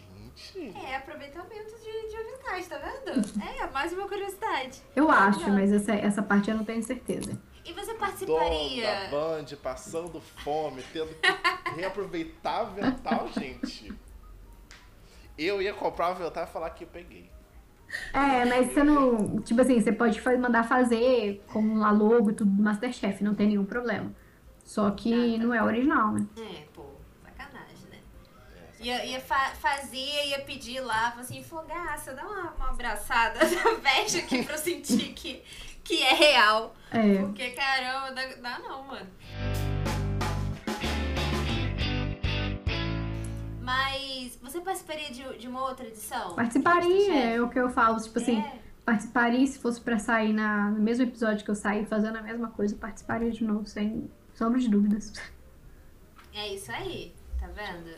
É, 0.87 0.97
aproveitamento 0.97 1.75
de, 1.77 2.09
de 2.11 2.17
aventais, 2.17 2.69
tá 2.69 2.79
vendo? 2.79 3.21
É, 3.43 3.67
mais 3.71 3.93
uma 3.93 4.07
curiosidade. 4.09 4.83
Eu 4.97 5.11
acho, 5.11 5.49
mas 5.51 5.73
essa, 5.73 5.93
essa 5.95 6.23
parte 6.23 6.51
eu 6.51 6.57
não 6.57 6.65
tenho 6.65 6.83
certeza. 6.83 7.39
E 7.69 7.73
você 7.73 7.95
participaria? 7.95 8.83
da 8.83 9.09
Band, 9.11 9.45
passando 9.63 10.21
fome, 10.21 10.83
tendo 10.93 11.15
que 11.15 11.29
reaproveitar 11.77 12.65
o 12.65 12.67
avental, 12.69 13.29
gente. 13.29 13.93
Eu 15.37 15.61
ia 15.61 15.75
comprar 15.75 16.09
o 16.09 16.11
avental 16.13 16.45
e 16.45 16.47
falar 16.47 16.71
que 16.71 16.85
eu 16.85 16.89
peguei. 16.89 17.31
É, 18.13 18.45
mas 18.45 18.73
você 18.73 18.83
não. 18.83 19.41
Tipo 19.41 19.61
assim, 19.61 19.81
você 19.81 19.93
pode 19.93 20.21
mandar 20.39 20.65
fazer 20.65 21.43
com 21.47 21.85
a 21.85 21.91
logo 21.91 22.31
e 22.31 22.35
tudo 22.35 22.51
do 22.51 22.63
Masterchef, 22.63 23.23
não 23.23 23.35
tem 23.35 23.49
nenhum 23.49 23.65
problema. 23.65 24.13
Só 24.65 24.91
que 24.91 25.39
não 25.39 25.55
é 25.55 25.63
original, 25.63 26.13
né? 26.13 26.27
É, 26.37 26.65
pô, 26.75 26.85
sacanagem, 27.25 27.89
né? 27.91 27.99
Ia, 28.81 29.05
ia 29.07 29.21
fa 29.21 29.53
fazia, 29.55 30.27
ia 30.27 30.41
pedir 30.41 30.81
lá, 30.81 31.15
assim, 31.19 31.43
fogaça, 31.43 32.13
dá 32.13 32.27
uma, 32.27 32.51
uma 32.53 32.71
abraçada, 32.71 33.41
veste 33.81 34.19
aqui 34.19 34.43
pra 34.43 34.55
eu 34.55 34.59
sentir 34.59 35.15
que, 35.15 35.43
que 35.89 36.03
é 36.03 36.13
real. 36.13 36.77
É. 36.91 37.17
Porque, 37.23 37.51
caramba, 37.53 38.13
dá, 38.13 38.27
dá 38.43 38.59
não, 38.59 38.87
mano. 38.87 39.07
Mas 43.63 44.39
você 44.43 44.61
participaria 44.61 45.11
de, 45.11 45.39
de 45.39 45.49
uma 45.49 45.63
outra 45.63 45.87
edição? 45.87 46.35
Participaria, 46.35 47.15
é 47.35 47.41
o 47.41 47.49
que 47.49 47.59
eu 47.59 47.71
falo. 47.71 47.99
Tipo 48.01 48.19
assim, 48.19 48.39
É. 48.39 48.59
participaria 48.85 49.47
se 49.47 49.59
fosse 49.59 49.81
pra 49.81 49.99
sair 49.99 50.35
na, 50.35 50.71
no 50.71 50.81
mesmo 50.81 51.05
episódio 51.05 51.43
que 51.43 51.51
eu 51.51 51.55
saí 51.55 51.87
fazendo 51.87 52.17
a 52.17 52.23
mesma 52.23 52.49
coisa, 52.51 52.77
participaria 52.77 53.31
de 53.31 53.43
novo, 53.45 53.67
sem 53.67 54.11
sombra 54.35 54.61
de 54.61 54.69
dúvidas. 54.69 55.13
É 56.35 56.55
isso 56.55 56.71
aí, 56.71 57.15
tá 57.41 57.47
vendo? 57.49 57.97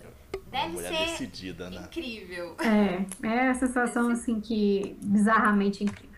Deve 0.48 0.78
ser 0.78 0.90
decidida, 0.90 1.70
né? 1.70 1.82
incrível. 1.82 2.56
É, 2.60 3.26
é 3.26 3.48
a 3.50 3.54
sensação 3.54 4.10
assim 4.10 4.40
que 4.40 4.96
bizarramente 5.02 5.82
incrível. 5.84 6.10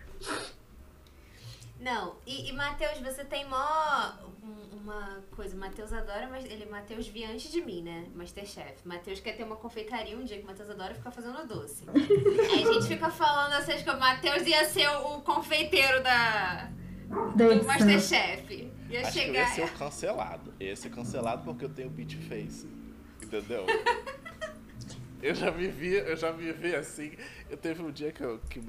Não, 1.83 2.15
e, 2.25 2.49
e 2.49 2.53
Matheus, 2.53 2.97
você 2.99 3.25
tem 3.25 3.45
mó 3.47 4.13
um- 4.41 4.77
uma 4.83 5.21
coisa, 5.31 5.55
Matheus 5.55 5.91
adora, 5.93 6.27
mas 6.29 6.45
ele 6.45 6.65
Matheus 6.65 7.07
via 7.07 7.29
antes 7.29 7.51
de 7.51 7.61
mim, 7.61 7.81
né? 7.83 8.05
Masterchef. 8.15 8.75
Matheus 8.85 9.19
quer 9.19 9.33
ter 9.35 9.43
uma 9.43 9.55
confeitaria 9.57 10.17
um 10.17 10.23
dia 10.23 10.37
que 10.37 10.43
o 10.43 10.47
Matheus 10.47 10.69
adora 10.69 10.93
ficar 10.93 11.11
fazendo 11.11 11.45
doce. 11.47 11.83
Aí 11.89 12.63
a 12.63 12.73
gente 12.73 12.87
fica 12.87 13.09
falando 13.09 13.53
assim, 13.53 13.83
que 13.83 13.89
o 13.89 13.99
Matheus 13.99 14.47
ia 14.47 14.63
ser 14.65 14.87
o, 14.89 15.17
o 15.17 15.21
confeiteiro 15.21 16.01
da, 16.03 16.69
do. 17.35 17.63
Masterchef. 17.65 18.71
Ia 18.89 19.01
Acho 19.01 19.11
que 19.11 19.19
eu 19.19 19.23
chegar. 19.23 19.39
ia 19.39 19.47
ser 19.55 19.63
o 19.63 19.71
cancelado. 19.77 20.53
Eu 20.59 20.67
ia 20.67 20.75
ser 20.75 20.89
cancelado 20.89 21.43
porque 21.43 21.65
eu 21.65 21.69
tenho 21.69 21.89
beat 21.89 22.15
face. 22.29 22.67
Entendeu? 23.21 23.65
eu 25.21 25.33
já 25.35 25.51
me 25.51 25.67
vi, 25.67 25.93
eu 25.95 26.15
já 26.15 26.31
me 26.31 26.51
vi 26.51 26.75
assim. 26.75 27.11
Eu 27.49 27.57
teve 27.57 27.81
um 27.81 27.91
dia 27.91 28.11
que, 28.11 28.21
eu, 28.21 28.39
que, 28.49 28.61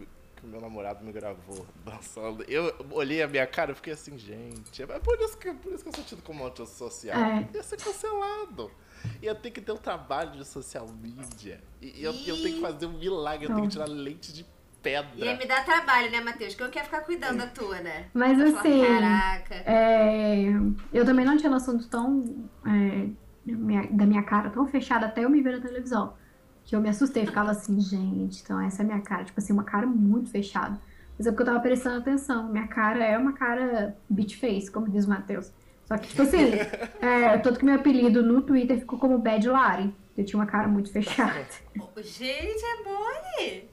que 0.44 0.50
meu 0.50 0.60
namorado 0.60 1.04
me 1.04 1.10
gravou 1.12 1.66
dançando. 1.84 2.44
Eu 2.48 2.72
olhei 2.90 3.22
a 3.22 3.26
minha 3.28 3.46
cara 3.46 3.72
e 3.72 3.74
fiquei 3.74 3.92
assim, 3.94 4.16
gente. 4.18 4.82
É 4.82 4.86
por 4.86 5.18
isso 5.20 5.36
que, 5.38 5.52
por 5.54 5.72
isso 5.72 5.82
que 5.82 5.88
eu 5.88 5.94
sou 5.94 6.04
tido 6.04 6.22
como 6.22 6.46
antissocial. 6.46 7.18
É. 7.18 7.48
Ia 7.54 7.62
ser 7.62 7.76
cancelado. 7.78 8.70
Ia 9.22 9.34
ter 9.34 9.50
que 9.50 9.60
ter 9.60 9.72
um 9.72 9.76
trabalho 9.76 10.32
de 10.32 10.44
social 10.46 10.86
media. 10.88 11.60
E 11.80 12.02
eu, 12.02 12.12
eu 12.26 12.36
tenho 12.42 12.54
que 12.56 12.60
fazer 12.60 12.86
um 12.86 12.98
milagre, 12.98 13.46
eu 13.46 13.54
tenho 13.54 13.62
que 13.62 13.72
tirar 13.72 13.88
leite 13.88 14.32
de 14.32 14.46
pedra. 14.82 15.24
Ia 15.24 15.36
me 15.36 15.46
dar 15.46 15.64
trabalho, 15.64 16.10
né, 16.10 16.20
Matheus? 16.20 16.54
Que 16.54 16.62
eu 16.62 16.70
quero 16.70 16.84
ficar 16.86 17.00
cuidando 17.02 17.38
da 17.38 17.46
tua, 17.46 17.80
né? 17.80 18.06
Mas 18.14 18.38
Eu 18.38 18.56
assim, 18.56 18.82
Caraca. 18.84 19.54
É, 19.56 20.44
eu 20.92 21.04
também 21.04 21.24
não 21.24 21.36
tinha 21.36 21.50
noção 21.50 21.76
de 21.76 21.86
tão. 21.88 22.48
é, 22.66 23.08
minha- 23.46 23.86
da 23.90 24.06
minha 24.06 24.22
cara 24.22 24.48
tão 24.50 24.66
fechada 24.66 25.06
até 25.06 25.24
eu 25.24 25.28
me 25.30 25.42
ver 25.42 25.56
na 25.56 25.60
televisão. 25.66 26.14
Que 26.64 26.74
eu 26.74 26.80
me 26.80 26.88
assustei, 26.88 27.26
ficava 27.26 27.50
assim, 27.50 27.78
gente, 27.80 28.42
então 28.42 28.60
essa 28.60 28.82
é 28.82 28.84
a 28.84 28.86
minha 28.86 29.00
cara. 29.00 29.24
Tipo 29.24 29.38
assim, 29.38 29.52
uma 29.52 29.64
cara 29.64 29.86
muito 29.86 30.30
fechada. 30.30 30.80
Mas 31.18 31.26
é 31.26 31.30
porque 31.30 31.42
eu 31.42 31.46
tava 31.46 31.60
prestando 31.60 31.98
atenção. 31.98 32.48
Minha 32.50 32.66
cara 32.66 33.04
é 33.04 33.16
uma 33.18 33.32
cara 33.34 33.96
beat 34.08 34.34
face, 34.38 34.70
como 34.70 34.88
diz 34.88 35.04
o 35.04 35.10
Matheus. 35.10 35.52
Só 35.86 35.98
que, 35.98 36.08
tipo 36.08 36.22
assim, 36.22 36.52
é, 37.00 37.36
tanto 37.38 37.58
que 37.58 37.64
meu 37.64 37.74
apelido 37.74 38.22
no 38.22 38.40
Twitter 38.40 38.78
ficou 38.78 38.98
como 38.98 39.18
Bad 39.18 39.46
Lari. 39.48 39.94
Eu 40.16 40.24
tinha 40.24 40.38
uma 40.40 40.46
cara 40.46 40.66
muito 40.66 40.90
fechada. 40.90 41.46
Gente, 42.02 42.64
é 42.64 42.82
mole! 42.84 43.68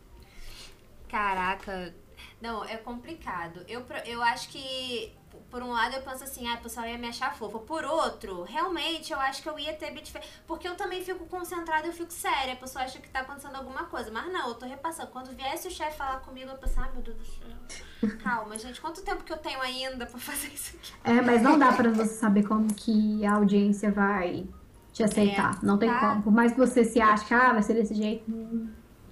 Caraca. 1.08 1.93
Não, 2.41 2.63
é 2.65 2.77
complicado. 2.77 3.62
Eu, 3.67 3.82
pro- 3.82 3.97
eu 4.06 4.21
acho 4.23 4.49
que, 4.49 5.12
por 5.52 5.62
um 5.62 5.72
lado, 5.72 5.94
eu 5.96 6.02
penso 6.02 6.24
assim, 6.24 6.48
ah, 6.48 6.56
o 6.56 6.64
pessoal 6.64 6.88
ia 6.88 6.98
me 6.98 7.08
achar 7.10 7.36
fofa. 7.36 7.60
Por 7.60 7.84
outro, 7.84 8.44
realmente, 8.44 9.12
eu 9.12 9.20
acho 9.20 9.44
que 9.44 9.50
eu 9.50 9.60
ia 9.60 9.74
ter 9.74 9.92
beat 9.92 10.10
face. 10.10 10.28
Porque 10.48 10.66
eu 10.68 10.76
também 10.76 11.04
fico 11.04 11.26
concentrada, 11.26 11.86
eu 11.86 11.92
fico 11.94 12.12
séria. 12.12 12.54
A 12.54 12.56
pessoa 12.56 12.86
acha 12.86 13.00
que 13.00 13.10
tá 13.10 13.20
acontecendo 13.20 13.56
alguma 13.58 13.84
coisa. 13.84 14.10
Mas 14.10 14.32
não, 14.32 14.48
eu 14.48 14.56
tô 14.56 14.66
repassando. 14.66 15.10
Quando 15.12 15.36
viesse 15.36 15.68
o 15.68 15.72
chefe 15.72 15.98
falar 15.98 16.22
comigo, 16.22 16.50
eu 16.50 16.58
penso, 16.58 16.80
ai, 16.80 16.90
meu 16.94 17.02
Deus 17.02 17.18
do 17.18 17.26
céu. 17.26 18.12
Calma, 18.24 18.58
gente, 18.58 18.80
quanto 18.82 19.02
tempo 19.04 19.24
que 19.24 19.32
eu 19.34 19.38
tenho 19.38 19.62
ainda 19.62 20.06
pra 20.06 20.18
fazer 20.18 20.48
isso 20.48 20.76
aqui? 20.78 20.94
É, 21.04 21.22
mas 21.22 21.42
não 21.42 21.60
dá 21.60 21.74
pra 21.74 21.90
você 21.92 22.14
saber 22.16 22.44
como 22.48 22.74
que 22.74 23.24
a 23.26 23.34
audiência 23.34 23.92
vai 23.92 24.48
te 24.94 25.04
aceitar. 25.04 25.62
não 25.62 25.78
tem 25.78 25.90
tá. 25.90 26.00
como. 26.00 26.24
Por 26.24 26.32
mais 26.34 26.54
que 26.54 26.58
você 26.58 26.84
se 26.86 27.00
ache 27.02 27.26
que 27.26 27.34
ah, 27.34 27.52
vai 27.54 27.62
ser 27.62 27.74
desse 27.74 27.94
jeito. 27.94 28.24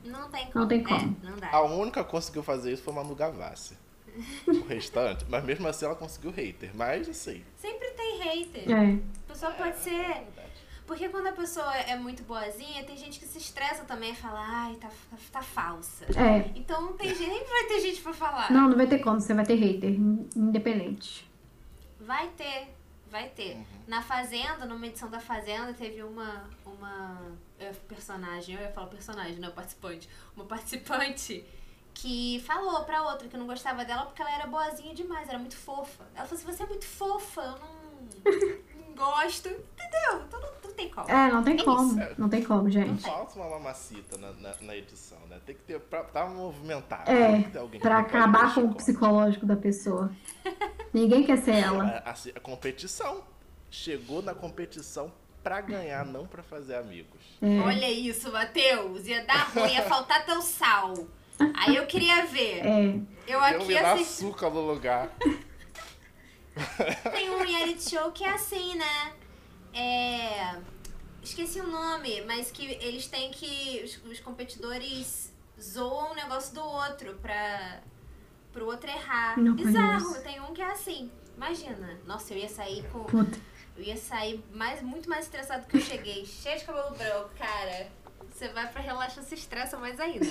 Não 0.06 0.30
tem 0.30 0.46
como. 0.48 0.60
Não 0.60 0.68
tem 0.68 0.80
É, 0.80 0.84
como. 0.84 1.18
não 1.22 1.38
dá. 1.38 1.50
A 1.52 1.62
única 1.64 2.04
que 2.04 2.10
conseguiu 2.10 2.42
fazer 2.44 2.72
isso 2.72 2.82
foi 2.82 2.94
Manu 2.94 3.14
Gavassi. 3.14 3.78
O 4.48 4.66
restaurante. 4.68 5.26
Mas 5.30 5.44
mesmo 5.44 5.68
assim 5.68 5.86
ela 5.86 5.96
conseguiu 5.96 6.32
hater. 6.32 6.72
Mas 6.74 7.08
assim. 7.10 7.44
Sempre 7.56 7.90
tem 7.92 8.18
hater. 8.20 8.72
É. 8.72 8.94
A 8.94 9.28
pessoa 9.28 9.52
pode 9.52 9.78
ser. 9.78 10.28
Porque 10.90 11.08
quando 11.08 11.28
a 11.28 11.32
pessoa 11.32 11.72
é 11.76 11.96
muito 11.96 12.24
boazinha, 12.24 12.84
tem 12.84 12.98
gente 12.98 13.20
que 13.20 13.26
se 13.28 13.38
estressa 13.38 13.84
também 13.84 14.12
e 14.12 14.16
fala, 14.16 14.40
ai, 14.42 14.76
tá, 14.78 14.90
tá, 15.32 15.40
falsa. 15.40 16.06
É. 16.06 16.52
Então 16.56 16.82
não 16.82 16.94
tem 16.94 17.14
gente, 17.14 17.48
vai 17.48 17.66
ter 17.68 17.80
gente 17.80 18.02
pra 18.02 18.12
falar. 18.12 18.52
Não, 18.52 18.70
não 18.70 18.76
vai 18.76 18.88
ter 18.88 18.98
como, 18.98 19.22
você 19.22 19.36
vai 19.36 19.46
ter 19.46 19.54
hater, 19.54 19.92
independente. 20.36 21.30
Vai 22.00 22.28
ter, 22.30 22.76
vai 23.08 23.30
ter. 23.30 23.60
Na 23.88 24.02
Fazenda, 24.02 24.66
numa 24.66 24.88
edição 24.88 25.12
da 25.12 25.20
Fazenda, 25.20 25.74
teve 25.74 26.02
uma. 26.02 26.50
uma 26.66 27.38
é, 27.60 27.72
personagem, 27.88 28.56
eu 28.56 28.62
ia 28.62 28.72
falar 28.72 28.88
personagem, 28.88 29.36
não 29.36 29.52
participante. 29.52 30.10
Uma 30.36 30.46
participante 30.46 31.46
que 32.02 32.42
falou 32.46 32.84
pra 32.84 33.02
outra 33.04 33.28
que 33.28 33.36
não 33.38 33.46
gostava 33.48 33.84
dela 33.84 34.06
porque 34.06 34.22
ela 34.22 34.32
era 34.34 34.48
boazinha 34.48 34.94
demais, 34.94 35.28
era 35.28 35.38
muito 35.40 35.58
fofa. 35.58 36.04
Ela 36.16 36.26
falou 36.26 36.42
assim, 36.44 36.52
você 36.58 36.64
é 36.64 36.66
muito 36.68 36.86
fofa, 36.86 37.42
eu 37.42 37.52
não, 37.60 38.88
não 38.88 38.94
gosto. 38.96 39.50
Entendeu? 39.50 40.24
Então 40.28 40.40
não, 40.40 40.50
não 40.64 40.74
tem 40.74 40.90
como. 40.90 41.10
É, 41.10 41.32
não 41.32 41.44
tem 41.44 41.60
É 41.60 41.64
como. 41.64 42.02
isso. 42.02 42.16
Não 42.18 42.30
tem 42.30 42.44
como, 42.44 42.64
Não 42.64 42.70
gente. 42.72 43.02
falta 43.04 43.36
uma 43.40 43.50
mamacita 43.50 44.18
na, 44.18 44.32
na, 44.34 44.54
na 44.62 44.76
edição, 44.76 45.18
né? 45.30 45.40
Tem 45.46 45.56
que 45.56 45.62
ter. 45.64 45.80
Pra, 45.80 46.04
pra 46.04 46.26
movimentar. 46.28 47.04
É, 47.10 47.32
tem 47.34 47.44
que 47.44 47.52
ter 47.52 47.58
alguém 47.60 47.80
que 47.80 47.86
Pra 47.86 47.96
não 48.00 48.06
acabar 48.06 48.54
com 48.54 48.62
o 48.62 48.76
psicológico 48.76 49.46
da 49.46 49.56
pessoa. 49.56 50.12
Ninguém 50.94 51.24
quer 51.26 51.38
ser 51.38 51.56
ela. 51.56 51.84
A, 52.06 52.12
a- 52.12 52.16
a 52.36 52.40
competição. 52.40 53.24
Chegou 53.72 54.22
na 54.24 54.34
competição 54.34 55.12
pra 55.44 55.62
ganhar, 55.62 56.04
não 56.06 56.26
pra 56.26 56.42
fazer 56.42 56.76
amigos. 56.76 57.20
É. 57.42 57.60
Olha 57.60 57.90
isso, 57.92 58.32
Matheus. 58.32 59.06
Ia 59.06 59.24
dar 59.26 59.50
ruim, 59.54 59.74
ia 59.74 59.84
faltar 59.84 60.26
teu 60.26 60.42
sal. 60.42 60.94
Aí 61.56 61.76
eu 61.76 61.86
queria 61.88 62.26
ver. 62.26 62.60
É. 62.66 62.96
Eu 63.28 63.40
Eu 63.40 63.44
aqui 63.44 63.66
me 63.66 63.74
dar 63.76 63.94
assisti. 63.94 64.24
açúcar 64.26 64.50
no 64.50 64.62
lugar. 64.62 65.10
Tem 67.12 67.30
um 67.30 67.38
reality 67.44 67.90
show 67.90 68.12
que 68.12 68.24
é 68.24 68.34
assim, 68.34 68.76
né? 68.76 69.14
É. 69.74 70.56
Esqueci 71.22 71.60
o 71.60 71.68
nome, 71.68 72.22
mas 72.22 72.52
que 72.52 72.66
eles 72.66 73.08
têm 73.08 73.32
que. 73.32 73.82
Os, 73.84 74.12
os 74.12 74.20
competidores 74.20 75.32
zoam 75.62 76.12
um 76.12 76.16
negócio 76.16 76.54
do 76.56 76.62
outro 76.64 77.14
pra. 77.22 77.82
pro 78.52 78.66
outro 78.66 78.90
errar. 78.90 79.38
Não 79.38 79.54
Bizarro, 79.56 80.04
conheço. 80.06 80.24
tem 80.24 80.42
um 80.42 80.54
que 80.54 80.62
é 80.62 80.72
assim. 80.72 81.12
Imagina. 81.38 81.98
Nossa, 82.06 82.34
eu 82.34 82.40
ia 82.40 82.50
sair 82.50 82.84
com. 82.92 83.04
Puta. 83.04 83.40
Eu 83.78 83.84
ia 83.84 83.96
sair 83.96 84.44
mais, 84.54 84.82
muito 84.82 85.08
mais 85.10 85.26
estressado 85.26 85.66
que 85.68 85.78
eu 85.78 85.82
cheguei. 85.82 86.26
Cheio 86.26 86.58
de 86.60 86.66
cabelo 86.66 86.94
branco, 86.96 87.30
cara. 87.38 87.88
Você 88.30 88.50
vai 88.50 88.68
pra 88.70 88.82
relaxar, 88.82 89.24
se 89.24 89.36
estressa 89.36 89.78
mais 89.78 90.00
ainda. 90.00 90.26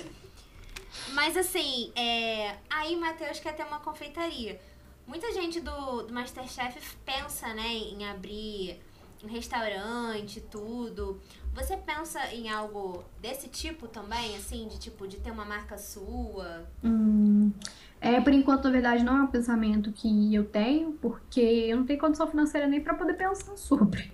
Mas 1.12 1.36
assim, 1.36 1.92
é... 1.94 2.56
aí 2.70 2.96
Matheus 2.96 3.40
quer 3.40 3.54
ter 3.54 3.64
uma 3.64 3.80
confeitaria. 3.80 4.60
Muita 5.06 5.32
gente 5.32 5.60
do, 5.60 6.02
do 6.02 6.12
Masterchef 6.12 6.96
pensa, 7.04 7.54
né, 7.54 7.66
em 7.66 8.06
abrir 8.06 8.78
um 9.24 9.28
restaurante, 9.28 10.40
tudo. 10.40 11.20
Você 11.54 11.76
pensa 11.76 12.20
em 12.32 12.50
algo 12.50 13.02
desse 13.20 13.48
tipo 13.48 13.88
também, 13.88 14.36
assim, 14.36 14.68
de 14.68 14.78
tipo, 14.78 15.08
de 15.08 15.16
ter 15.16 15.30
uma 15.30 15.44
marca 15.44 15.76
sua? 15.76 16.68
Hum, 16.84 17.52
é, 18.00 18.20
por 18.20 18.32
enquanto, 18.32 18.64
na 18.64 18.70
verdade, 18.70 19.02
não 19.02 19.16
é 19.16 19.22
um 19.22 19.26
pensamento 19.26 19.90
que 19.92 20.34
eu 20.34 20.44
tenho, 20.44 20.92
porque 20.92 21.40
eu 21.40 21.78
não 21.78 21.86
tenho 21.86 21.98
condição 21.98 22.28
financeira 22.28 22.66
nem 22.66 22.80
pra 22.80 22.94
poder 22.94 23.14
pensar 23.14 23.56
sobre. 23.56 24.12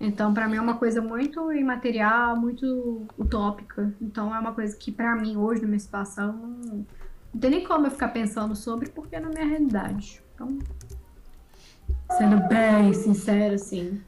Então, 0.00 0.32
pra 0.32 0.48
mim 0.48 0.56
é 0.56 0.60
uma 0.60 0.78
coisa 0.78 1.02
muito 1.02 1.52
imaterial, 1.52 2.34
muito 2.34 3.06
utópica. 3.18 3.92
Então, 4.00 4.34
é 4.34 4.38
uma 4.38 4.52
coisa 4.52 4.74
que 4.74 4.90
pra 4.90 5.14
mim 5.14 5.36
hoje 5.36 5.60
na 5.60 5.68
minha 5.68 5.78
situação 5.78 6.32
não, 6.32 6.86
não 7.34 7.40
tem 7.40 7.50
nem 7.50 7.64
como 7.64 7.86
eu 7.86 7.90
ficar 7.90 8.08
pensando 8.08 8.56
sobre, 8.56 8.88
porque 8.88 9.14
é 9.16 9.20
na 9.20 9.28
minha 9.28 9.44
realidade. 9.44 10.22
Então, 10.34 10.58
sendo 12.16 12.48
bem 12.48 12.94
sincera, 12.94 13.54
assim, 13.56 14.00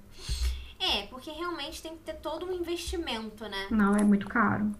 É, 0.80 1.06
porque 1.08 1.30
realmente 1.30 1.82
tem 1.82 1.92
que 1.92 2.02
ter 2.04 2.14
todo 2.14 2.46
um 2.46 2.52
investimento, 2.52 3.44
né? 3.44 3.66
não 3.70 3.94
é 3.94 4.02
muito 4.02 4.26
caro. 4.26 4.72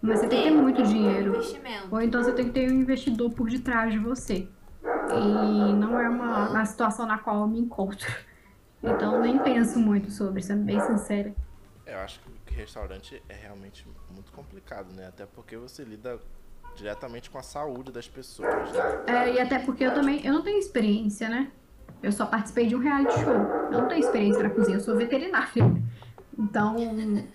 Mas 0.00 0.20
você 0.20 0.28
tem 0.28 0.42
que 0.44 0.48
ter 0.48 0.54
muito 0.54 0.82
dinheiro. 0.84 1.34
Investimento. 1.34 1.88
Ou 1.90 2.00
então 2.00 2.22
você 2.22 2.32
tem 2.32 2.46
que 2.46 2.52
ter 2.52 2.70
um 2.70 2.74
investidor 2.80 3.30
por 3.32 3.50
detrás 3.50 3.92
de 3.92 3.98
você. 3.98 4.48
E 4.82 5.72
não 5.74 6.00
é 6.00 6.08
uma, 6.08 6.48
uma 6.48 6.64
situação 6.64 7.04
na 7.06 7.18
qual 7.18 7.40
eu 7.42 7.48
me 7.48 7.58
encontro. 7.60 8.08
Então 8.82 9.20
nem 9.20 9.38
penso 9.38 9.78
muito 9.78 10.10
sobre, 10.10 10.42
sendo 10.42 10.64
bem 10.64 10.80
sincera. 10.80 11.34
Eu 11.86 11.98
acho 11.98 12.20
que 12.46 12.54
restaurante 12.54 13.22
é 13.28 13.34
realmente 13.34 13.86
muito 14.10 14.32
complicado, 14.32 14.92
né? 14.94 15.08
Até 15.08 15.26
porque 15.26 15.56
você 15.56 15.82
lida 15.84 16.18
diretamente 16.76 17.28
com 17.28 17.38
a 17.38 17.42
saúde 17.42 17.90
das 17.90 18.08
pessoas, 18.08 18.72
né? 18.72 19.04
É, 19.06 19.34
e 19.34 19.40
até 19.40 19.58
porque 19.58 19.84
eu 19.84 19.94
também 19.94 20.24
eu 20.24 20.32
não 20.32 20.42
tenho 20.42 20.58
experiência, 20.58 21.28
né? 21.28 21.50
Eu 22.02 22.12
só 22.12 22.24
participei 22.24 22.66
de 22.66 22.74
um 22.74 22.78
reality 22.78 23.12
show. 23.20 23.34
Eu 23.34 23.82
não 23.82 23.88
tenho 23.88 24.00
experiência 24.00 24.42
na 24.42 24.50
cozinha, 24.50 24.76
eu 24.76 24.80
sou 24.80 24.96
veterinária. 24.96 25.82
Então, 26.38 26.76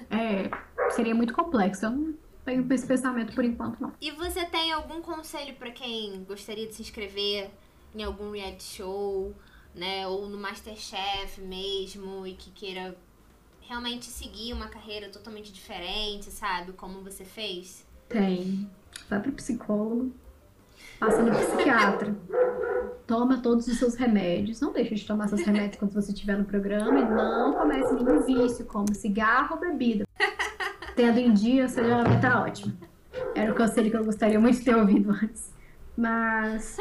é, 0.10 0.50
seria 0.92 1.14
muito 1.14 1.34
complexo. 1.34 1.86
Eu 1.86 1.92
não 1.92 2.14
tenho 2.44 2.74
esse 2.74 2.88
pensamento 2.88 3.36
por 3.36 3.44
enquanto, 3.44 3.80
não. 3.80 3.94
E 4.02 4.10
você 4.12 4.44
tem 4.46 4.72
algum 4.72 5.02
conselho 5.02 5.54
pra 5.56 5.70
quem 5.70 6.24
gostaria 6.24 6.68
de 6.68 6.74
se 6.74 6.82
inscrever 6.82 7.52
em 7.94 8.04
algum 8.04 8.32
reality 8.32 8.64
show, 8.64 9.36
né? 9.76 10.08
Ou 10.08 10.28
no 10.28 10.38
Masterchef 10.38 11.42
mesmo 11.42 12.26
e 12.26 12.34
que 12.34 12.50
queira 12.52 12.98
realmente 13.62 14.06
seguir 14.06 14.54
uma 14.54 14.68
carreira 14.68 15.10
totalmente 15.10 15.52
diferente, 15.52 16.32
sabe? 16.32 16.74
Como 16.74 17.02
você 17.04 17.26
fez? 17.26 17.86
Tem. 18.08 18.70
Vai 19.10 19.20
pro 19.20 19.32
psicólogo, 19.34 20.14
passa 21.00 21.22
no 21.22 21.32
psiquiatra, 21.32 22.16
toma 23.06 23.42
todos 23.42 23.68
os 23.68 23.78
seus 23.78 23.96
remédios. 23.96 24.62
Não 24.62 24.72
deixe 24.72 24.96
de 24.96 25.06
tomar 25.06 25.28
seus 25.28 25.42
remédios 25.42 25.78
quando 25.78 25.94
você 25.94 26.12
estiver 26.12 26.38
no 26.38 26.46
programa 26.46 27.00
e 27.00 27.06
não 27.06 27.54
comece 27.54 27.94
nenhum 27.94 28.22
vício, 28.22 28.66
como 28.66 28.94
cigarro 28.94 29.56
ou 29.56 29.60
bebida. 29.60 30.06
Tendo 30.96 31.20
em 31.20 31.34
dia, 31.34 31.68
seu 31.68 31.84
gelamento 31.84 32.22
tá 32.22 32.42
ótimo. 32.42 32.78
Era 33.36 33.52
o 33.52 33.56
conselho 33.56 33.92
que 33.92 33.98
eu 33.98 34.06
gostaria 34.06 34.40
muito 34.40 34.60
de 34.60 34.66
ter 34.66 34.76
ouvido 34.76 35.12
antes. 35.12 35.54
Mas, 35.98 36.78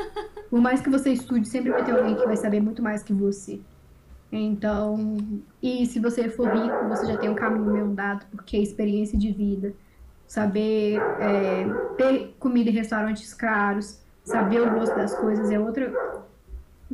por 0.55 0.61
mais 0.61 0.81
que 0.81 0.89
você 0.89 1.11
estude, 1.11 1.49
sempre 1.49 1.73
vai 1.73 1.85
ter 1.85 1.91
alguém 1.91 2.15
que 2.15 2.25
vai 2.25 2.37
saber 2.37 2.61
muito 2.61 2.81
mais 2.81 3.03
que 3.03 3.13
você. 3.13 3.61
Então, 4.31 5.17
e 5.61 5.85
se 5.85 5.99
você 5.99 6.29
for 6.29 6.49
rico, 6.49 6.89
você 6.89 7.07
já 7.07 7.17
tem 7.17 7.29
um 7.29 7.35
caminho 7.35 7.73
meio 7.73 7.87
andado, 7.87 8.25
porque 8.31 8.57
é 8.57 8.61
experiência 8.61 9.19
de 9.19 9.33
vida 9.33 9.75
saber 10.29 11.01
é, 11.19 11.65
ter 11.97 12.37
comida 12.39 12.71
em 12.71 12.73
restaurantes 12.73 13.35
caros, 13.35 14.01
saber 14.23 14.61
o 14.61 14.71
gosto 14.79 14.95
das 14.95 15.13
coisas 15.17 15.51
é 15.51 15.59
outra 15.59 15.93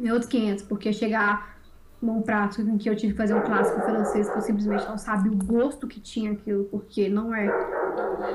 é 0.02 0.10
outros 0.10 0.30
500, 0.30 0.64
porque 0.64 0.90
chegar 0.90 1.58
num 2.00 2.22
prato 2.22 2.62
em 2.62 2.78
que 2.78 2.88
eu 2.88 2.96
tive 2.96 3.12
que 3.12 3.18
fazer 3.18 3.34
um 3.34 3.42
clássico 3.42 3.78
francês 3.82 4.30
que 4.30 4.38
eu 4.38 4.40
simplesmente 4.40 4.86
não 4.86 4.96
sabia 4.96 5.30
o 5.30 5.36
gosto 5.36 5.86
que 5.86 6.00
tinha 6.00 6.32
aquilo, 6.32 6.64
porque 6.64 7.10
não 7.10 7.34
é 7.34 7.46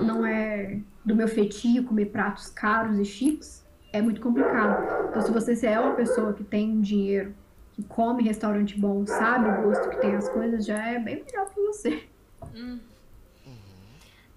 não 0.03 0.23
é 0.23 0.77
do 1.03 1.15
meu 1.15 1.27
feitio 1.27 1.83
comer 1.83 2.11
pratos 2.11 2.47
caros 2.49 2.99
e 2.99 3.05
chiques, 3.05 3.64
é 3.97 4.01
muito 4.01 4.21
complicado. 4.21 5.09
Então 5.09 5.21
se 5.21 5.31
você 5.31 5.65
é 5.67 5.79
uma 5.79 5.95
pessoa 5.95 6.33
que 6.33 6.43
tem 6.43 6.81
dinheiro, 6.81 7.33
que 7.73 7.83
come 7.83 8.23
restaurante 8.23 8.79
bom, 8.79 9.05
sabe 9.05 9.49
o 9.49 9.63
gosto 9.63 9.89
que 9.89 9.97
tem 9.97 10.15
as 10.15 10.29
coisas, 10.29 10.65
já 10.65 10.77
é 10.77 10.99
bem 10.99 11.23
melhor 11.23 11.45
pra 11.45 11.63
você. 11.63 12.03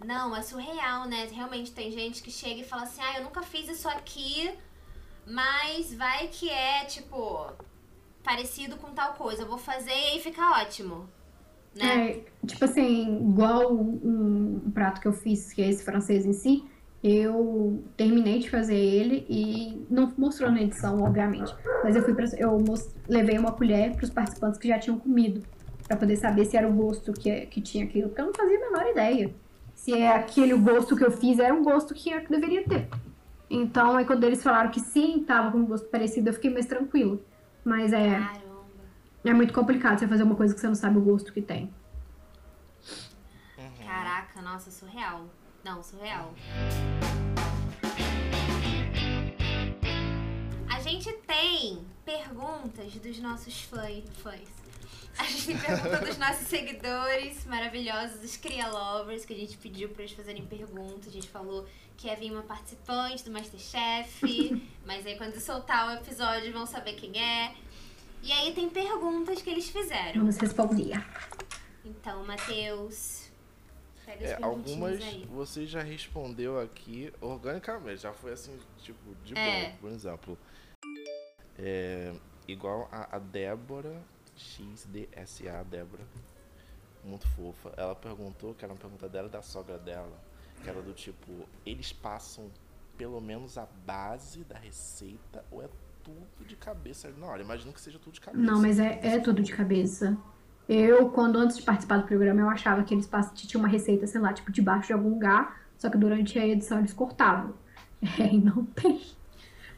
Não, 0.05 0.35
é 0.35 0.43
surreal, 0.43 1.09
né? 1.09 1.27
Realmente 1.31 1.73
tem 1.73 1.91
gente 1.91 2.23
que 2.23 2.31
chega 2.31 2.61
e 2.61 2.65
fala 2.65 2.85
assim: 2.85 3.01
ah, 3.03 3.19
eu 3.19 3.25
nunca 3.25 3.43
fiz 3.43 3.69
isso 3.69 3.89
aqui, 3.89 4.51
mas 5.27 5.93
vai 5.95 6.29
que 6.29 6.49
é, 6.49 6.85
tipo, 6.85 7.53
parecido 8.23 8.77
com 8.77 8.93
tal 8.93 9.15
coisa. 9.15 9.43
Eu 9.43 9.49
vou 9.49 9.59
fazer 9.59 9.91
e 9.91 10.13
aí 10.13 10.21
fica 10.21 10.61
ótimo. 10.63 11.09
Né? 11.75 12.11
É, 12.11 12.47
tipo 12.47 12.65
assim, 12.65 13.29
igual 13.29 13.73
um, 13.73 14.63
um 14.65 14.71
prato 14.71 15.01
que 15.01 15.09
eu 15.09 15.13
fiz, 15.13 15.53
que 15.53 15.63
é 15.63 15.69
esse 15.69 15.85
francês 15.85 16.25
em 16.25 16.33
si, 16.33 16.65
eu 17.03 17.85
terminei 17.97 18.41
de 18.41 18.51
fazer 18.51 18.77
ele 18.77 19.25
e 19.29 19.87
não 19.89 20.13
mostrou 20.17 20.51
na 20.51 20.63
edição, 20.63 21.03
obviamente. 21.03 21.55
Mas 21.85 21.95
eu 21.95 22.03
fui 22.03 22.15
pra, 22.15 22.25
eu 22.37 22.63
levei 23.09 23.39
uma 23.39 23.53
colher 23.53 23.95
para 23.95 24.05
os 24.05 24.11
participantes 24.11 24.59
que 24.59 24.69
já 24.69 24.79
tinham 24.79 24.99
comido, 24.99 25.43
para 25.87 25.97
poder 25.97 26.17
saber 26.17 26.45
se 26.45 26.57
era 26.57 26.69
o 26.69 26.73
gosto 26.73 27.13
que, 27.13 27.47
que 27.47 27.61
tinha 27.61 27.85
aquilo, 27.85 28.09
porque 28.09 28.21
eu 28.21 28.27
não 28.27 28.35
fazia 28.35 28.57
a 28.57 28.61
menor 28.61 28.91
ideia. 28.91 29.35
Se 29.75 29.95
é 29.95 30.09
aquele 30.09 30.55
gosto 30.55 30.97
que 30.97 31.05
eu 31.05 31.11
fiz, 31.11 31.39
era 31.39 31.55
um 31.55 31.63
gosto 31.63 31.95
que 31.95 32.11
eu 32.11 32.29
deveria 32.29 32.65
ter. 32.65 32.89
Então, 33.49 33.97
aí 33.97 34.05
quando 34.05 34.25
eles 34.25 34.43
falaram 34.43 34.71
que 34.71 34.81
sim, 34.81 35.25
tava 35.25 35.53
com 35.53 35.59
um 35.59 35.67
gosto 35.67 35.89
parecido, 35.89 36.29
eu 36.29 36.35
fiquei 36.35 36.51
mais 36.51 36.67
tranquilo. 36.67 37.23
Mas 37.65 37.93
é, 37.93 38.19
Caramba. 38.19 38.65
é 39.25 39.33
muito 39.33 39.55
complicado 39.55 39.99
você 39.99 40.09
fazer 40.09 40.25
uma 40.25 40.35
coisa 40.35 40.53
que 40.53 40.61
você 40.61 40.67
não 40.67 40.75
sabe 40.75 40.99
o 40.99 41.01
gosto 41.01 41.33
que 41.33 41.41
tem. 41.41 41.73
Caraca, 43.87 44.43
nossa, 44.43 44.71
surreal. 44.71 45.27
Não, 45.69 45.83
surreal. 45.83 46.33
A 50.71 50.81
gente 50.81 51.13
tem 51.27 51.85
perguntas 52.07 52.95
dos 52.95 53.19
nossos 53.19 53.61
fã- 53.65 53.87
fãs. 54.23 54.49
A 55.19 55.25
gente 55.25 55.47
tem 55.49 55.59
pergunta 55.59 55.99
dos 56.07 56.17
nossos 56.17 56.47
seguidores 56.47 57.45
maravilhosos, 57.45 58.25
os 58.25 58.37
Cria 58.39 58.67
Lovers, 58.69 59.27
que 59.27 59.35
a 59.35 59.37
gente 59.37 59.59
pediu 59.59 59.91
para 59.91 60.05
eles 60.05 60.15
fazerem 60.15 60.47
perguntas. 60.47 61.09
A 61.09 61.11
gente 61.11 61.29
falou 61.29 61.67
que 61.99 62.07
ia 62.07 62.17
vir 62.17 62.33
uma 62.33 62.43
participante 62.45 63.23
do 63.25 63.31
Masterchef, 63.31 64.23
mas 64.87 65.05
aí 65.05 65.19
quando 65.19 65.39
soltar 65.39 65.89
o 65.89 65.93
episódio 66.01 66.51
vão 66.51 66.65
saber 66.65 66.95
quem 66.95 67.21
é. 67.23 67.55
E 68.23 68.33
aí 68.33 68.55
tem 68.55 68.71
perguntas 68.71 69.43
que 69.43 69.51
eles 69.51 69.69
fizeram. 69.69 70.21
Vamos 70.21 70.39
responder. 70.39 71.05
Então, 71.85 72.25
Matheus, 72.25 73.18
É, 74.11 74.39
algumas 74.43 75.03
aí. 75.03 75.27
você 75.27 75.67
já 75.67 75.83
respondeu 75.83 76.59
aqui 76.61 77.13
organicamente, 77.21 78.03
já 78.03 78.13
foi 78.13 78.33
assim, 78.33 78.59
tipo, 78.79 79.15
de 79.25 79.37
É. 79.37 79.67
boa. 79.69 79.77
Por 79.81 79.91
exemplo, 79.91 80.39
é, 81.59 82.15
igual 82.47 82.89
a, 82.91 83.17
a 83.17 83.19
Débora, 83.19 84.01
XDSA, 84.37 85.65
Débora, 85.69 86.05
muito 87.05 87.27
fofa. 87.29 87.73
Ela 87.77 87.95
perguntou, 87.95 88.55
que 88.55 88.65
era 88.65 88.73
uma 88.73 88.79
pergunta 88.79 89.09
dela 89.09 89.29
e 89.29 89.31
da 89.31 89.43
sogra 89.43 89.79
dela, 89.79 90.19
que 90.63 90.69
era 90.69 90.81
do 90.81 90.93
tipo, 90.93 91.49
eles 91.67 91.93
passam 91.93 92.51
pelo 92.97 93.21
menos 93.21 93.57
a 93.57 93.67
base 93.87 94.43
da 94.45 94.59
receita 94.59 95.45
ou 95.51 95.63
é 95.63 95.69
tudo 96.03 96.47
de 96.47 96.57
cabeça? 96.57 97.11
Não, 97.11 97.29
olha, 97.29 97.43
imagino 97.43 97.73
que 97.73 97.81
seja 97.81 97.99
tudo 97.99 98.15
de 98.15 98.21
cabeça. 98.21 98.43
Não, 98.43 98.61
mas 98.61 98.79
é, 98.79 98.99
é 99.03 99.21
tudo 99.21 99.43
de 99.43 99.53
cabeça. 99.53 100.17
Eu, 100.69 101.09
quando 101.11 101.37
antes 101.39 101.57
de 101.57 101.63
participar 101.63 101.99
do 101.99 102.07
programa, 102.07 102.41
eu 102.43 102.49
achava 102.51 102.83
que 102.83 102.93
eles 102.93 103.07
passam, 103.07 103.33
tinham 103.35 103.63
uma 103.63 103.69
receita, 103.69 104.07
sei 104.07 104.21
lá, 104.21 104.33
tipo, 104.33 104.53
debaixo 104.53 104.89
de 104.89 104.93
algum 104.93 105.09
lugar, 105.11 105.61
só 105.79 105.89
que 105.89 105.97
durante 105.97 106.39
a 106.39 106.47
edição 106.47 106.79
eles 106.79 106.93
cortavam. 106.93 107.55
É, 108.21 108.33
e 108.33 108.39
não 108.39 108.65
tem. 108.65 109.01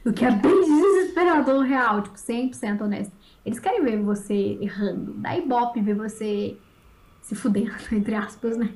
O 0.04 0.12
que 0.12 0.26
é 0.26 0.30
bem 0.30 0.60
desesperador, 0.60 1.62
real, 1.62 2.02
tipo, 2.02 2.16
100% 2.18 2.82
honesto. 2.82 3.12
Eles 3.46 3.58
querem 3.58 3.82
ver 3.82 3.98
você 4.02 4.58
errando, 4.60 5.14
dá 5.14 5.34
ibope 5.38 5.80
ver 5.80 5.94
você 5.94 6.58
se 7.22 7.34
fudendo, 7.34 7.72
entre 7.92 8.14
aspas, 8.14 8.58
né? 8.58 8.74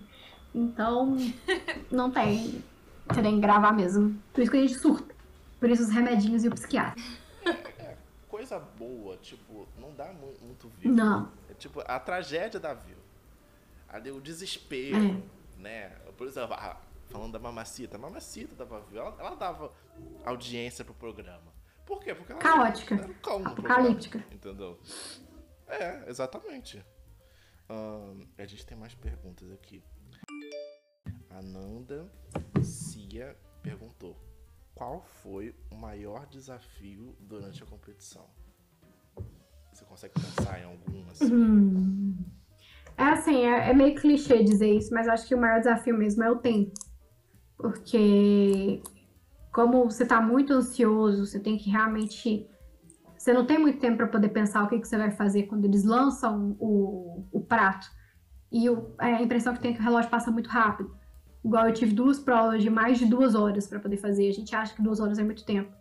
Então, 0.55 1.15
não 1.93 2.11
tem. 2.11 2.63
Você 3.07 3.21
tem 3.21 3.35
que 3.35 3.41
gravar 3.43 3.73
mesmo. 3.73 4.17
Por 4.33 4.41
isso 4.41 4.51
que 4.51 4.57
a 4.57 4.61
gente 4.61 4.79
surta. 4.79 5.15
Por 5.61 5.69
isso 5.69 5.83
os 5.83 5.91
remedinhos 5.91 6.43
e 6.43 6.49
o 6.49 6.51
psiquiatra. 6.51 7.03
É, 7.79 7.97
coisa 8.31 8.59
boa, 8.79 9.17
tipo, 9.19 9.69
não 9.79 9.93
dá 9.95 10.07
mu- 10.07 10.33
muito 10.47 10.71
vivo. 10.81 10.95
Não. 10.95 11.29
Tipo 11.59 11.83
a 11.87 11.99
tragédia 12.01 12.59
da 12.61 12.75
Viu. 12.75 12.97
Ali 13.89 14.11
o 14.11 14.21
desespero, 14.21 14.97
É. 15.57 15.61
né? 15.61 15.89
Por 16.17 16.27
exemplo, 16.27 16.55
a- 16.55 16.81
falando 17.09 17.33
da 17.33 17.39
Mamacita, 17.39 17.97
a 17.97 17.99
Mamacita 17.99 18.55
dava 18.55 18.81
Viu, 18.81 19.01
ela, 19.01 19.17
ela 19.19 19.35
dava 19.35 19.73
audiência 20.25 20.85
pro 20.85 20.95
programa. 20.95 21.53
Por 21.87 22.01
quê? 22.03 22.15
Porque 22.15 22.33
ela 22.33 22.41
Caótica. 22.41 22.95
era 22.95 23.07
no 23.07 23.13
Apocalíptica. 23.15 24.19
programa, 24.19 24.35
entendeu? 24.35 24.81
É, 25.67 26.09
exatamente. 26.09 26.85
Ahn, 27.69 28.27
a 28.37 28.45
gente 28.47 28.67
tem 28.67 28.77
mais 28.77 28.95
perguntas 28.95 29.51
aqui. 29.53 29.83
A 31.31 31.41
Nanda 31.43 32.11
Cia 32.63 33.37
perguntou: 33.63 34.19
Qual 34.75 35.03
foi 35.03 35.55
o 35.71 35.75
maior 35.77 36.27
desafio 36.27 37.17
durante 37.21 37.63
a 37.63 37.67
competição? 37.67 38.29
Você 39.75 39.85
consegue 39.85 40.15
pensar 40.15 40.61
em 40.61 40.65
algum 40.65 41.11
assim? 41.11 41.35
Hum. 41.35 42.15
É 42.97 43.03
assim, 43.05 43.45
é, 43.45 43.71
é 43.71 43.75
meio 43.75 43.95
clichê 43.97 44.43
dizer 44.45 44.73
isso, 44.73 44.95
mas 44.95 45.09
acho 45.09 45.27
que 45.27 45.35
o 45.35 45.41
maior 45.41 45.59
desafio 45.59 45.97
mesmo 45.99 46.23
é 46.23 46.31
o 46.31 46.37
tempo. 46.37 46.73
Porque 47.57 48.81
como 49.53 49.85
você 49.91 50.07
tá 50.07 50.21
muito 50.21 50.53
ansioso, 50.53 51.27
você 51.27 51.41
tem 51.41 51.57
que 51.57 51.69
realmente. 51.71 52.49
Você 53.19 53.33
não 53.33 53.47
tem 53.47 53.59
muito 53.59 53.81
tempo 53.81 53.97
para 53.97 54.07
poder 54.07 54.29
pensar 54.29 54.63
o 54.63 54.69
que, 54.69 54.79
que 54.79 54.87
você 54.87 54.97
vai 54.99 55.11
fazer 55.11 55.45
quando 55.45 55.65
eles 55.65 55.83
lançam 55.83 56.57
o, 56.61 57.27
o 57.33 57.41
prato. 57.41 57.87
E 58.53 58.69
o- 58.71 58.95
é, 59.01 59.15
a 59.15 59.23
impressão 59.23 59.55
que 59.55 59.61
tem 59.61 59.73
é 59.73 59.75
que 59.75 59.81
o 59.81 59.85
relógio 59.85 60.11
passa 60.11 60.31
muito 60.31 60.49
rápido. 60.51 60.95
Igual 61.45 61.67
eu 61.69 61.75
tive 61.75 61.95
duas 61.95 62.19
provas 62.21 62.63
de 62.63 62.71
mais 62.71 62.99
de 62.99 63.07
duas 63.07 63.35
horas 63.35 63.67
para 63.67 63.81
poder 63.81 63.97
fazer. 63.97 64.29
A 64.29 64.33
gente 64.33 64.55
acha 64.55 64.75
que 64.75 64.83
duas 64.83 65.01
horas 65.01 65.19
é 65.19 65.25
muito 65.25 65.45
tempo. 65.45 65.73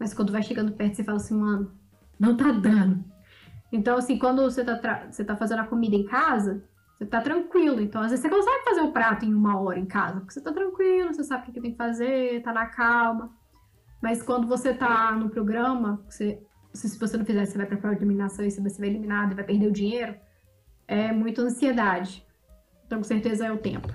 Mas 0.00 0.12
quando 0.14 0.32
vai 0.32 0.42
chegando 0.42 0.72
perto, 0.72 0.96
você 0.96 1.04
fala 1.04 1.16
assim, 1.18 1.34
mano, 1.38 1.72
não 2.18 2.36
tá 2.36 2.50
dando. 2.50 3.04
Então, 3.72 3.96
assim, 3.98 4.18
quando 4.18 4.42
você 4.42 4.64
tá, 4.64 5.06
você 5.10 5.24
tá 5.24 5.36
fazendo 5.36 5.60
a 5.60 5.66
comida 5.66 5.96
em 5.96 6.04
casa, 6.04 6.64
você 6.96 7.06
tá 7.06 7.20
tranquilo. 7.20 7.80
Então, 7.80 8.00
às 8.02 8.10
vezes 8.10 8.22
você 8.22 8.28
consegue 8.30 8.64
fazer 8.64 8.80
o 8.80 8.92
prato 8.92 9.24
em 9.24 9.34
uma 9.34 9.60
hora 9.60 9.78
em 9.78 9.86
casa, 9.86 10.20
porque 10.20 10.32
você 10.32 10.40
tá 10.40 10.52
tranquilo, 10.52 11.12
você 11.12 11.24
sabe 11.24 11.48
o 11.48 11.52
que, 11.52 11.60
tem 11.60 11.72
que 11.72 11.76
fazer, 11.76 12.42
tá 12.42 12.52
na 12.52 12.66
calma. 12.66 13.34
Mas 14.00 14.22
quando 14.22 14.46
você 14.46 14.72
tá 14.72 15.12
no 15.12 15.28
programa, 15.28 16.04
você, 16.08 16.40
se, 16.72 16.98
você 16.98 17.16
não 17.16 17.24
fizer, 17.24 17.44
você 17.44 17.56
vai 17.58 17.66
pra 17.66 17.76
prova 17.76 17.96
de 17.96 18.02
eliminação 18.02 18.44
e 18.44 18.50
você 18.50 18.80
vai 18.80 18.88
eliminado 18.88 19.32
e 19.32 19.34
vai 19.34 19.44
perder 19.44 19.66
o 19.66 19.72
dinheiro, 19.72 20.16
é 20.86 21.12
muita 21.12 21.42
ansiedade. 21.42 22.24
Então, 22.86 22.98
com 22.98 23.04
certeza, 23.04 23.46
é 23.46 23.52
o 23.52 23.58
tempo. 23.58 23.88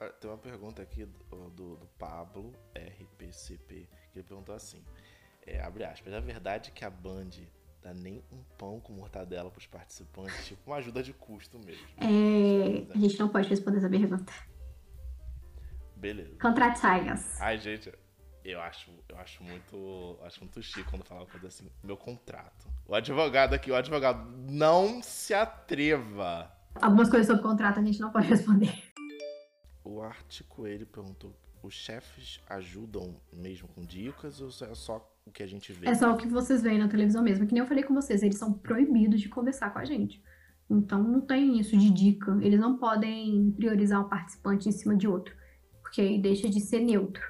Ah, 0.00 0.10
Tem 0.20 0.30
uma 0.30 0.36
pergunta 0.36 0.82
aqui 0.82 1.06
do, 1.06 1.50
do, 1.50 1.76
do 1.76 1.86
Pablo 1.98 2.52
RPCP, 2.76 3.88
que 4.12 4.18
ele 4.18 4.26
perguntou 4.26 4.54
assim: 4.54 4.84
é, 5.46 5.62
abre 5.62 5.84
aspas, 5.84 6.12
é 6.12 6.20
verdade 6.20 6.70
que 6.70 6.84
a 6.84 6.90
Band 6.90 7.30
dá 7.84 7.92
nem 7.92 8.24
um 8.32 8.42
pão 8.56 8.80
com 8.80 8.94
mortadela 8.94 9.50
pros 9.50 9.66
participantes, 9.66 10.34
tipo 10.48 10.62
uma 10.66 10.76
ajuda 10.76 11.02
de 11.02 11.12
custo 11.12 11.58
mesmo. 11.58 11.86
É, 11.98 12.90
a 12.90 12.98
gente 12.98 13.18
não 13.20 13.28
pode 13.28 13.48
responder 13.48 13.78
essa 13.78 13.90
pergunta. 13.90 14.32
Beleza. 15.94 16.36
Contrate-nos. 16.40 17.40
Ai, 17.40 17.58
gente, 17.58 17.92
eu 18.42 18.60
acho, 18.60 18.90
eu 19.08 19.18
acho 19.18 19.44
muito. 19.44 20.18
Acho 20.22 20.40
muito 20.40 20.62
chique 20.62 20.90
quando 20.90 21.04
fala 21.04 21.20
uma 21.20 21.26
coisa 21.26 21.48
assim, 21.48 21.70
meu 21.82 21.96
contrato. 21.96 22.66
O 22.86 22.94
advogado 22.94 23.54
aqui, 23.54 23.70
o 23.70 23.76
advogado, 23.76 24.26
não 24.50 25.02
se 25.02 25.34
atreva. 25.34 26.50
Algumas 26.80 27.08
coisas 27.08 27.26
sobre 27.26 27.42
contrato 27.42 27.80
a 27.80 27.82
gente 27.82 28.00
não 28.00 28.10
pode 28.10 28.26
responder. 28.26 28.72
O 29.84 30.00
Arte 30.02 30.42
Coelho 30.44 30.86
perguntou: 30.86 31.34
os 31.62 31.74
chefes 31.74 32.40
ajudam 32.48 33.20
mesmo 33.32 33.68
com 33.68 33.82
dicas 33.82 34.40
ou 34.40 34.48
é 34.48 34.74
só 34.74 35.13
o 35.26 35.30
que 35.30 35.42
a 35.42 35.46
gente 35.46 35.72
vê? 35.72 35.88
É 35.88 35.94
só 35.94 36.12
o 36.12 36.16
que 36.16 36.26
vocês 36.28 36.62
veem 36.62 36.78
na 36.78 36.88
televisão 36.88 37.22
mesmo. 37.22 37.46
Que 37.46 37.52
nem 37.54 37.60
eu 37.62 37.66
falei 37.66 37.82
com 37.84 37.94
vocês, 37.94 38.22
eles 38.22 38.36
são 38.38 38.52
proibidos 38.52 39.20
de 39.20 39.28
conversar 39.28 39.70
com 39.72 39.78
a 39.78 39.84
gente. 39.84 40.22
Então 40.70 41.02
não 41.02 41.20
tem 41.20 41.58
isso 41.58 41.76
de 41.76 41.90
dica. 41.90 42.38
Eles 42.40 42.58
não 42.60 42.78
podem 42.78 43.50
priorizar 43.52 44.00
um 44.04 44.08
participante 44.08 44.68
em 44.68 44.72
cima 44.72 44.96
de 44.96 45.06
outro. 45.08 45.34
Porque 45.82 46.00
aí 46.00 46.20
deixa 46.20 46.48
de 46.48 46.60
ser 46.60 46.80
neutro. 46.80 47.22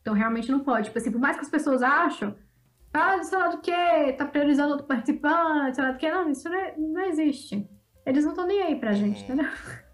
Então 0.00 0.14
realmente 0.14 0.50
não 0.50 0.60
pode. 0.60 0.86
Tipo 0.86 0.98
assim, 0.98 1.10
por 1.12 1.20
mais 1.20 1.36
que 1.36 1.42
as 1.42 1.50
pessoas 1.50 1.82
acham, 1.82 2.34
ah, 2.92 3.22
sei 3.22 3.38
lá 3.38 3.48
do 3.48 3.60
que, 3.60 4.12
tá 4.14 4.24
priorizando 4.24 4.70
outro 4.72 4.86
participante, 4.86 5.74
sei 5.76 5.84
lá 5.84 5.92
do 5.92 5.98
que. 5.98 6.10
Não, 6.10 6.30
isso 6.30 6.48
não, 6.48 6.56
é- 6.58 6.74
não 6.76 7.00
existe. 7.06 7.68
Eles 8.06 8.24
não 8.24 8.32
estão 8.32 8.46
nem 8.46 8.62
aí 8.62 8.76
pra 8.76 8.92
gente, 8.92 9.18
Uhum. 9.18 9.34
entendeu? 9.34 9.46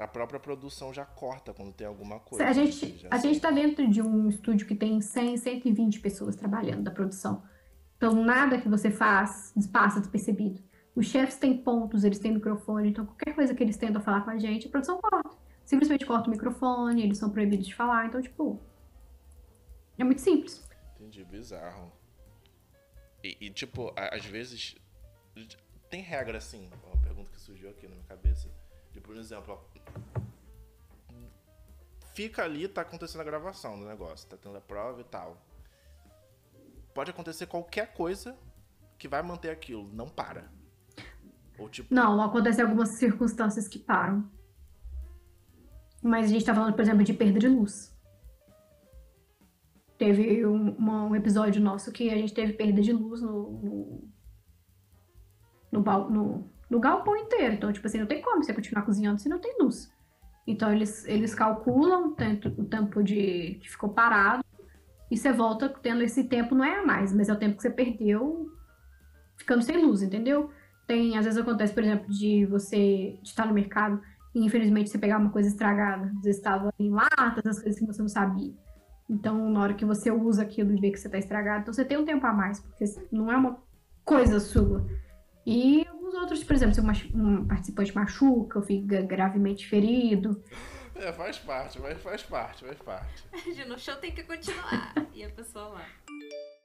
A 0.00 0.08
própria 0.08 0.40
produção 0.40 0.94
já 0.94 1.04
corta 1.04 1.52
quando 1.52 1.74
tem 1.74 1.86
alguma 1.86 2.18
coisa. 2.18 2.44
A 2.46 2.52
gente, 2.52 2.96
já 2.96 3.08
a 3.10 3.18
gente 3.18 3.38
tá 3.38 3.50
dentro 3.50 3.86
de 3.86 4.00
um 4.00 4.28
estúdio 4.30 4.66
que 4.66 4.74
tem 4.74 5.00
100, 5.00 5.36
120 5.36 6.00
pessoas 6.00 6.34
trabalhando 6.34 6.84
da 6.84 6.90
produção. 6.90 7.42
Então, 7.98 8.14
nada 8.14 8.58
que 8.58 8.66
você 8.66 8.90
faz 8.90 9.52
passa 9.70 10.00
despercebido. 10.00 10.62
Os 10.94 11.06
chefes 11.06 11.36
têm 11.36 11.58
pontos, 11.58 12.02
eles 12.02 12.18
têm 12.18 12.32
microfone, 12.32 12.88
então 12.88 13.04
qualquer 13.04 13.34
coisa 13.34 13.54
que 13.54 13.62
eles 13.62 13.76
tentam 13.76 14.00
falar 14.00 14.22
com 14.22 14.30
a 14.30 14.38
gente, 14.38 14.66
a 14.66 14.70
produção 14.70 14.98
corta. 15.02 15.36
Simplesmente 15.66 16.06
corta 16.06 16.28
o 16.28 16.30
microfone, 16.30 17.02
eles 17.02 17.18
são 17.18 17.30
proibidos 17.30 17.66
de 17.66 17.74
falar, 17.74 18.06
então, 18.06 18.22
tipo. 18.22 18.58
É 19.98 20.02
muito 20.02 20.22
simples. 20.22 20.66
Entendi, 20.96 21.22
bizarro. 21.24 21.92
E, 23.22 23.36
e, 23.38 23.50
tipo, 23.50 23.92
às 23.96 24.24
vezes. 24.24 24.76
Tem 25.90 26.00
regra 26.00 26.38
assim, 26.38 26.70
uma 26.86 27.02
pergunta 27.02 27.30
que 27.30 27.40
surgiu 27.40 27.68
aqui 27.68 27.86
na 27.86 27.94
minha 27.94 28.06
cabeça. 28.06 28.48
De, 28.92 29.00
por 29.00 29.16
exemplo, 29.16 29.60
fica 32.12 32.42
ali, 32.44 32.68
tá 32.68 32.82
acontecendo 32.82 33.20
a 33.20 33.24
gravação 33.24 33.78
do 33.78 33.86
negócio, 33.86 34.28
tá 34.28 34.36
tendo 34.36 34.56
a 34.56 34.60
prova 34.60 35.00
e 35.00 35.04
tal. 35.04 35.36
Pode 36.94 37.10
acontecer 37.10 37.46
qualquer 37.46 37.92
coisa 37.94 38.36
que 38.98 39.08
vai 39.08 39.22
manter 39.22 39.50
aquilo, 39.50 39.88
não 39.92 40.08
para. 40.08 40.50
Ou 41.58 41.68
tipo, 41.68 41.92
Não, 41.94 42.20
acontecem 42.22 42.64
algumas 42.64 42.90
circunstâncias 42.90 43.68
que 43.68 43.78
param. 43.78 44.28
Mas 46.02 46.26
a 46.26 46.28
gente 46.28 46.44
tá 46.44 46.54
falando, 46.54 46.72
por 46.74 46.80
exemplo, 46.80 47.04
de 47.04 47.12
perda 47.12 47.38
de 47.38 47.48
luz. 47.48 47.94
Teve 49.98 50.46
um, 50.46 50.74
um 50.80 51.14
episódio 51.14 51.60
nosso 51.60 51.92
que 51.92 52.08
a 52.10 52.16
gente 52.16 52.32
teve 52.32 52.54
perda 52.54 52.80
de 52.80 52.90
luz 52.92 53.20
no, 53.20 53.50
no, 55.70 55.82
no, 55.82 56.10
no- 56.10 56.50
no 56.70 56.80
galpão 56.80 57.14
inteiro. 57.16 57.54
Então, 57.54 57.70
tipo 57.72 57.86
assim, 57.86 57.98
não 57.98 58.06
tem 58.06 58.22
como 58.22 58.42
você 58.42 58.54
continuar 58.54 58.82
cozinhando 58.84 59.20
se 59.20 59.28
não 59.28 59.38
tem 59.38 59.56
luz. 59.60 59.92
Então, 60.50 60.72
eles, 60.72 61.04
eles 61.06 61.34
calculam 61.34 62.08
o 62.08 62.10
tempo, 62.12 63.02
de 63.02 63.58
que 63.60 63.70
ficou 63.70 63.90
parado 63.90 64.44
e 65.10 65.16
você 65.16 65.32
volta 65.32 65.68
tendo 65.68 66.02
esse 66.02 66.24
tempo, 66.24 66.54
não 66.54 66.64
é 66.64 66.80
a 66.80 66.86
mais, 66.86 67.12
mas 67.12 67.28
é 67.28 67.32
o 67.32 67.38
tempo 67.38 67.56
que 67.56 67.62
você 67.62 67.70
perdeu 67.70 68.50
ficando 69.36 69.62
sem 69.62 69.84
luz, 69.84 70.02
entendeu? 70.02 70.50
Tem, 70.86 71.16
às 71.16 71.24
vezes 71.24 71.40
acontece, 71.40 71.72
por 71.72 71.82
exemplo, 71.82 72.10
de 72.12 72.44
você 72.46 73.18
de 73.22 73.28
estar 73.28 73.46
no 73.46 73.54
mercado 73.54 74.00
e 74.34 74.44
infelizmente 74.44 74.90
você 74.90 74.98
pegar 74.98 75.18
uma 75.18 75.30
coisa 75.30 75.48
estragada. 75.48 76.06
Às 76.06 76.22
vezes 76.22 76.36
estava 76.36 76.72
em 76.78 76.90
latas, 76.90 77.46
as 77.46 77.62
coisas 77.62 77.78
que 77.78 77.86
você 77.86 78.02
não 78.02 78.08
sabia. 78.08 78.52
Então, 79.08 79.50
na 79.50 79.60
hora 79.60 79.74
que 79.74 79.84
você 79.84 80.10
usa 80.10 80.42
aquilo 80.42 80.72
e 80.72 80.80
vê 80.80 80.90
que 80.90 80.98
você 80.98 81.08
está 81.08 81.18
estragado, 81.18 81.62
então 81.62 81.74
você 81.74 81.84
tem 81.84 81.98
um 81.98 82.04
tempo 82.04 82.24
a 82.26 82.32
mais, 82.32 82.60
porque 82.60 82.84
não 83.10 83.30
é 83.30 83.36
uma 83.36 83.58
coisa 84.04 84.38
sua. 84.38 84.86
E 85.50 85.84
alguns 85.88 86.14
outros, 86.14 86.44
por 86.44 86.54
exemplo, 86.54 86.74
se 86.76 87.10
um 87.12 87.44
participante 87.44 87.92
machuca 87.92 88.60
ou 88.60 88.64
fica 88.64 89.02
gravemente 89.02 89.66
ferido. 89.66 90.40
É, 90.94 91.12
faz 91.12 91.38
parte, 91.38 91.80
mas 91.80 92.00
faz 92.00 92.22
parte, 92.22 92.64
faz 92.64 92.78
parte. 92.78 93.24
no 93.66 93.76
show 93.76 93.96
tem 93.96 94.12
que 94.12 94.22
continuar. 94.22 94.94
e 95.12 95.24
a 95.24 95.30
pessoa 95.30 95.70
lá. 95.70 95.86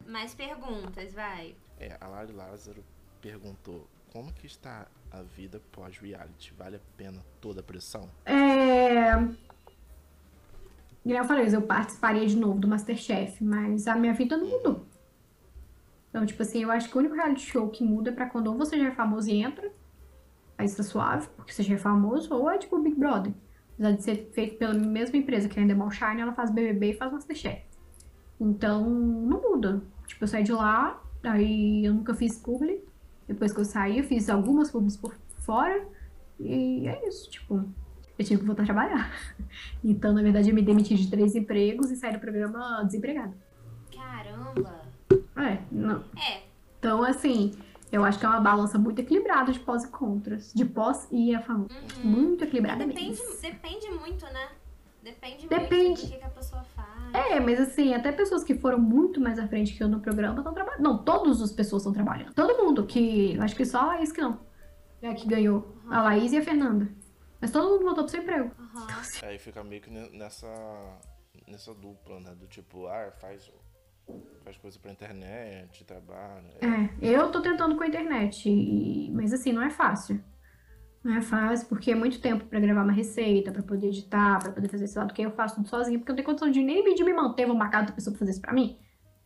Mais 0.05 0.35
perguntas, 0.35 1.11
vai. 1.13 1.55
É, 1.79 1.97
a 1.99 2.07
Lari 2.07 2.31
Lázaro 2.31 2.85
perguntou 3.19 3.89
como 4.13 4.31
que 4.31 4.45
está 4.45 4.85
a 5.11 5.23
vida 5.23 5.59
pós-reality? 5.71 6.53
Vale 6.55 6.75
a 6.75 6.81
pena 6.95 7.25
toda 7.41 7.61
a 7.61 7.63
pressão? 7.63 8.07
É... 8.23 9.15
Eu 11.03 11.23
falei, 11.25 11.47
eu 11.51 11.61
participaria 11.63 12.27
de 12.27 12.35
novo 12.35 12.59
do 12.59 12.67
Masterchef, 12.67 13.43
mas 13.43 13.87
a 13.87 13.95
minha 13.95 14.13
vida 14.13 14.37
não 14.37 14.47
mudou. 14.47 14.85
Então, 16.15 16.25
tipo 16.25 16.41
assim, 16.41 16.63
eu 16.63 16.71
acho 16.71 16.89
que 16.89 16.95
o 16.95 16.99
único 16.99 17.13
reality 17.13 17.41
show 17.41 17.67
que 17.67 17.83
muda 17.83 18.09
é 18.09 18.13
pra 18.13 18.29
quando 18.29 18.47
ou 18.47 18.57
você 18.57 18.79
já 18.79 18.87
é 18.87 18.91
famoso 18.91 19.29
e 19.29 19.33
entra, 19.41 19.69
aí 20.57 20.65
está 20.65 20.81
suave, 20.81 21.27
porque 21.35 21.51
você 21.51 21.61
já 21.61 21.75
é 21.75 21.77
famoso, 21.77 22.33
ou 22.33 22.49
é 22.49 22.57
tipo 22.57 22.77
o 22.77 22.81
Big 22.81 22.97
Brother. 22.97 23.33
Apesar 23.73 23.91
de 23.91 24.01
ser 24.01 24.31
feito 24.33 24.57
pela 24.57 24.73
mesma 24.73 25.17
empresa 25.17 25.49
que 25.49 25.59
é 25.59 25.61
a 25.61 25.65
Endemol 25.65 25.91
Shine, 25.91 26.21
ela 26.21 26.31
faz 26.31 26.51
BBB 26.51 26.91
e 26.91 26.93
faz 26.93 27.11
Masterchef. 27.11 27.63
Então, 28.39 28.89
não 28.89 29.41
muda. 29.41 29.81
Tipo, 30.07 30.23
eu 30.23 30.27
saí 30.29 30.43
de 30.43 30.53
lá, 30.53 31.03
aí 31.21 31.83
eu 31.83 31.93
nunca 31.93 32.13
fiz 32.13 32.39
publi. 32.39 32.81
Depois 33.27 33.51
que 33.51 33.59
eu 33.59 33.65
saí, 33.65 33.97
eu 33.97 34.05
fiz 34.05 34.29
algumas 34.29 34.71
publis 34.71 34.95
por 34.95 35.13
fora. 35.39 35.85
E 36.39 36.87
é 36.87 37.09
isso, 37.09 37.29
tipo, 37.29 37.55
eu 38.17 38.25
tive 38.25 38.39
que 38.39 38.45
voltar 38.45 38.63
a 38.63 38.67
trabalhar. 38.67 39.11
Então, 39.83 40.13
na 40.13 40.21
verdade, 40.21 40.49
eu 40.49 40.55
me 40.55 40.61
demiti 40.61 40.95
de 40.95 41.11
três 41.11 41.35
empregos 41.35 41.91
e 41.91 41.97
saí 41.97 42.13
do 42.13 42.19
programa 42.19 42.83
desempregada. 42.85 43.33
Caramba! 43.93 44.84
É, 45.37 45.59
não. 45.71 46.03
É. 46.17 46.43
Então, 46.79 47.03
assim, 47.03 47.53
eu 47.91 48.03
acho 48.03 48.19
que 48.19 48.25
é 48.25 48.29
uma 48.29 48.39
balança 48.39 48.77
muito 48.77 48.99
equilibrada 48.99 49.51
de 49.51 49.59
pós 49.59 49.83
e 49.83 49.87
contras. 49.89 50.53
De 50.53 50.65
pós 50.65 51.07
e 51.11 51.33
a 51.33 51.41
favor. 51.41 51.67
Uhum. 51.71 52.09
Muito 52.09 52.43
equilibrada 52.43 52.85
depende, 52.85 53.21
mesmo. 53.21 53.41
Depende 53.41 53.89
muito, 53.91 54.25
né? 54.25 54.49
Depende, 55.01 55.47
depende. 55.47 55.85
muito 55.85 56.01
do 56.01 56.17
que, 56.17 56.23
a 56.23 56.29
pessoa 56.29 56.63
faz. 56.63 57.13
É, 57.13 57.39
mas 57.39 57.59
assim, 57.59 57.93
até 57.93 58.11
pessoas 58.11 58.43
que 58.43 58.55
foram 58.55 58.79
muito 58.79 59.21
mais 59.21 59.37
à 59.37 59.47
frente 59.47 59.73
que 59.73 59.83
eu 59.83 59.87
no 59.87 59.99
programa 59.99 60.39
estão 60.39 60.53
trabalhando. 60.53 60.81
Não, 60.81 60.97
todas 60.97 61.41
as 61.41 61.51
pessoas 61.51 61.83
estão 61.83 61.93
trabalhando. 61.93 62.33
Todo 62.33 62.57
mundo, 62.57 62.85
que. 62.85 63.37
Acho 63.39 63.55
que 63.55 63.65
só 63.65 63.81
a 63.81 63.85
Laís 63.87 64.11
que 64.11 64.21
não. 64.21 64.39
É 65.01 65.09
a 65.09 65.13
que 65.13 65.27
ganhou. 65.27 65.75
Uhum. 65.85 65.93
A 65.93 66.01
Laís 66.03 66.33
e 66.33 66.37
a 66.37 66.41
Fernanda. 66.41 66.89
Mas 67.39 67.51
todo 67.51 67.69
mundo 67.69 67.85
voltou 67.85 68.03
pro 68.03 68.11
seu 68.11 68.21
emprego. 68.23 68.51
Uhum. 68.57 68.83
Então, 68.83 68.99
assim... 68.99 69.25
Aí 69.25 69.37
fica 69.37 69.63
meio 69.63 69.81
que 69.81 69.91
nessa. 69.91 70.47
nessa 71.47 71.73
dupla, 71.73 72.19
né? 72.19 72.33
Do 72.35 72.47
tipo, 72.47 72.87
ah, 72.87 73.11
faz 73.21 73.51
faz 74.43 74.57
coisa 74.57 74.79
pra 74.79 74.91
internet, 74.91 75.83
trabalha. 75.85 76.53
É, 76.61 76.89
eu 77.01 77.31
tô 77.31 77.41
tentando 77.41 77.75
com 77.75 77.83
a 77.83 77.87
internet, 77.87 78.49
e... 78.49 79.11
mas 79.11 79.33
assim, 79.33 79.51
não 79.51 79.61
é 79.61 79.69
fácil. 79.69 80.21
Não 81.03 81.15
é 81.15 81.21
fácil, 81.21 81.67
porque 81.67 81.91
é 81.91 81.95
muito 81.95 82.19
tempo 82.19 82.45
para 82.45 82.59
gravar 82.59 82.83
uma 82.83 82.91
receita, 82.91 83.51
para 83.51 83.61
poder 83.61 83.87
editar, 83.87 84.39
para 84.39 84.51
poder 84.51 84.67
fazer 84.67 84.85
esse 84.85 84.97
lado, 84.97 85.13
que 85.13 85.21
eu 85.21 85.31
faço 85.31 85.55
tudo 85.55 85.67
sozinho, 85.67 85.99
porque 85.99 86.11
eu 86.11 86.13
não 86.13 86.17
tenho 86.17 86.25
condição 86.25 86.49
de 86.49 86.63
nem 86.63 86.95
de 86.95 87.03
me 87.03 87.13
manter, 87.13 87.45
vou 87.45 87.55
marcar 87.55 87.79
outra 87.79 87.93
pessoa 87.93 88.11
pra 88.11 88.19
fazer 88.19 88.31
isso 88.31 88.41
pra 88.41 88.53
mim. 88.53 88.77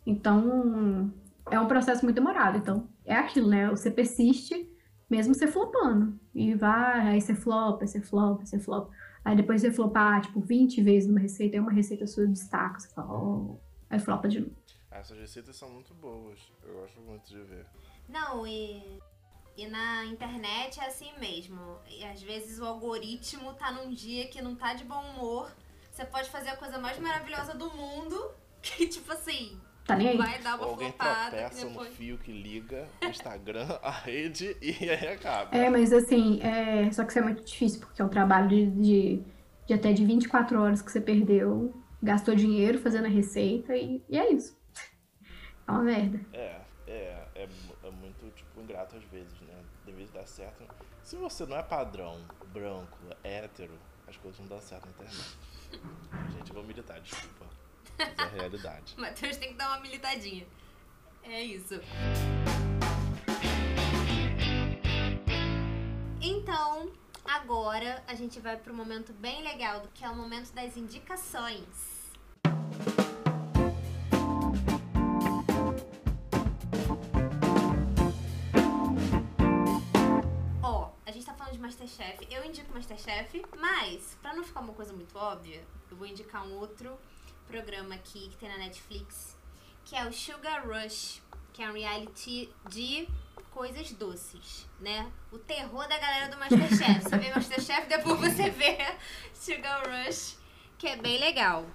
Então, 0.06 1.12
é 1.50 1.60
um 1.60 1.68
processo 1.68 2.04
muito 2.04 2.16
demorado. 2.16 2.58
Então, 2.58 2.88
é 3.06 3.16
aquilo, 3.16 3.48
né? 3.48 3.70
Você 3.70 3.90
persiste, 3.90 4.70
mesmo 5.10 5.34
você 5.34 5.48
flopando. 5.48 6.20
E 6.34 6.54
vai, 6.54 7.08
aí 7.08 7.22
você 7.22 7.34
flopa, 7.34 7.86
você 7.86 8.02
flopa, 8.02 8.46
você 8.46 8.60
flopa. 8.60 8.92
Aí 9.24 9.36
depois 9.36 9.62
você 9.62 9.72
flopar, 9.72 10.22
tipo, 10.22 10.40
20 10.40 10.82
vezes 10.82 11.08
numa 11.08 11.20
receita, 11.20 11.56
aí 11.56 11.60
uma 11.60 11.72
receita 11.72 12.08
sua 12.08 12.26
destaca, 12.28 12.80
você 12.80 12.90
fala, 12.90 13.14
oh, 13.14 13.58
aí 13.90 14.00
flopa 14.00 14.28
de 14.28 14.42
novo. 14.42 14.56
Essas 14.92 15.18
receitas 15.18 15.56
são 15.56 15.70
muito 15.70 15.94
boas. 15.94 16.40
Eu 16.64 16.74
gosto 16.82 17.00
muito 17.02 17.28
de 17.28 17.42
ver. 17.42 17.66
Não, 18.08 18.46
e, 18.46 19.00
e 19.56 19.68
na 19.68 20.06
internet 20.06 20.80
é 20.80 20.88
assim 20.88 21.12
mesmo. 21.20 21.80
E 21.88 22.04
às 22.06 22.22
vezes 22.22 22.60
o 22.60 22.66
algoritmo 22.66 23.54
tá 23.54 23.72
num 23.72 23.94
dia 23.94 24.28
que 24.28 24.42
não 24.42 24.56
tá 24.56 24.74
de 24.74 24.84
bom 24.84 25.02
humor. 25.12 25.52
Você 25.92 26.06
pode 26.06 26.30
fazer 26.30 26.50
a 26.50 26.58
coisa 26.58 26.78
mais 26.78 26.98
maravilhosa 26.98 27.54
do 27.54 27.70
mundo, 27.72 28.32
que 28.62 28.88
tipo 28.88 29.12
assim, 29.12 29.60
Tá 29.90 29.96
nem 29.96 30.10
aí. 30.10 30.18
Vai 30.18 30.40
dar 30.40 30.56
uma 30.56 30.68
Alguém 30.68 30.90
flopada. 30.92 31.36
tropeça 31.36 31.68
depois... 31.68 31.90
no 31.90 31.96
fio 31.96 32.18
que 32.20 32.32
liga 32.32 32.88
o 33.04 33.08
Instagram, 33.08 33.68
a 33.82 33.90
rede 33.90 34.56
e 34.62 34.88
aí 34.88 35.08
acaba. 35.08 35.58
É, 35.58 35.68
mas 35.68 35.92
assim, 35.92 36.40
é... 36.44 36.92
só 36.92 37.04
que 37.04 37.10
isso 37.10 37.20
é 37.20 37.22
muito 37.24 37.44
difícil, 37.44 37.80
porque 37.80 38.00
é 38.00 38.06
um 38.06 38.10
trabalho 38.10 38.48
de, 38.48 38.68
de, 38.70 39.24
de 39.66 39.74
até 39.74 39.92
de 39.92 40.06
24 40.06 40.62
horas 40.62 40.82
que 40.84 40.92
você 40.92 41.02
perdeu, 41.02 41.74
gastou 42.04 42.36
dinheiro 42.36 42.78
fazendo 42.78 43.06
a 43.06 43.10
receita 43.10 43.76
e, 43.76 44.04
e 44.08 44.18
é 44.18 44.32
isso. 44.32 44.59
É 45.70 45.72
uma 45.72 45.84
merda. 45.84 46.20
É, 46.34 46.62
é, 46.88 47.28
é, 47.36 47.50
é 47.84 47.92
muito, 47.92 48.28
tipo, 48.32 48.60
ingrato 48.60 48.96
às 48.96 49.04
vezes, 49.04 49.40
né? 49.42 49.64
Deveria 49.86 50.12
dar 50.12 50.26
certo. 50.26 50.64
Se 51.04 51.16
você 51.16 51.46
não 51.46 51.58
é 51.58 51.62
padrão, 51.62 52.20
branco, 52.48 52.98
hétero, 53.24 53.78
as 54.08 54.18
coisas 54.18 54.40
não 54.40 54.48
dão 54.48 54.60
certo 54.60 54.86
na 54.86 54.92
internet. 54.94 55.38
Gente, 56.34 56.50
eu 56.50 56.56
vou 56.56 56.64
militar, 56.64 57.00
desculpa. 57.00 57.46
Mas 58.00 58.18
é 58.18 58.24
a 58.24 58.28
realidade. 58.30 58.96
Matheus 58.98 59.38
tem 59.38 59.50
que 59.50 59.58
dar 59.60 59.68
uma 59.68 59.80
militadinha. 59.82 60.48
É 61.22 61.44
isso. 61.44 61.80
Então, 66.20 66.92
agora 67.24 68.04
a 68.08 68.16
gente 68.16 68.40
vai 68.40 68.58
pro 68.58 68.74
momento 68.74 69.14
bem 69.14 69.44
legal, 69.44 69.84
que 69.94 70.04
é 70.04 70.10
o 70.10 70.16
momento 70.16 70.52
das 70.52 70.76
indicações. 70.76 71.99
Masterchef. 81.60 82.28
Eu 82.30 82.44
indico 82.44 82.74
Masterchef, 82.74 83.46
mas, 83.58 84.18
para 84.22 84.34
não 84.34 84.44
ficar 84.44 84.62
uma 84.62 84.74
coisa 84.74 84.94
muito 84.94 85.18
óbvia, 85.18 85.62
eu 85.90 85.98
vou 85.98 86.08
indicar 86.08 86.46
um 86.46 86.54
outro 86.58 86.98
programa 87.48 87.96
aqui 87.96 88.30
que 88.30 88.38
tem 88.38 88.50
na 88.50 88.58
Netflix, 88.58 89.38
que 89.86 89.96
é 89.96 90.06
o 90.08 90.14
Sugar 90.14 90.68
Rush, 90.68 91.22
que 91.54 91.64
é 91.64 91.70
um 91.70 91.74
reality 91.74 92.50
de 92.70 93.08
coisas 93.52 93.92
doces, 93.92 94.68
né? 94.80 95.12
O 95.32 95.38
terror 95.38 95.88
da 95.88 95.98
galera 95.98 96.30
do 96.30 96.38
Masterchef. 96.38 97.02
Você 97.04 97.18
vê 97.18 97.34
Masterchef, 97.34 97.88
depois 97.88 98.20
você 98.20 98.50
vê 98.50 98.78
Sugar 99.34 99.84
Rush, 99.88 100.38
que 100.78 100.88
é 100.88 100.96
bem 100.96 101.20
legal. 101.20 101.66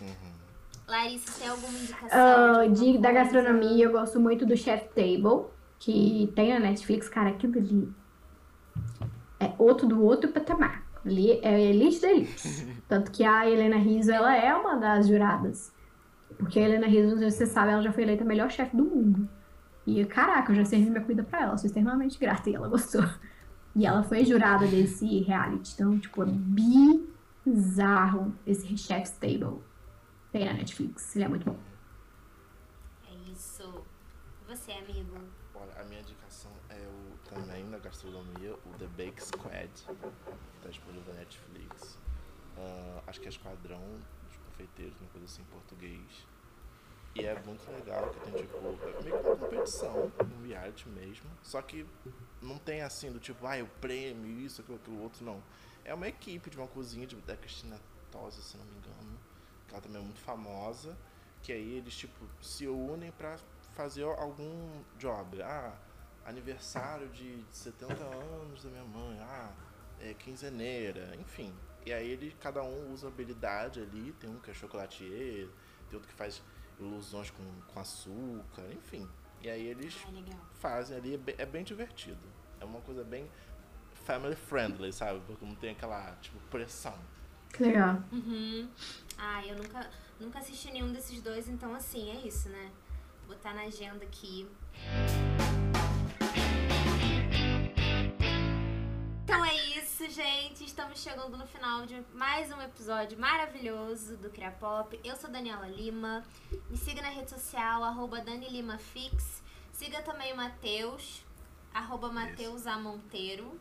Uhum. 0.00 0.40
Larissa, 0.86 1.38
tem 1.38 1.48
alguma 1.48 1.78
indicação? 1.78 2.64
Uh, 2.64 2.72
de, 2.72 2.98
da 2.98 3.12
gastronomia, 3.12 3.84
eu 3.84 3.92
gosto 3.92 4.18
muito 4.18 4.44
do 4.44 4.56
Chef 4.56 4.88
Table, 4.88 5.46
que 5.78 6.32
tem 6.34 6.52
na 6.52 6.58
Netflix. 6.58 7.08
Cara, 7.08 7.30
aquilo 7.30 7.58
ali 7.58 7.88
outro 9.62 9.86
do 9.86 10.02
outro 10.02 10.30
patamar. 10.30 10.84
Ali 11.04 11.40
é 11.42 11.60
elite 11.60 12.00
da 12.00 12.10
elite. 12.10 12.82
Tanto 12.88 13.10
que 13.10 13.24
a 13.24 13.48
Helena 13.48 13.76
Rizzo, 13.76 14.10
ela 14.10 14.36
é 14.36 14.54
uma 14.54 14.76
das 14.76 15.08
juradas. 15.08 15.72
Porque 16.38 16.58
a 16.58 16.62
Helena 16.62 16.86
Rizzo, 16.86 17.16
você 17.18 17.46
sabe, 17.46 17.72
ela 17.72 17.82
já 17.82 17.92
foi 17.92 18.02
eleita 18.02 18.24
a 18.24 18.26
melhor 18.26 18.50
chefe 18.50 18.76
do 18.76 18.84
mundo. 18.84 19.28
E, 19.86 20.04
caraca, 20.04 20.52
eu 20.52 20.56
já 20.56 20.64
servi 20.64 20.90
minha 20.90 21.00
comida 21.00 21.22
pra 21.22 21.42
ela. 21.42 21.56
Sou 21.56 21.66
extremamente 21.66 22.18
grata 22.18 22.48
e 22.48 22.54
ela 22.54 22.68
gostou. 22.68 23.04
E 23.74 23.86
ela 23.86 24.02
foi 24.02 24.24
jurada 24.24 24.66
desse 24.66 25.20
reality. 25.20 25.72
Então, 25.74 25.98
tipo, 25.98 26.22
é 26.22 26.26
bizarro 27.46 28.34
esse 28.46 28.76
Chef's 28.76 29.12
Table. 29.12 29.60
Tem 30.32 30.44
na 30.44 30.52
Netflix. 30.54 31.14
Ele 31.16 31.24
é 31.24 31.28
muito 31.28 31.44
bom. 31.44 31.56
É 33.08 33.30
isso. 33.32 33.84
Você, 34.48 34.72
amigo? 34.72 35.16
Também 37.40 37.64
na 37.64 37.78
gastronomia, 37.78 38.54
o 38.54 38.78
The 38.78 38.86
Bake 38.86 39.22
Squad, 39.22 39.70
que 39.72 40.56
está 40.56 40.68
disponível 40.68 41.14
na 41.14 41.20
Netflix. 41.20 41.98
Uh, 42.56 43.02
acho 43.06 43.20
que 43.20 43.26
é 43.26 43.28
Esquadrão 43.30 43.82
dos 44.26 44.36
Confeiteiros, 44.36 45.00
uma 45.00 45.08
coisa 45.10 45.26
assim 45.26 45.42
em 45.42 45.46
português. 45.46 46.26
E 47.14 47.24
é 47.24 47.40
muito 47.42 47.68
legal 47.72 48.08
que 48.10 48.20
tem 48.20 48.34
tipo, 48.34 48.56
é 48.56 49.02
meio 49.02 49.18
que 49.18 49.26
uma 49.26 49.36
competição, 49.36 50.12
um 50.22 50.46
reality 50.46 50.88
mesmo. 50.88 51.28
Só 51.42 51.60
que 51.62 51.86
não 52.40 52.58
tem 52.58 52.82
assim 52.82 53.10
do 53.10 53.18
tipo, 53.18 53.46
ah, 53.46 53.62
o 53.62 53.66
prêmio, 53.80 54.40
isso, 54.40 54.60
aquilo, 54.60 54.76
aquilo 54.76 55.02
outro, 55.02 55.24
não. 55.24 55.42
É 55.84 55.94
uma 55.94 56.08
equipe 56.08 56.50
de 56.50 56.56
uma 56.56 56.68
cozinha 56.68 57.06
de, 57.06 57.16
da 57.16 57.36
Cristina 57.36 57.80
Tosa, 58.12 58.42
se 58.42 58.56
não 58.56 58.64
me 58.64 58.72
engano, 58.72 59.18
que 59.66 59.74
ela 59.74 59.82
também 59.82 60.00
é 60.00 60.04
muito 60.04 60.20
famosa, 60.20 60.96
que 61.42 61.52
aí 61.52 61.78
eles 61.78 61.96
tipo 61.96 62.28
se 62.42 62.66
unem 62.68 63.10
para 63.12 63.38
fazer 63.72 64.04
algum 64.04 64.82
job. 64.98 65.42
Ah, 65.42 65.74
aniversário 66.24 67.08
de 67.08 67.44
70 67.50 67.94
anos 68.04 68.62
da 68.62 68.70
minha 68.70 68.84
mãe, 68.84 69.18
ah, 69.20 69.52
é 70.00 70.14
quinzeneira, 70.14 71.14
enfim. 71.20 71.52
E 71.84 71.92
aí 71.92 72.10
ele, 72.10 72.36
cada 72.40 72.62
um 72.62 72.92
usa 72.92 73.08
habilidade 73.08 73.80
ali, 73.80 74.12
tem 74.20 74.28
um 74.28 74.38
que 74.38 74.50
é 74.50 74.54
chocolatier, 74.54 75.48
tem 75.88 75.94
outro 75.94 76.08
que 76.08 76.14
faz 76.14 76.42
ilusões 76.78 77.30
com, 77.30 77.44
com 77.72 77.80
açúcar, 77.80 78.64
enfim. 78.72 79.08
E 79.40 79.48
aí 79.48 79.66
eles 79.66 79.96
fazem 80.54 80.96
ali, 80.96 81.14
é 81.14 81.18
bem, 81.18 81.34
é 81.38 81.46
bem 81.46 81.64
divertido. 81.64 82.20
É 82.60 82.64
uma 82.64 82.80
coisa 82.82 83.02
bem 83.02 83.30
family 84.04 84.36
friendly, 84.36 84.92
sabe? 84.92 85.20
Porque 85.26 85.44
não 85.44 85.54
tem 85.54 85.70
aquela, 85.70 86.14
tipo, 86.16 86.38
pressão. 86.50 86.98
Que 87.52 87.64
legal. 87.64 88.02
Uhum. 88.12 88.70
Ah, 89.16 89.44
eu 89.46 89.56
nunca, 89.56 89.90
nunca 90.20 90.38
assisti 90.38 90.70
nenhum 90.70 90.92
desses 90.92 91.20
dois, 91.22 91.48
então 91.48 91.74
assim, 91.74 92.10
é 92.10 92.26
isso, 92.26 92.48
né? 92.50 92.70
botar 93.30 93.54
na 93.54 93.62
agenda 93.62 94.04
aqui. 94.04 94.48
Isso, 100.00 100.08
gente. 100.14 100.64
Estamos 100.64 101.02
chegando 101.02 101.36
no 101.36 101.46
final 101.46 101.84
de 101.84 102.02
mais 102.14 102.50
um 102.50 102.62
episódio 102.62 103.18
maravilhoso 103.18 104.16
do 104.16 104.30
Cria 104.30 104.50
Pop. 104.50 104.98
Eu 105.04 105.14
sou 105.14 105.28
Daniela 105.28 105.66
Lima. 105.66 106.24
Me 106.70 106.76
siga 106.78 107.02
na 107.02 107.10
rede 107.10 107.28
social, 107.28 107.84
arroba 107.84 108.22
DaniLimaFix. 108.22 109.42
Siga 109.72 110.00
também 110.00 110.32
o 110.32 110.36
Matheus, 110.36 111.22
arroba 111.74 112.10
Matheus. 112.10 112.64
Monteiro. 112.80 113.60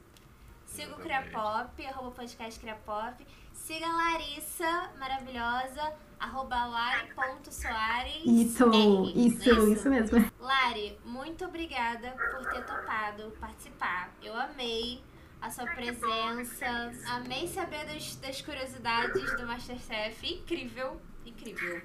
Siga 0.66 0.96
o 0.96 1.00
Cria 1.00 1.24
Pop, 1.30 1.86
arroba 1.86 2.12
podcast 2.12 2.58
Cria 2.58 2.76
Pop. 2.86 3.28
Siga 3.52 3.88
a 3.88 3.92
Larissa, 3.92 4.92
maravilhosa, 4.98 5.94
arroba 6.18 6.66
lari.soares. 6.68 8.24
Isso, 8.26 8.64
R, 8.64 9.28
isso, 9.28 9.50
é 9.50 9.74
isso 9.74 9.90
mesmo. 9.90 10.32
Lari, 10.40 10.98
muito 11.04 11.44
obrigada 11.44 12.12
por 12.12 12.50
ter 12.50 12.64
topado 12.64 13.30
participar. 13.42 14.10
Eu 14.22 14.34
amei 14.38 15.04
a 15.42 15.50
sua 15.50 15.66
presença, 15.66 16.92
amei 17.08 17.48
saber 17.48 17.86
das, 17.86 18.16
das 18.18 18.42
curiosidades 18.42 19.36
do 19.38 19.48
Masterchef. 19.48 20.26
Incrível, 20.26 21.02
incrível. 21.26 21.82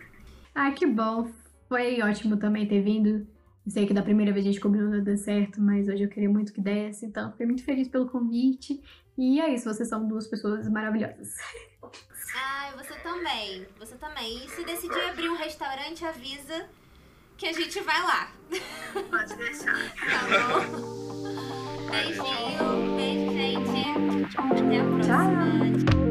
Ah, 0.54 0.70
que 0.72 0.86
bom. 0.86 1.30
Foi 1.68 2.00
ótimo 2.02 2.36
também 2.36 2.66
ter 2.66 2.82
vindo. 2.82 3.26
Eu 3.64 3.70
sei 3.70 3.86
que 3.86 3.94
da 3.94 4.02
primeira 4.02 4.32
vez 4.32 4.44
a 4.44 4.50
gente 4.50 4.60
combinou 4.60 4.90
não 4.90 5.02
deu 5.02 5.16
certo, 5.16 5.60
mas 5.60 5.88
hoje 5.88 6.02
eu 6.02 6.08
queria 6.08 6.28
muito 6.28 6.52
que 6.52 6.60
desse, 6.60 7.06
então 7.06 7.30
fiquei 7.30 7.46
muito 7.46 7.64
feliz 7.64 7.88
pelo 7.88 8.08
convite. 8.08 8.82
E 9.16 9.40
é 9.40 9.54
isso, 9.54 9.72
vocês 9.72 9.88
são 9.88 10.06
duas 10.06 10.26
pessoas 10.26 10.68
maravilhosas. 10.68 11.36
Ah, 12.36 12.72
você 12.76 12.94
também, 12.98 13.64
você 13.78 13.94
também. 13.96 14.44
E 14.44 14.48
se 14.48 14.64
decidir 14.64 15.00
abrir 15.08 15.28
um 15.28 15.36
restaurante, 15.36 16.04
avisa 16.04 16.68
que 17.36 17.46
a 17.46 17.52
gente 17.52 17.80
vai 17.80 18.02
lá. 18.02 18.32
Pode 19.10 19.36
deixar. 19.36 19.74
Tá 19.94 20.26
bom? 20.50 21.14
Beijinho, 21.90 22.96
beijo, 22.96 23.13
gente. 24.30 26.03